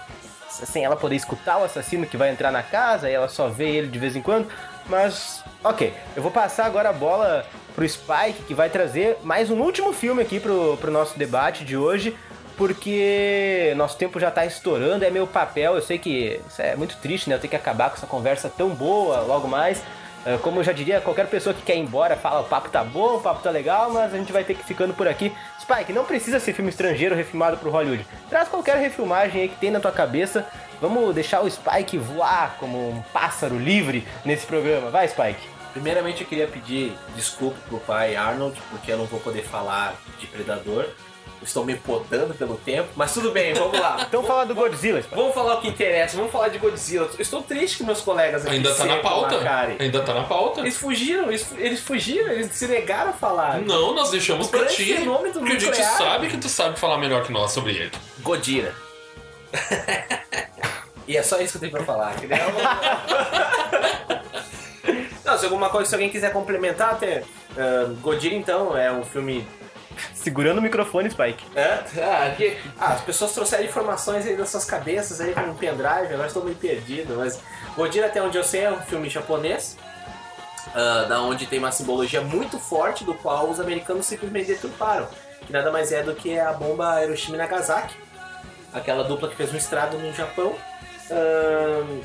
[0.48, 3.70] sem ela poder escutar o assassino que vai entrar na casa e ela só vê
[3.70, 4.48] ele de vez em quando.
[4.86, 9.60] Mas, ok, eu vou passar agora a bola pro Spike, que vai trazer mais um
[9.60, 12.16] último filme aqui pro, pro nosso debate de hoje,
[12.60, 15.76] porque nosso tempo já tá estourando, é meu papel.
[15.76, 17.36] Eu sei que isso é muito triste, né?
[17.36, 19.82] Eu tenho que acabar com essa conversa tão boa logo mais.
[20.26, 22.84] É, Como eu já diria, qualquer pessoa que quer ir embora fala o papo tá
[22.84, 25.32] bom, o papo tá legal, mas a gente vai ter que ficando por aqui.
[25.58, 28.06] Spike, não precisa ser filme estrangeiro refilmado pro Hollywood.
[28.28, 30.46] Traz qualquer refilmagem aí que tem na tua cabeça.
[30.82, 34.90] Vamos deixar o Spike voar como um pássaro livre nesse programa.
[34.90, 35.48] Vai, Spike.
[35.72, 40.26] Primeiramente eu queria pedir desculpa pro pai Arnold, porque eu não vou poder falar de
[40.26, 40.84] Predador.
[41.42, 44.04] Estou me podando pelo tempo, mas tudo bem, vamos lá.
[44.06, 45.16] Então fala do Godzilla, Spike.
[45.16, 47.08] Vamos falar o que interessa, vamos falar de Godzilla.
[47.14, 49.38] Eu Estou triste que meus colegas aqui Ainda tá na pauta.
[49.38, 49.76] cara.
[49.78, 50.60] Ainda tá na pauta.
[50.60, 53.58] Eles fugiram, eles, eles fugiram, eles se negaram a falar.
[53.62, 54.84] Não, nós deixamos O pra ti.
[54.94, 55.96] Porque a gente nuclear.
[55.96, 57.92] sabe que tu sabe falar melhor que nós sobre ele.
[58.20, 58.74] Godira.
[61.08, 62.14] e é só isso que eu tenho pra falar.
[62.16, 62.50] que nem eu-
[65.24, 67.22] Não, se alguma coisa, se alguém quiser complementar, até.
[67.52, 69.46] Uh, Godira, então, é um filme.
[70.14, 71.44] Segurando o microfone, Spike.
[71.54, 71.82] É?
[72.02, 76.12] Ah, que- ah, as pessoas trouxeram informações aí das suas cabeças aí com um pendrive,
[76.12, 77.38] agora estou meio perdido, mas.
[77.76, 79.76] Godira, até onde eu sei, é um filme japonês.
[80.74, 85.08] ah, da onde tem uma simbologia muito forte do qual os americanos simplesmente deturparam.
[85.46, 87.94] Que nada mais é do que a bomba Hiroshima e Nagasaki.
[88.72, 90.54] Aquela dupla que fez um estrado no Japão.
[91.10, 92.00] Ahn,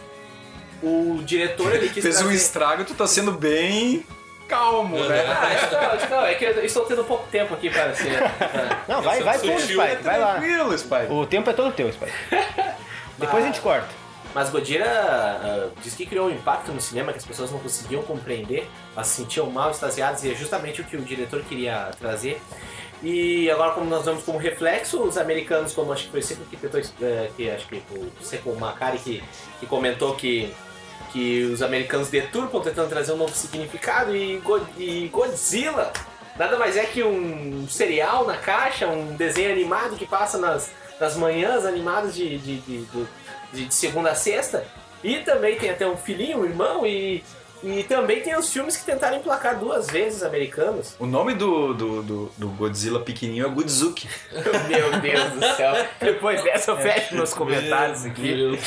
[0.81, 4.05] o diretor ele quis Fez um trazer- estrago, tu tá sendo bem
[4.47, 5.26] calmo, né?
[5.27, 8.19] Ah, estou, estou, é que eu estou tendo pouco tempo aqui para ser.
[8.88, 10.03] Não, vai, vai fundo, sutil, Spike.
[10.03, 10.34] Vai lá.
[10.34, 11.11] Tranquilo, Spike.
[11.11, 12.11] O tempo é todo teu, Spike.
[13.17, 13.88] Depois a gente corta.
[14.34, 18.03] Mas Godira ah, diz que criou um impacto no cinema que as pessoas não conseguiam
[18.03, 22.41] compreender, elas se sentiam mal, extasiadas, e é justamente o que o diretor queria trazer.
[23.01, 26.43] E agora, como nós vemos como reflexo, os americanos, como acho que foi o Seco
[26.45, 29.23] que tentou, eh, que acho que o Seco Macari que,
[29.59, 30.53] que comentou que,
[31.15, 35.93] que os americanos deturpam tentando trazer um novo significado, e, Go- e Godzilla
[36.37, 40.69] nada mais é que um cereal na caixa, um desenho animado que passa nas,
[40.99, 42.85] nas manhãs animadas de, de, de,
[43.53, 44.65] de- segunda a sexta.
[45.01, 47.23] E também tem até um filhinho, um irmão, e,
[47.63, 50.95] e também tem os filmes que tentaram emplacar duas vezes americanos.
[50.99, 54.09] O nome do, do, do, do Godzilla pequenininho é Godzooky.
[54.67, 55.73] Meu Deus do céu.
[56.01, 58.59] Depois dessa eu fecho meus comentários aqui.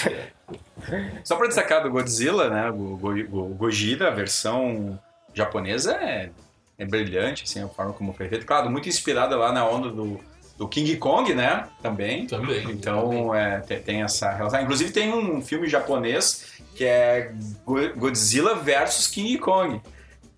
[1.24, 2.70] Só pra destacar do Godzilla, né?
[2.70, 4.98] O, Go, Gojira, a versão
[5.34, 6.30] japonesa, é,
[6.78, 8.46] é brilhante, assim, a forma como foi feito.
[8.46, 10.20] Claro, muito inspirada lá na onda do,
[10.56, 11.66] do King Kong, né?
[11.82, 12.26] Também.
[12.26, 12.70] Também.
[12.70, 14.60] Então, é, tem, tem essa relação.
[14.60, 17.32] Inclusive, tem um filme japonês que é
[17.64, 19.80] Go- Godzilla versus King Kong.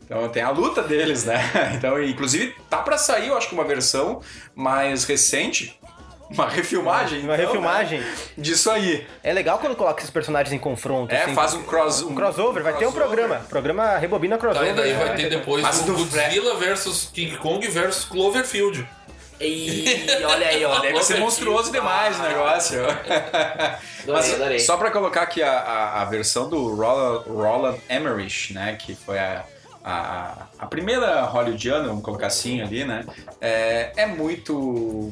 [0.04, 1.38] Então, tem a luta deles, né?
[1.76, 4.20] Então, inclusive, tá pra sair, eu acho que uma versão
[4.56, 5.78] mais recente.
[6.32, 7.22] Uma refilmagem.
[7.24, 8.00] Uma então, refilmagem.
[8.00, 9.06] né, Disso aí.
[9.22, 11.12] É legal quando coloca esses personagens em confronto.
[11.12, 11.34] É, assim.
[11.34, 12.02] faz um cross...
[12.02, 13.36] Um crossover, vai ter um programa.
[13.48, 14.70] Programa Rebobina Tá, Crossover.
[14.70, 15.04] e daí né?
[15.04, 18.86] vai ter depois Mas o do Godzilla versus King Kong versus Cloverfield.
[19.40, 20.78] E olha aí, ó.
[20.80, 22.78] Deve ser monstruoso demais o negócio.
[24.04, 24.58] Adorei, adorei.
[24.60, 28.76] Só pra colocar aqui a, a, a versão do Roland, Roland Emmerich, né?
[28.80, 29.44] Que foi a,
[29.84, 33.04] a, a primeira hollywoodiana, vamos colocar assim ali, né?
[33.40, 35.10] É, é muito...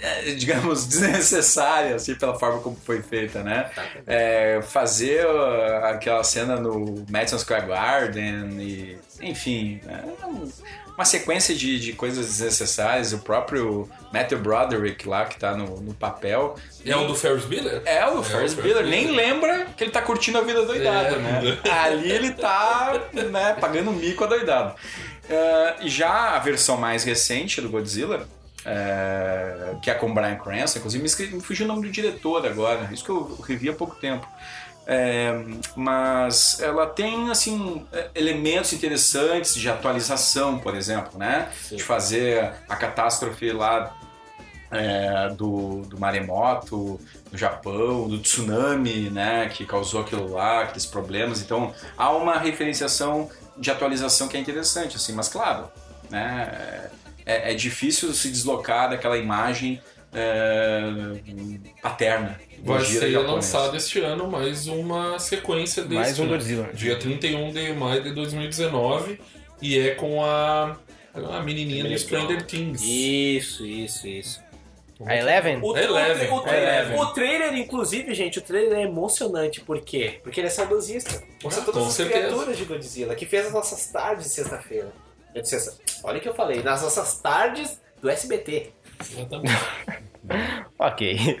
[0.00, 3.70] é, digamos, desnecessária, assim, pela forma como foi feita, né?
[4.06, 8.98] É, fazer uh, aquela cena no Madison Square Garden e...
[9.20, 10.48] Enfim, é um-
[10.94, 13.12] uma sequência de, de coisas desnecessárias.
[13.12, 16.56] O próprio Matthew Broderick lá, que tá no, no papel...
[16.84, 17.82] É o do Ferris Bueller?
[17.84, 21.16] É, o o Ferris Ferris Bueller nem lembra que ele tá curtindo a vida doidada,
[21.16, 21.18] É.
[21.18, 21.58] né?
[21.70, 24.74] Ali ele tá, né, pagando mico a doidado.
[25.82, 28.26] E já a versão mais recente do Godzilla,
[28.70, 32.44] eh, que é com Brian Cranston, inclusive me, esque- me fugiu o nome do diretor
[32.46, 34.26] agora, isso que eu revi há pouco tempo.
[34.90, 35.44] É,
[35.76, 41.50] mas ela tem assim é, elementos interessantes de atualização, por exemplo, né?
[41.62, 41.76] Sim.
[41.76, 43.94] De fazer a catástrofe lá
[44.70, 46.98] é, do, do maremoto
[47.30, 49.50] no Japão, do tsunami, né?
[49.52, 51.42] Que causou aquilo lá, aqueles problemas.
[51.42, 53.28] Então há uma referenciação
[53.58, 55.12] de atualização que é interessante, assim.
[55.12, 55.68] Mas claro,
[56.08, 56.88] né?
[57.28, 59.80] É, é difícil se deslocar daquela imagem
[60.14, 60.80] é,
[61.82, 62.40] paterna.
[62.64, 63.34] Vai ser japonês.
[63.34, 65.94] lançado este ano mais uma sequência desse.
[65.94, 66.26] Mais um?
[66.26, 66.70] Godzilla.
[66.72, 69.20] Dia 31 de maio de 2019.
[69.60, 70.76] E é com a,
[71.14, 72.80] a menininha do Stranger Things.
[72.82, 74.40] Isso, isso, isso.
[75.04, 75.60] A Eleven?
[75.62, 76.98] O, Eleven, o, o, trailer, Eleven.
[76.98, 79.60] o trailer, inclusive, gente, o trailer é emocionante.
[79.60, 80.18] Por quê?
[80.22, 81.22] Porque ele é saudosista.
[81.44, 82.26] Mostra Ah, todas as certeza.
[82.26, 84.90] criaturas de Godzilla, que fez as nossas tardes de sexta-feira.
[85.38, 85.72] É de sexta-
[86.04, 88.72] Olha o que eu falei, nas nossas tardes do SBT.
[89.00, 89.54] Exatamente.
[90.78, 91.38] Ok.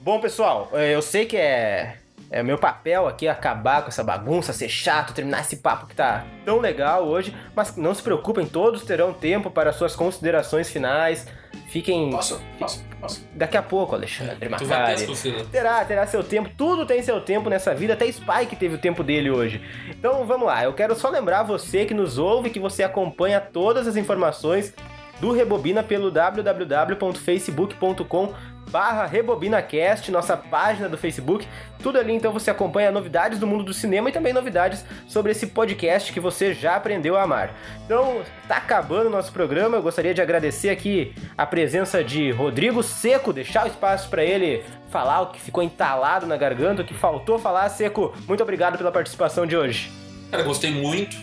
[0.00, 1.96] Bom, pessoal, eh, eu sei que é,
[2.30, 6.26] é meu papel aqui acabar com essa bagunça, ser chato, terminar esse papo que tá
[6.44, 11.26] tão legal hoje, mas não se preocupem, todos terão tempo para suas considerações finais.
[11.68, 12.40] Fiquem Posso?
[12.58, 12.84] Posso?
[13.00, 13.26] Posso?
[13.32, 15.06] daqui a pouco, Alexandre Macari.
[15.06, 15.48] considerações.
[15.50, 19.02] Terá, terá seu tempo, tudo tem seu tempo nessa vida, até Spike teve o tempo
[19.02, 19.62] dele hoje.
[19.88, 23.86] Então vamos lá, eu quero só lembrar você que nos ouve que você acompanha todas
[23.86, 24.74] as informações
[25.20, 28.34] do Rebobina pelo www.facebook.com
[28.68, 31.46] barra RebobinaCast, nossa página do Facebook.
[31.82, 35.46] Tudo ali, então você acompanha novidades do mundo do cinema e também novidades sobre esse
[35.46, 37.54] podcast que você já aprendeu a amar.
[37.84, 39.76] Então, tá acabando o nosso programa.
[39.76, 44.64] Eu gostaria de agradecer aqui a presença de Rodrigo Seco, deixar o espaço para ele
[44.90, 47.68] falar o que ficou entalado na garganta, o que faltou falar.
[47.68, 49.90] Seco, muito obrigado pela participação de hoje.
[50.30, 51.16] Cara, gostei muito.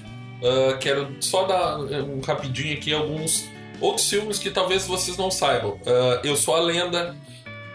[0.44, 3.48] Ah, quero só dar um rapidinho aqui alguns
[3.82, 5.80] outros filmes que talvez vocês não saibam.
[5.86, 7.16] Ah, Eu Sou a Lenda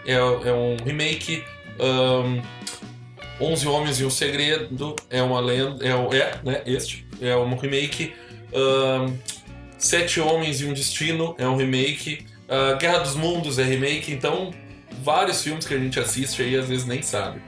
[0.05, 1.43] é, é um remake.
[1.79, 2.41] Um,
[3.39, 5.83] Onze Homens e um Segredo é uma lenda.
[5.83, 6.61] É, é né?
[6.65, 8.13] Este é um remake.
[8.53, 9.17] Um,
[9.77, 12.25] Sete Homens e um Destino é um remake.
[12.47, 14.11] Ah, Guerra dos Mundos é remake.
[14.11, 14.51] Então,
[15.01, 17.41] vários filmes que a gente assiste aí às vezes nem sabe.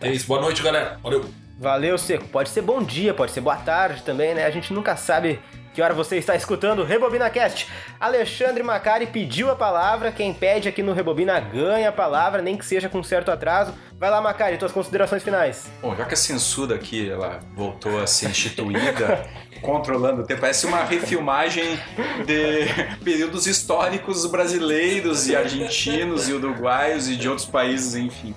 [0.00, 0.26] É isso.
[0.26, 0.98] Boa noite, galera.
[1.02, 1.24] Valeu.
[1.58, 2.26] Valeu, Seco.
[2.28, 4.44] Pode ser bom dia, pode ser boa tarde também, né?
[4.44, 5.38] A gente nunca sabe
[5.76, 7.68] que hora você está escutando o Rebobina Cast.
[8.00, 10.10] Alexandre Macari pediu a palavra.
[10.10, 13.74] Quem pede aqui no Rebobina ganha a palavra, nem que seja com certo atraso.
[14.00, 15.70] Vai lá, Macari, tuas considerações finais.
[15.82, 19.28] Bom, já que a censura aqui ela voltou a ser instituída,
[19.60, 21.78] controlando o tempo, parece uma refilmagem
[22.24, 28.34] de períodos históricos brasileiros e argentinos e uruguaios e de outros países, enfim.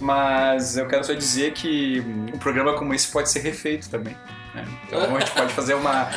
[0.00, 2.00] Mas eu quero só dizer que
[2.32, 4.16] um programa como esse pode ser refeito também.
[4.56, 4.64] Né?
[4.86, 6.08] Então a gente pode fazer uma,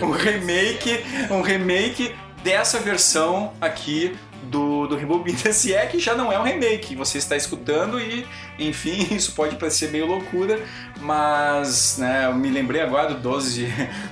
[0.00, 6.32] um remake, um remake dessa versão aqui do, do Rebobina, se é que já não
[6.32, 8.24] é um remake, você está escutando e,
[8.58, 10.58] enfim, isso pode parecer meio loucura,
[11.00, 13.66] mas né, eu me lembrei agora do 12,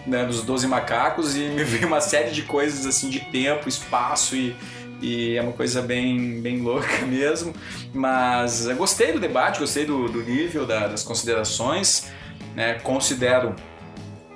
[0.06, 4.34] né, dos 12 macacos e me veio uma série de coisas assim de tempo, espaço
[4.36, 4.54] e,
[5.00, 7.54] e é uma coisa bem, bem louca mesmo,
[7.94, 12.10] mas gostei do debate, gostei do, do nível da- das considerações,
[12.54, 13.54] né, considero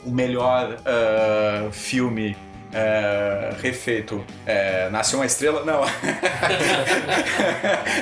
[0.04, 2.36] o melhor ah, filme
[2.72, 5.64] ah, refeito é, Nasceu uma Estrela?
[5.64, 5.82] Não.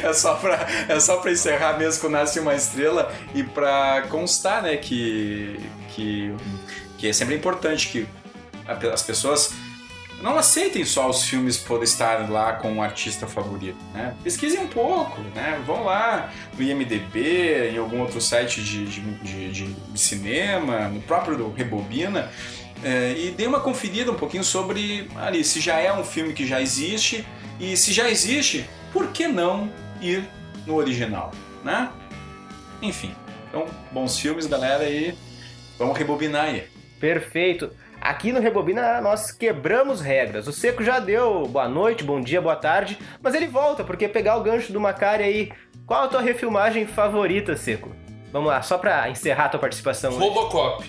[0.03, 4.63] é, só pra, é só pra encerrar mesmo com Nasce uma Estrela e pra constar,
[4.63, 5.59] né, que,
[5.91, 6.35] que,
[6.99, 8.07] que é sempre importante que
[8.93, 9.55] as pessoas
[10.23, 14.15] não aceitem só os filmes por estar lá com um artista favorito, né?
[14.25, 15.61] Pesquisem um pouco, né?
[15.67, 21.53] Vão lá no IMDB, em algum outro site de, de, de- de- cinema, no próprio
[21.53, 22.31] Rebobina,
[22.83, 26.47] é, e dê uma conferida um pouquinho sobre ali se já é um filme que
[26.47, 27.25] já existe
[27.61, 29.71] e se já existe, por que não
[30.01, 30.25] ir
[30.67, 31.33] no original,
[31.65, 31.91] né?
[32.83, 33.15] Enfim,
[33.49, 35.15] então bons filmes, galera, e
[35.79, 36.65] vamos rebobinar aí.
[37.01, 37.71] Perfeito.
[38.01, 40.47] Aqui no Rebobina nós quebramos regras.
[40.47, 44.37] O Seco já deu boa noite, bom dia, boa tarde, mas ele volta, porque pegar
[44.37, 45.53] o gancho do Macari aí.
[45.87, 47.91] Qual a tua refilmagem favorita, Seco?
[48.33, 50.13] Vamos lá, só pra encerrar a tua participação.
[50.19, 50.85] Robocop.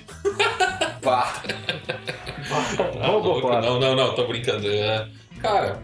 [1.01, 1.41] Pá.
[3.01, 3.65] Robocop.
[3.65, 4.67] Não, não, não, tô brincando.
[4.67, 5.07] É,
[5.41, 5.81] Cara,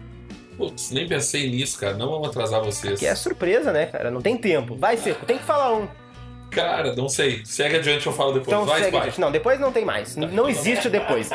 [0.56, 1.94] putz, nem pensei nisso, cara.
[1.94, 3.00] Não vamos atrasar vocês.
[3.00, 4.10] Que é surpresa, né, cara?
[4.10, 4.76] Não tem tempo.
[4.76, 5.88] Vai, Seco, tem que falar um.
[6.56, 7.42] Cara, não sei.
[7.44, 8.48] Segue adiante, eu falo depois.
[8.48, 9.20] Então Vai, segue.
[9.20, 10.16] Não, depois não tem mais.
[10.16, 11.30] N- Não existe o depois.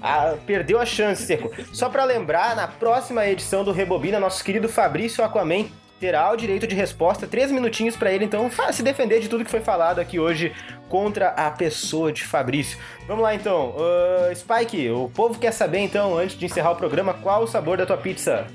[0.00, 1.50] Ah, perdeu a chance, Seco.
[1.72, 5.66] Só pra lembrar, na próxima edição do Rebobina, nosso querido Fabrício Aquaman
[6.00, 9.50] terá o direito de resposta, três minutinhos pra ele, então se defender de tudo que
[9.50, 10.52] foi falado aqui hoje
[10.88, 12.76] contra a pessoa de Fabrício.
[13.06, 17.14] Vamos lá então, Ah, Spike, o povo quer saber então, antes de encerrar o programa,
[17.14, 18.46] qual o sabor da tua pizza?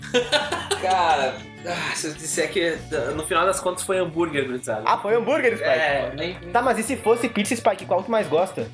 [0.80, 1.34] Cara,
[1.66, 2.76] ah, se eu disser que
[3.14, 4.82] no final das contas foi hambúrguer, gurizada.
[4.86, 5.68] Ah, foi hambúrguer, Spike.
[5.70, 8.66] é, nem Tá, mas e se fosse pizza, Spike, qual que mais gosta?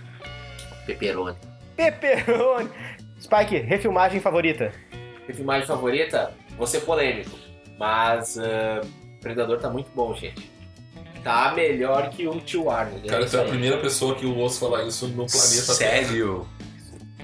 [0.86, 1.36] pepperoni.
[1.76, 2.70] Pepperoni.
[3.20, 4.72] Spike, refilmagem favorita?
[5.24, 7.36] Minha filmagem favorita, vou ser polêmico,
[7.78, 8.80] mas ah,
[9.20, 10.50] Predador tá muito bom, gente.
[11.24, 13.00] Tá melhor que o Tio Arnold.
[13.02, 13.08] né?
[13.08, 15.32] Cara, Isso tu é a primeira pessoa que eu ouço falar isso no planeta
[15.74, 16.46] Sério?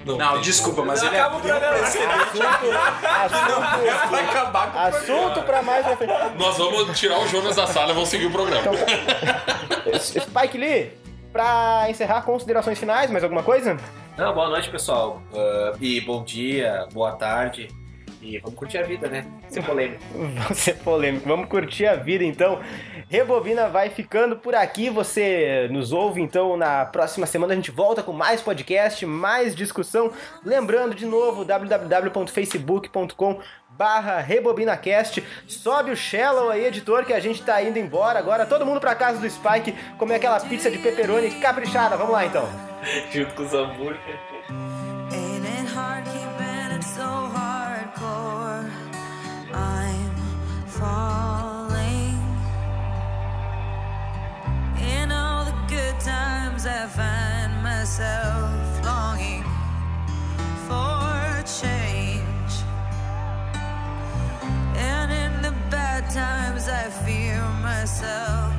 [0.05, 1.77] Não, tem desculpa, mas Não, ele acaba o programa.
[1.79, 2.69] Assunto,
[4.11, 6.12] Vai acabar com o assunto pra mais frente.
[6.39, 8.62] Nós vamos tirar o Jonas da sala e vamos seguir o programa.
[10.01, 10.93] Spike Lee,
[11.33, 13.77] pra encerrar, considerações finais, mais alguma coisa?
[14.16, 15.23] Não, boa noite, pessoal.
[15.35, 17.69] Ah, e bom dia, boa tarde.
[18.23, 19.27] E vamos curtir a vida, né?
[19.49, 20.01] Ser polêmico.
[20.15, 22.61] Vamos ser polêmico, vamos curtir a vida então.
[23.09, 24.89] Rebobina vai ficando por aqui.
[24.89, 27.53] Você nos ouve então na próxima semana.
[27.53, 30.12] A gente volta com mais podcast, mais discussão.
[30.44, 33.40] Lembrando de novo, www.facebook.com
[33.70, 35.23] barra RebobinaCast.
[35.47, 38.47] Sobe o Shallow aí, editor, que a gente tá indo embora agora.
[38.47, 41.97] Todo mundo pra casa do Spike comer aquela pizza de pepperoni caprichada.
[41.97, 42.49] Vamos lá então.
[43.12, 44.19] Junto com os hambúrguer.
[50.83, 52.19] Falling.
[54.97, 58.51] In all the good times, I find myself
[58.85, 59.45] longing
[60.67, 61.23] for
[61.61, 62.55] change.
[64.93, 67.39] And in the bad times, I fear
[67.71, 68.53] myself